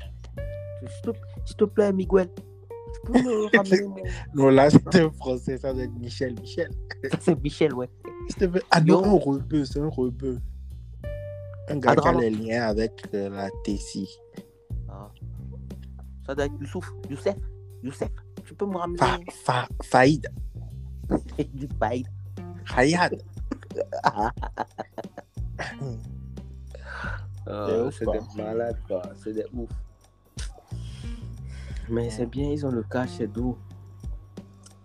Te, 1.04 1.10
s'il 1.44 1.56
te 1.56 1.64
plaît, 1.64 1.92
Miguel, 1.92 2.28
tu 2.34 3.12
peux 3.12 3.18
me 3.18 3.46
ramener 3.56 3.82
mon... 3.82 3.96
Non, 4.34 4.50
là, 4.50 4.70
c'est 4.70 4.96
un 4.96 5.10
français, 5.10 5.58
ça 5.58 5.72
doit 5.72 5.84
être 5.84 5.98
Michel. 5.98 6.34
Michel. 6.40 6.70
Ça, 7.10 7.18
c'est 7.20 7.42
Michel, 7.42 7.74
ouais. 7.74 7.88
Ah 8.70 8.80
non, 8.80 9.04
un 9.04 9.18
rebeu, 9.18 9.64
c'est 9.64 9.80
un 9.80 9.88
rebeu. 9.88 10.38
Un 11.68 11.78
gars 11.78 11.96
qui 11.96 12.08
a 12.08 12.12
les 12.12 12.30
liens 12.30 12.62
avec 12.62 12.92
euh, 13.14 13.28
la 13.28 13.50
Tessie. 13.64 14.08
Ah. 14.88 15.10
Ça 16.26 16.34
doit 16.34 16.46
être 16.46 16.54
Youssouf, 16.60 16.92
Youssef, 17.10 17.36
Youssef. 17.82 18.10
Tu 18.44 18.54
peux 18.54 18.66
me 18.66 18.76
ramener 18.76 18.98
Fa, 18.98 19.18
fa, 19.44 19.68
Faïd, 19.82 20.28
du 21.54 21.66
bail. 21.66 22.04
Hayad. 22.76 23.20
Euh, 27.48 27.88
ouf, 27.88 27.98
c'est 27.98 28.04
des 28.04 28.42
malades, 28.42 28.78
quoi. 28.86 29.02
C'est 29.16 29.32
des 29.32 29.44
ouf. 29.52 29.68
Mais 31.92 32.08
c'est 32.08 32.26
bien, 32.26 32.48
ils 32.50 32.64
ont 32.64 32.70
le 32.70 32.82
cash, 32.84 33.10
c'est 33.18 33.26
doux. 33.30 33.58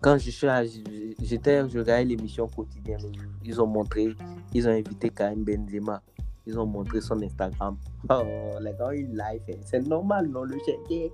Quand 0.01 0.17
je 0.17 0.29
suis 0.29 0.47
à- 0.47 0.63
j'étais, 0.65 1.67
je 1.69 1.79
regardais 1.79 2.03
l'émission 2.03 2.47
quotidienne, 2.47 2.99
ils 3.43 3.59
ont 3.61 3.65
montré, 3.65 4.13
ils 4.53 4.67
ont 4.67 4.71
invité 4.71 5.09
Karim 5.09 5.43
Benzema. 5.43 6.01
Ils 6.45 6.59
ont 6.59 6.65
montré 6.65 6.99
son 7.01 7.21
Instagram. 7.21 7.77
Oh, 8.09 8.23
les 8.61 8.73
gars, 8.73 8.93
ils 8.93 9.07
live. 9.07 9.41
hein. 9.49 9.53
C'est 9.65 9.85
normal, 9.87 10.27
non, 10.27 10.43
le 10.43 10.57
chef. 10.59 10.75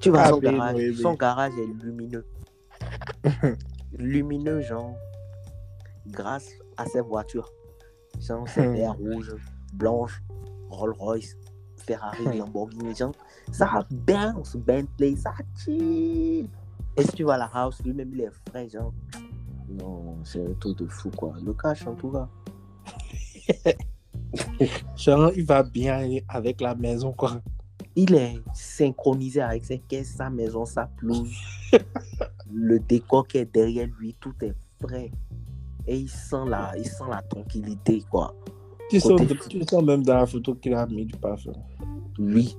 Tu 0.00 0.10
vois, 0.10 0.20
Ah, 0.20 0.28
son, 0.28 0.36
oui, 0.36 0.40
garage, 0.42 0.76
oui, 0.76 0.94
son 0.96 1.14
garage 1.14 1.52
est 1.58 1.66
lumineux. 1.82 2.24
lumineux, 3.98 4.60
genre, 4.60 4.94
grâce 6.06 6.50
à 6.76 6.86
ses 6.86 7.00
voitures. 7.00 7.50
Genre, 8.20 8.48
ses 8.48 8.66
verres 8.68 8.96
rouges, 8.96 9.34
blanches, 9.74 10.22
Rolls 10.70 10.94
Royce, 10.98 11.36
Ferrari, 11.88 12.38
Lamborghini, 12.38 12.94
genre, 12.94 13.14
ça 13.50 13.86
bounce, 13.90 14.56
Bentley, 14.56 15.16
ça 15.16 15.32
chill. 15.56 16.48
Et 16.96 17.02
si 17.02 17.12
tu 17.12 17.24
vas 17.24 17.34
à 17.34 17.38
la 17.38 17.50
house, 17.54 17.80
lui-même, 17.82 18.10
il 18.12 18.20
est 18.20 18.30
frais, 18.48 18.68
genre. 18.68 18.92
Non, 19.68 20.18
c'est 20.24 20.44
un 20.44 20.52
truc 20.54 20.78
de 20.78 20.86
fou, 20.86 21.10
quoi. 21.16 21.34
Le 21.42 21.54
cash, 21.54 21.86
en 21.86 21.94
tout 21.94 22.10
cas. 22.10 22.28
Genre, 24.96 25.30
il 25.36 25.44
va 25.44 25.62
bien 25.62 26.18
avec 26.28 26.60
la 26.60 26.74
maison, 26.74 27.12
quoi. 27.12 27.40
Il 27.94 28.14
est 28.14 28.42
synchronisé 28.54 29.40
avec 29.40 29.64
ses 29.64 29.78
caisses, 29.78 30.14
sa 30.16 30.28
maison, 30.30 30.64
sa 30.64 30.86
pelouse. 30.86 31.34
le 32.52 32.78
décor 32.80 33.26
qui 33.26 33.38
est 33.38 33.52
derrière 33.52 33.88
lui, 33.98 34.14
tout 34.20 34.34
est 34.42 34.54
frais. 34.80 35.10
Et 35.86 35.96
il 35.98 36.08
sent 36.08 36.44
la, 36.46 36.72
il 36.76 36.86
sent 36.86 37.04
la 37.10 37.22
tranquillité, 37.22 38.04
quoi. 38.10 38.34
Tu 38.90 39.00
sens, 39.00 39.20
Côté- 39.20 39.36
tu 39.48 39.62
sens 39.68 39.82
même 39.82 40.02
dans 40.02 40.14
la 40.14 40.26
photo 40.26 40.54
qu'il 40.54 40.74
a 40.74 40.86
mis 40.86 41.04
du 41.06 41.16
parfum. 41.16 41.52
Oui. 42.18 42.56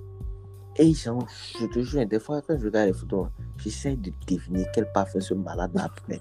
Et 0.78 0.94
genre, 0.94 1.26
je 1.60 1.66
te 1.66 1.82
jure, 1.82 2.06
des 2.06 2.20
fois, 2.20 2.42
quand 2.42 2.58
je 2.58 2.66
regarde 2.66 2.88
les 2.88 2.94
photos, 2.94 3.28
j'essaie 3.58 3.96
de 3.98 4.12
deviner 4.28 4.66
quel 4.74 4.90
parfum 4.94 5.20
ce 5.20 5.34
malade 5.34 5.72
a 5.78 5.90
pris. 5.90 6.20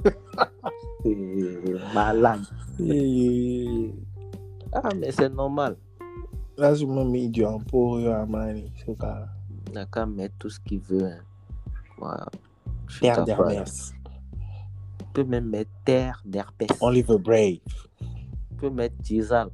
Malade. 1.95 2.41
Et 2.81 3.93
Ah, 4.73 4.89
mais 4.97 5.11
c'est 5.13 5.29
normal. 5.33 5.77
là, 6.57 6.75
je 6.75 6.85
me 6.85 7.05
mis 7.05 7.29
du 7.29 7.45
Emporio 7.45 8.11
Armani, 8.11 8.71
ce 8.85 8.91
gars. 8.93 9.29
Il 9.69 9.73
n'a 9.75 9.87
qu'à 9.87 10.07
mettre 10.07 10.35
tout 10.39 10.51
ce 10.51 10.59
qu'il 10.61 10.81
veut. 10.81 11.05
hein. 11.05 11.21
Voilà. 11.99 12.27
Terre 13.01 13.25
d'Hermès. 13.25 13.93
Tu 14.99 15.05
peux 15.13 15.25
même 15.25 15.49
mettre 15.49 15.71
terre 15.85 16.21
d'herpès. 16.25 16.69
Oliver 16.81 17.19
Brave. 17.19 17.59
Tu 18.01 18.57
peux 18.57 18.71
mettre 18.71 18.97
diesel. 19.03 19.49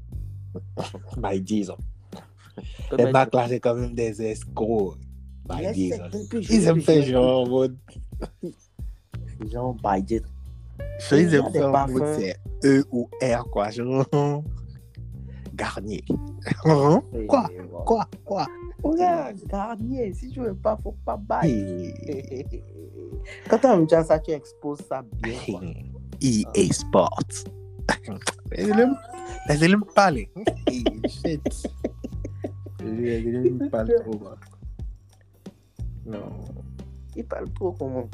By 1.16 1.40
peux 1.40 2.96
Les 2.96 3.10
marques 3.10 3.34
là, 3.34 3.48
c'est 3.48 3.60
quand 3.60 3.74
même 3.74 3.94
des 3.94 4.22
escrocs. 4.22 4.96
By 5.48 5.62
Yes, 5.62 5.74
Diesel. 5.74 5.98
c'est 5.98 6.16
un 6.16 6.26
peu 6.30 6.40
Ils 6.50 6.66
aiment 6.66 6.80
faire 6.80 7.02
genre 7.04 7.42
en 7.42 7.48
mode. 7.48 7.76
Genre, 9.50 9.74
budget. 9.74 10.22
Ils 11.10 11.18
Il 11.18 11.30
y 11.32 11.36
a 11.36 11.38
aiment 11.38 11.52
faire 11.52 11.74
en 11.74 11.88
mode 11.88 12.18
c'est 12.18 12.36
E 12.64 12.84
ou 12.90 13.08
R, 13.22 13.44
quoi. 13.50 13.70
Genre. 13.70 14.06
Garnier. 15.54 16.04
Hein? 16.64 17.02
Quoi? 17.28 17.48
Quoi? 17.84 18.08
Quoi? 18.24 18.46
Regarde, 18.82 19.36
Garnier, 19.46 20.12
si 20.14 20.28
tu 20.30 20.40
veux 20.40 20.54
pas, 20.54 20.78
faut 20.82 20.94
pas 21.04 21.16
bailler. 21.16 21.94
Quand 23.48 23.58
tu 23.58 23.66
aimes 23.66 23.82
déjà 23.84 24.02
ça, 24.04 24.18
tu 24.18 24.32
exposes 24.32 24.82
ça 24.88 25.02
bien. 25.22 25.38
quoi. 25.46 25.60
EA 26.20 26.72
Sports. 26.72 27.18
Parler. 29.94 30.30
Shit. 31.08 31.68
Laissez-le 32.82 33.50
me 33.50 33.68
parler 33.68 33.94
trop. 34.02 34.18
quoi. 34.18 34.36
Non. 36.06 36.30
Il 37.16 37.24
parle 37.24 37.50
trop 37.52 37.72
comment. 37.72 38.08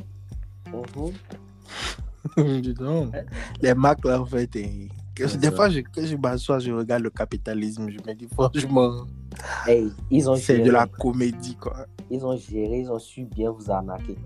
Dis 2.36 2.74
donc. 2.74 3.14
Les 3.60 3.74
marques, 3.74 4.04
là, 4.04 4.20
en 4.20 4.26
fait, 4.26 4.54
et- 4.56 4.88
C'est 5.16 5.38
des 5.38 5.50
fois, 5.50 5.68
je, 5.68 5.80
quand 5.80 6.04
je 6.04 6.16
m'assois, 6.16 6.58
je 6.60 6.70
regarde 6.72 7.02
le 7.02 7.10
capitalisme. 7.10 7.88
Je 7.90 7.98
me 7.98 8.14
dis, 8.14 8.28
franchement, 8.32 9.06
Hey, 9.66 9.90
ils 10.10 10.28
ont 10.30 10.36
c'est 10.36 10.58
de 10.58 10.70
la 10.70 10.86
comédie, 10.86 11.56
quoi. 11.56 11.86
ils 12.10 12.24
ont 12.24 12.36
géré, 12.36 12.80
ils 12.80 12.90
ont 12.90 12.98
su 12.98 13.24
bien 13.24 13.50
vous 13.50 13.70
arnaquer. 13.70 14.16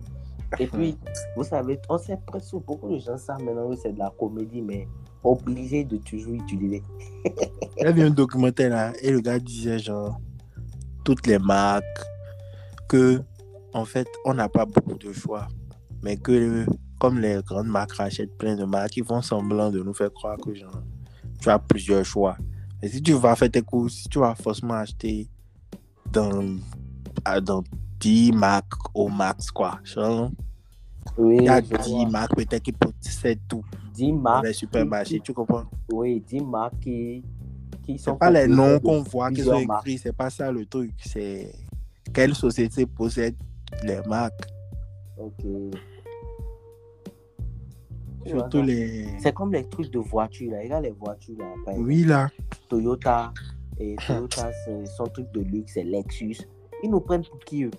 Et 0.59 0.67
puis, 0.67 0.97
vous 1.37 1.45
savez, 1.45 1.79
on 1.89 1.99
sait 1.99 2.19
presque 2.27 2.55
beaucoup 2.57 2.89
de 2.91 2.99
gens 2.99 3.17
savent 3.17 3.43
maintenant 3.43 3.71
que 3.71 3.77
c'est 3.77 3.93
de 3.93 3.99
la 3.99 4.13
comédie, 4.19 4.61
mais 4.63 4.87
obligé 5.25 5.85
de 5.85 5.97
toujours 5.97 6.35
utiliser. 6.35 6.83
Il 7.77 7.83
y 7.83 7.87
avait 7.87 8.03
un 8.03 8.11
documentaire 8.11 8.71
là, 8.71 8.93
et 9.01 9.11
le 9.11 9.21
gars 9.21 9.39
disait 9.39 9.79
genre, 9.79 10.21
toutes 11.05 11.27
les 11.27 11.39
marques, 11.39 11.85
que 12.89 13.21
en 13.73 13.85
fait, 13.85 14.07
on 14.25 14.35
n'a 14.35 14.49
pas 14.49 14.65
beaucoup 14.65 14.99
de 14.99 15.13
choix, 15.13 15.49
mais 16.03 16.17
que 16.17 16.65
comme 17.01 17.19
les 17.19 17.41
grandes 17.45 17.69
marques 17.69 17.93
rachètent 17.93 18.37
plein 18.39 18.55
de 18.57 18.65
marques, 18.65 18.97
ils 18.97 19.05
font 19.05 19.23
semblant 19.23 19.71
de 19.71 19.83
nous 19.83 19.95
faire 19.95 20.13
croire 20.13 20.37
que 20.39 20.55
genre, 20.55 20.83
tu 21.41 21.49
as 21.49 21.59
plusieurs 21.59 22.05
choix. 22.05 22.37
Et 22.83 22.89
si 22.89 23.03
tu 23.03 23.13
vas 23.13 23.35
faire 23.35 23.51
tes 23.51 23.63
courses, 23.63 23.95
si 23.95 24.09
tu 24.09 24.19
vas 24.19 24.35
forcément 24.35 24.75
acheter 24.75 25.29
dans, 26.13 26.59
dans 27.43 27.65
10 28.01 28.33
marques 28.33 28.75
au 28.95 29.09
max, 29.09 29.51
quoi. 29.51 29.81
Genre, 29.85 30.31
Oui, 31.17 31.37
il 31.39 31.45
y 31.45 31.49
a 31.49 31.61
je 31.61 31.77
10 31.77 31.91
vois. 31.91 32.09
marques 32.09 32.35
peut-être 32.37 32.63
qui 32.63 32.73
possèdent 32.73 33.41
tout 33.49 33.63
10 33.95 34.13
dans 34.13 34.19
marques, 34.21 34.47
les 34.47 34.53
supermarchés, 34.53 35.21
tu 35.21 35.33
comprends? 35.33 35.65
oui, 35.93 36.21
10 36.27 36.41
marques 36.41 36.81
qui, 36.81 37.23
qui 37.83 37.99
sont 37.99 38.13
C'est 38.13 38.19
pas 38.19 38.31
les 38.31 38.47
noms 38.47 38.79
qu'on 38.81 39.03
voit 39.03 39.31
qui 39.31 39.43
sont 39.43 39.59
écrits, 39.61 39.99
c'est 39.99 40.13
pas 40.17 40.31
ça 40.31 40.51
le 40.51 40.67
truc. 40.67 40.93
C'est 41.05 41.53
quelle 42.13 42.35
société 42.35 42.87
possède 42.87 43.37
les 43.83 44.01
marques. 44.09 44.47
Ok. 45.19 45.45
Surtout 48.27 48.63
les. 48.63 49.07
C'est 49.19 49.35
comme 49.35 49.53
les 49.53 49.69
trucs 49.69 49.91
de 49.91 49.99
voitures, 49.99 50.51
là. 50.51 50.61
Regarde 50.61 50.85
les 50.85 50.91
voitures, 50.91 51.37
là. 51.39 51.47
par. 51.65 51.77
Oui, 51.77 52.05
là. 52.05 52.29
Toyota, 52.69 53.33
et 53.79 53.97
Toyota, 54.07 54.51
c'est 54.65 54.87
son 54.87 55.05
truc 55.07 55.31
de 55.33 55.41
luxe, 55.41 55.73
c'est 55.75 55.85
Lexus. 55.85 56.39
Ils 56.83 56.91
nous 56.91 57.01
prennent 57.01 57.25
pour 57.25 57.39
qui 57.41 57.65
eux? 57.65 57.71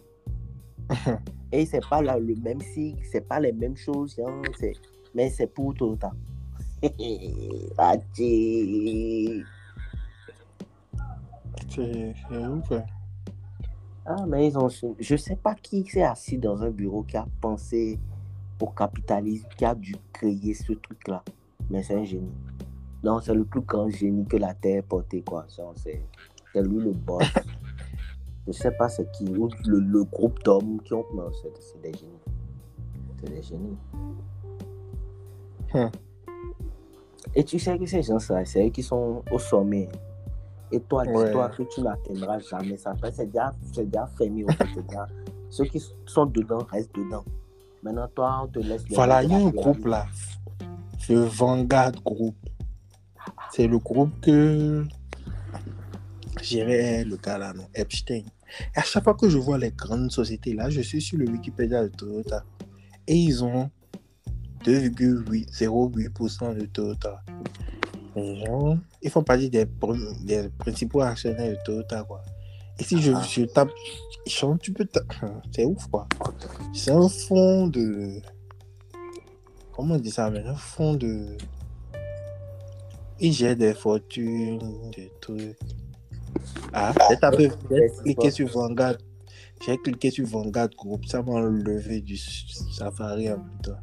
Et 1.52 1.66
c'est 1.66 1.88
pas 1.88 2.02
là, 2.02 2.18
le 2.20 2.36
même 2.36 2.62
cycle, 2.62 3.02
c'est 3.12 3.22
pas 3.28 3.40
les 3.40 3.52
mêmes 3.54 3.78
choses, 3.78 4.20
hein, 4.26 4.42
c'est- 4.60 4.74
mais 5.14 5.30
c'est 5.30 5.48
pour 5.48 5.74
Toyota. 5.74 6.12
Ati. 7.78 9.44
C'est 11.70 12.14
c'est 12.30 12.48
ouf. 12.48 12.72
ah, 14.06 14.26
mais 14.28 14.48
ils 14.48 14.58
ont. 14.58 14.68
Je 15.00 15.16
sais 15.16 15.36
pas 15.36 15.56
qui 15.56 15.86
s'est 15.86 16.04
assis 16.04 16.38
dans 16.38 16.62
un 16.62 16.70
bureau 16.70 17.04
qui 17.04 17.18
a 17.18 17.26
pensé 17.42 18.00
au 18.62 18.68
capitalisme, 18.68 19.48
qui 19.58 19.66
a 19.66 19.74
dû 19.76 19.96
créer 20.14 20.54
ce 20.54 20.74
truc-là. 20.74 21.24
Mais 21.70 21.82
c'est 21.84 21.96
un 21.96 22.04
génie. 22.04 22.32
Non, 23.04 23.20
c'est 23.22 23.34
le 23.34 23.44
plus 23.46 23.62
grand 23.62 23.90
génie 23.90 24.26
que 24.26 24.38
la 24.38 24.54
Terre 24.54 24.78
ait 24.80 24.82
porté, 24.82 25.22
quoi. 25.22 25.46
C'est 25.76 26.02
lui 26.62 26.84
le 26.84 26.92
boss. 26.92 27.24
Je 28.48 28.52
sais 28.52 28.72
pas 28.72 28.90
c'est 28.90 29.10
qui, 29.12 29.26
ou 29.36 29.50
le, 29.66 29.80
le 29.80 30.04
groupe 30.04 30.42
d'hommes 30.44 30.80
qui 30.84 30.94
ont. 30.94 31.06
Non, 31.16 31.32
c'est 31.34 31.82
des 31.82 31.94
génies. 31.98 32.12
C'est 33.20 33.30
des 33.30 33.42
génies. 33.42 33.78
Hmm. 35.74 35.88
Et 37.34 37.44
tu 37.44 37.58
sais 37.60 37.78
que 37.78 37.86
ces 37.86 38.04
gens-là, 38.04 38.46
c'est 38.46 38.68
eux 38.68 38.70
qui 38.70 38.84
sont 38.84 39.24
au 39.32 39.40
sommet. 39.40 39.90
Et 40.72 40.80
toi, 40.80 41.04
Ouais. 41.08 41.26
dis-toi 41.26 41.50
que 41.50 41.64
tu 41.64 41.82
n'atteindras 41.82 42.40
jamais 42.40 42.78
ça. 42.78 42.94
C'est 43.12 43.26
déjà, 43.26 43.52
fermé. 44.18 44.44
au 44.44 44.52
fait, 44.52 44.82
déjà- 44.88 45.08
Ceux 45.50 45.66
qui 45.66 45.82
sont 46.06 46.26
dedans 46.26 46.60
restent 46.72 46.94
dedans. 46.96 47.24
Maintenant, 47.84 48.08
toi, 48.14 48.42
on 48.44 48.48
te 48.48 48.60
laisse. 48.60 48.84
Voilà, 48.92 49.24
il 49.24 49.32
y 49.32 49.34
a 49.34 49.38
un 49.38 49.50
groupe 49.50 49.86
là. 49.86 50.06
Le 51.10 51.20
Vanguard 51.22 51.92
Group. 52.04 52.36
C'est 53.52 53.68
le 53.68 53.78
groupe 53.80 54.10
que 54.22 54.84
gérait 56.46 57.04
le 57.04 57.18
gars 57.18 57.38
là, 57.38 57.54
non, 57.54 57.68
Epstein. 57.74 58.24
Et 58.76 58.80
à 58.80 58.84
chaque 58.84 59.04
fois 59.04 59.14
que 59.16 59.28
je 59.30 59.38
vois 59.38 59.58
les 59.58 59.72
grandes 59.72 60.12
sociétés 60.12 60.54
là, 60.54 60.70
je 60.70 60.82
suis 60.82 61.02
sur 61.02 61.18
le 61.18 61.28
Wikipédia 61.30 61.84
de 61.84 61.90
Toyota. 61.90 62.44
Et 63.08 63.16
ils 63.16 63.44
ont 63.44 63.70
2,08% 64.64 66.56
de 66.58 66.66
Toyota. 66.66 67.22
Les 68.16 68.46
gens, 68.46 68.78
ils 69.02 69.10
font 69.10 69.24
partie 69.24 69.50
des, 69.50 69.66
pr- 69.66 70.26
des 70.26 70.50
principaux 70.58 71.02
actionnaires 71.02 71.52
de 71.52 71.58
Toyota, 71.66 72.04
quoi. 72.04 72.24
Et 72.80 72.84
si 72.84 73.02
je, 73.02 73.12
Ah. 73.14 73.22
je 73.30 73.44
tape, 73.44 73.70
tu 74.62 74.72
peux 74.74 74.88
C'est 75.56 75.66
ouf, 75.66 75.88
quoi. 75.88 76.08
C'est 76.74 76.92
un 76.92 77.08
fonds 77.10 77.68
de. 77.68 78.22
Comment 79.76 79.96
on 79.96 80.00
dit 80.00 80.12
ça, 80.12 80.30
mais 80.30 80.40
un 80.44 80.56
fonds 80.56 80.94
de. 80.96 81.38
Il 83.20 83.32
gère 83.34 83.56
des 83.56 83.74
fortunes, 83.74 84.92
des 84.96 85.12
trucs. 85.22 85.58
Ah, 86.74 86.94
j'ai 87.10 87.18
tapé, 87.18 87.52
j'ai 87.72 87.90
cliqué 88.04 88.32
sur 88.32 88.48
Vanguard. 88.50 88.96
J'ai 89.66 89.78
cliqué 89.78 90.12
sur 90.12 90.28
Vanguard 90.28 90.70
Group. 90.70 91.06
Ça 91.06 91.22
m'a 91.22 91.32
enlevé 91.34 92.02
du 92.02 92.18
Safari 92.18 93.32
en 93.32 93.38
même 93.38 93.62
temps. 93.64 93.80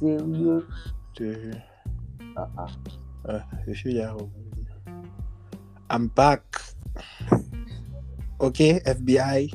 Sérieux? 0.00 0.66
Je, 1.18 1.52
Ah, 2.36 2.48
ah. 2.56 2.66
euh, 3.28 3.38
je 3.66 3.72
suis 3.72 3.94
là. 3.94 4.16
I'm 5.90 6.08
back. 6.14 6.42
Ok, 8.40 8.60
FBI. 8.60 9.52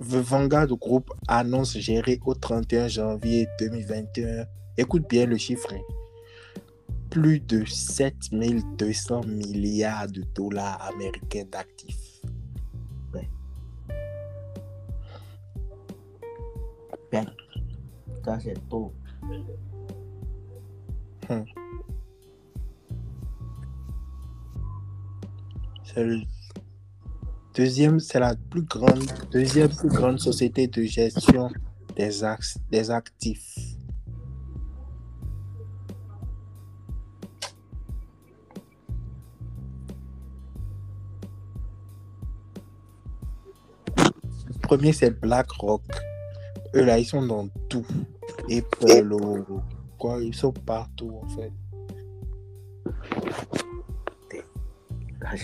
The 0.00 0.16
Vanguard 0.20 0.68
Group 0.76 1.10
annonce 1.26 1.78
gérer 1.78 2.20
au 2.26 2.34
31 2.34 2.88
janvier 2.88 3.48
2021. 3.58 4.44
Écoute 4.76 5.08
bien 5.08 5.26
le 5.26 5.36
chiffre. 5.36 5.72
hein. 5.72 5.80
Plus 7.10 7.38
de 7.40 7.64
7200 7.64 9.24
milliards 9.26 10.08
de 10.08 10.22
dollars 10.34 10.82
américains 10.82 11.44
d'actifs. 11.50 12.14
Ça, 18.24 18.38
c'est 18.40 18.68
tôt. 18.68 18.92
Le 25.96 26.22
deuxième, 27.54 28.00
la 28.14 28.34
plus 28.50 28.62
grande, 28.62 29.04
deuxième 29.30 29.68
plus 29.68 29.88
grande 29.88 30.18
société 30.18 30.66
de 30.66 30.82
gestion 30.82 31.50
des, 31.96 32.10
des 32.70 32.90
actifs. 32.90 33.56
Premier, 44.76 44.92
c'est 44.92 45.10
BlackRock. 45.20 45.82
Eux 46.74 46.84
là, 46.84 46.98
ils 46.98 47.04
sont 47.04 47.24
dans 47.24 47.48
tout. 47.68 47.86
Quoi, 49.98 50.20
ils 50.20 50.34
sont 50.34 50.52
partout 50.52 51.20
en 51.22 51.28
fait. 51.28 51.52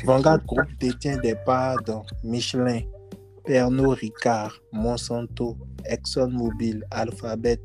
Vanguard 0.04 0.44
Group 0.44 0.66
détient 0.78 1.18
des 1.18 1.34
parts 1.46 1.80
dans 1.84 2.04
Michelin, 2.24 2.80
Pernod 3.44 3.98
Ricard, 3.98 4.60
Monsanto, 4.72 5.56
ExxonMobil, 5.86 6.84
Alphabet, 6.90 7.60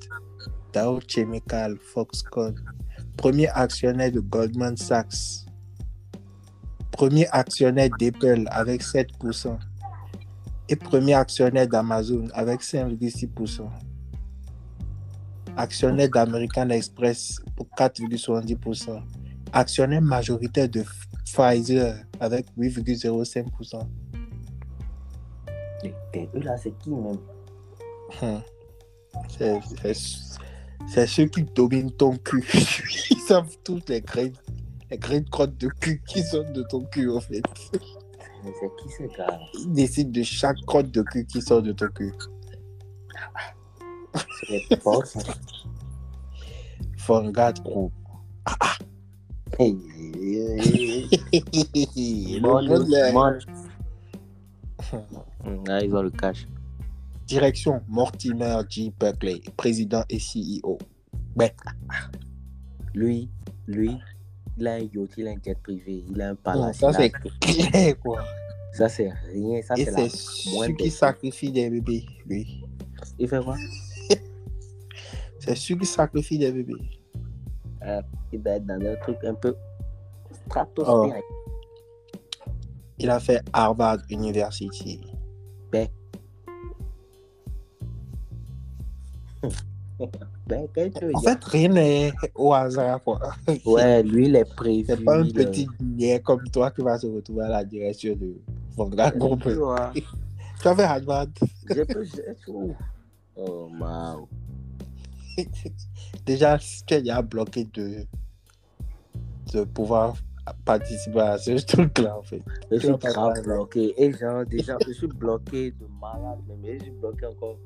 Dow 0.72 0.99
Chemical, 1.07 1.78
Foxconn. 1.93 2.55
Premier 3.18 3.49
actionnaire 3.49 4.11
de 4.11 4.20
Goldman 4.20 4.78
Sachs. 4.78 5.45
Premier 6.91 7.28
actionnaire 7.32 7.89
d'Apple 7.99 8.45
avec 8.51 8.82
7%. 8.82 9.57
Et 10.68 10.76
premier 10.76 11.13
actionnaire 11.13 11.68
d'Amazon 11.68 12.28
avec 12.34 12.61
5,6%. 12.61 13.70
Actionnaire 15.57 16.09
d'American 16.09 16.70
Express 16.70 17.39
pour 17.55 17.68
4,70%. 17.78 19.01
Actionnaire 19.53 20.01
majoritaire 20.01 20.68
de 20.68 20.84
Pfizer 21.24 21.95
avec 22.20 22.47
8,05%. 22.57 23.88
Et- 25.84 25.93
et 26.13 26.30
eux 26.36 26.39
là, 26.41 26.57
c'est 26.57 26.78
qui 26.80 26.89
même? 26.89 27.20
C'est- 29.30 29.59
C'est 29.82 29.93
c'est 30.88 31.07
ceux 31.07 31.26
qui 31.28 31.43
dominent 31.43 31.91
ton 31.91 32.16
cul. 32.18 32.43
Ils 33.11 33.20
savent 33.20 33.55
toutes 33.63 33.89
les 33.89 34.01
graines, 34.01 34.34
les 34.91 34.97
graines 34.97 35.28
crottes 35.30 35.57
de 35.57 35.68
cul 35.70 36.01
qui 36.07 36.22
sortent 36.22 36.51
de 36.53 36.63
ton 36.63 36.82
cul, 36.86 37.09
en 37.09 37.20
fait. 37.22 37.41
Mais 38.46 38.54
C'est 38.60 38.70
qui 38.78 38.89
ce 38.89 39.04
gars 39.18 39.39
Ils 39.56 39.74
décident 39.74 40.12
de 40.12 40.24
chaque 40.24 40.58
crotte 40.68 40.91
de 40.91 41.02
cul 41.02 41.26
qui 41.26 41.41
sort 41.41 41.64
de 41.64 41.72
ton 41.72 41.88
cul. 41.88 42.14
C'est. 44.48 44.62
Hey, 49.58 49.76
hey, 49.98 51.10
hey. 51.96 52.39
Là, 55.68 55.84
ils 55.84 55.96
ont 55.96 56.02
le 56.02 56.10
cash. 56.12 56.48
Direction 57.28 57.82
Mortimer 57.88 58.62
G. 58.70 58.93
Buckley, 59.00 59.41
président 59.58 60.04
et 60.10 60.20
CEO. 60.20 60.78
Ben, 61.36 61.50
Lui, 62.93 63.30
lui, 63.68 63.98
il 64.58 64.68
a 64.68 64.74
un 64.76 64.80
yacht, 64.80 65.12
il 65.18 65.28
a 65.28 65.32
un 65.32 65.36
jet 65.43 65.56
privé, 65.62 66.03
il 66.10 66.22
a 66.22 66.28
un 66.28 66.30
non, 66.32 66.38
palace. 66.43 66.78
ça 66.78 66.88
il 66.91 66.95
a- 66.95 66.97
c'est 66.99 67.10
clair 67.12 67.99
quoi. 67.99 68.24
ça, 68.74 68.88
c'est 68.89 69.10
rien. 69.32 69.62
Ça, 69.62 69.76
c'est 69.76 69.91
la 69.91 70.10
celui 70.10 70.76
qui 70.76 70.89
sacrifie 70.91 71.51
des 71.51 71.70
bébés, 71.70 72.06
lui. 72.26 72.64
Il 73.20 73.28
fait 73.28 73.43
quoi? 73.43 73.56
C'est 75.39 75.56
celui 75.56 75.82
qui 75.82 75.86
sacrifie 75.86 76.38
des 76.39 76.51
bébés. 76.51 76.74
Il 78.32 78.41
doit 78.41 78.53
être 78.53 78.66
dans 78.66 78.80
un 78.84 78.95
truc 78.95 79.18
un 79.24 79.34
peu 79.36 79.56
Oh. 79.58 80.34
stratosphérique. 80.47 81.24
Il 82.97 83.10
a 83.10 83.20
fait 83.20 83.41
Harvard 83.53 83.99
University. 84.10 85.01
Ben, 85.72 85.88
ben, 90.48 90.68
En 91.14 91.20
fait, 91.22 91.43
rien 91.46 91.70
n'est 91.70 92.14
au 92.36 92.54
hasard 92.54 93.02
quoi. 93.04 93.20
Ouais, 93.66 94.04
lui, 94.04 94.28
il 94.28 94.36
est 94.36 94.56
prévu. 94.56 94.86
C'est 94.88 95.04
pas 95.04 95.20
un 95.20 95.26
petit 95.26 95.68
niais 95.82 96.20
comme 96.20 96.43
toi 96.52 96.72
qui 96.72 96.82
va 96.82 96.98
se 96.98 97.08
retrouver 97.08 97.46
à 97.46 97.50
la 97.50 97.64
direction 97.64 98.16
de 98.16 98.36
Vongra 98.76 99.12
Group. 99.12 99.43
Tu 99.43 99.54
vois, 99.54 99.91
Tu 100.62 100.68
as 100.68 100.76
fait 100.76 100.88
ouh. 102.48 102.76
Oh, 103.38 103.70
wow. 103.80 104.28
Déjà, 106.26 106.58
tu 106.58 107.02
déjà 107.02 107.22
bloqué 107.22 107.68
de, 107.74 108.06
de 109.54 109.64
pouvoir 109.66 110.16
participer 110.64 111.20
à 111.20 111.38
ce 111.38 111.52
truc-là 111.66 112.18
en 112.18 112.24
fait. 112.24 112.41
Je 112.72 112.78
suis 112.78 112.98
grave 112.98 113.41
bloqué. 113.43 113.93
Et 114.02 114.14
genre, 114.14 114.46
déjà, 114.46 114.78
je 114.88 114.93
suis 114.93 115.08
bloqué 115.08 115.72
de 115.72 115.86
malade. 116.02 116.39
Et 116.64 116.80
je 116.80 116.84
suis 116.84 116.91
bloqué 116.91 117.26
encore 117.26 117.58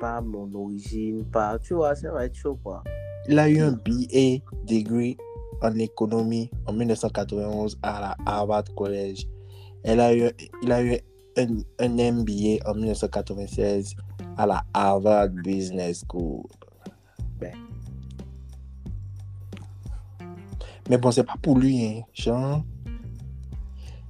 par 0.00 0.22
mon 0.22 0.52
origine, 0.54 1.24
par. 1.24 1.58
Tu 1.60 1.74
vois, 1.74 1.94
ça 1.94 2.12
va 2.12 2.26
être 2.26 2.34
chaud, 2.34 2.58
quoi. 2.62 2.82
Il 3.28 3.38
a 3.38 3.48
eu 3.48 3.60
un 3.60 3.72
BA 3.72 4.42
degree 4.66 5.16
en 5.62 5.74
économie 5.78 6.50
en 6.66 6.72
1991 6.72 7.78
à 7.82 8.00
la 8.00 8.16
Harvard 8.26 8.64
College. 8.76 9.26
Elle 9.82 10.00
a 10.00 10.14
eu, 10.14 10.30
il 10.62 10.72
a 10.72 10.82
eu 10.82 10.98
un, 11.36 11.46
un 11.78 12.12
MBA 12.12 12.62
en 12.66 12.74
1996 12.74 13.94
à 14.36 14.46
la 14.46 14.64
Harvard 14.72 15.30
Business 15.30 16.04
School. 16.10 16.44
Ben. 17.38 17.54
Mais 20.88 20.98
bon, 20.98 21.10
c'est 21.10 21.24
pas 21.24 21.36
pour 21.40 21.58
lui, 21.58 21.84
hein. 21.84 22.02
Genre, 22.12 22.62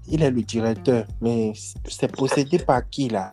il 0.08 0.22
est 0.22 0.30
le 0.30 0.42
directeur, 0.42 1.06
mais 1.20 1.52
c'est 1.88 2.10
possédé 2.10 2.58
par 2.58 2.88
qui 2.88 3.08
là? 3.08 3.32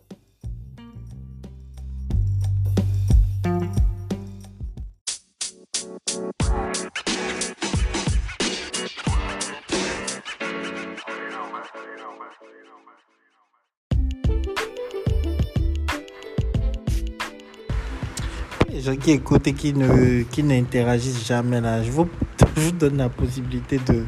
Qui 19.02 19.12
écoutent 19.12 19.46
et 19.46 19.52
qui 19.52 19.72
ne 19.74 20.22
qui 20.22 20.42
n'interagissent 20.42 21.26
jamais 21.26 21.60
là, 21.60 21.82
je 21.82 21.90
vous, 21.90 22.08
donne 22.78 22.98
la 22.98 23.08
possibilité 23.08 23.78
de, 23.78 24.04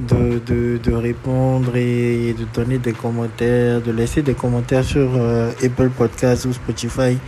de, 0.00 0.40
de, 0.44 0.78
de 0.82 0.92
répondre 0.92 1.76
et 1.76 2.34
de 2.38 2.44
donner 2.54 2.78
des 2.78 2.92
commentaires, 2.92 3.80
de 3.80 3.92
laisser 3.92 4.22
des 4.22 4.34
commentaires 4.34 4.84
sur 4.84 5.08
euh, 5.14 5.52
Apple 5.62 5.90
Podcasts 5.90 6.46
ou 6.46 6.52
Spotify. 6.52 7.18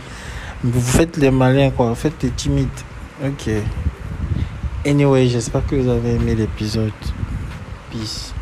Vous 0.63 0.81
faites 0.81 1.17
les 1.17 1.31
malins, 1.31 1.69
quoi. 1.69 1.89
Vous 1.89 1.95
faites 1.95 2.21
les 2.23 2.29
timides. 2.29 2.67
Ok. 3.23 3.49
Anyway, 4.85 5.27
j'espère 5.27 5.65
que 5.65 5.75
vous 5.75 5.89
avez 5.89 6.15
aimé 6.15 6.35
l'épisode. 6.35 6.91
Peace. 7.91 8.33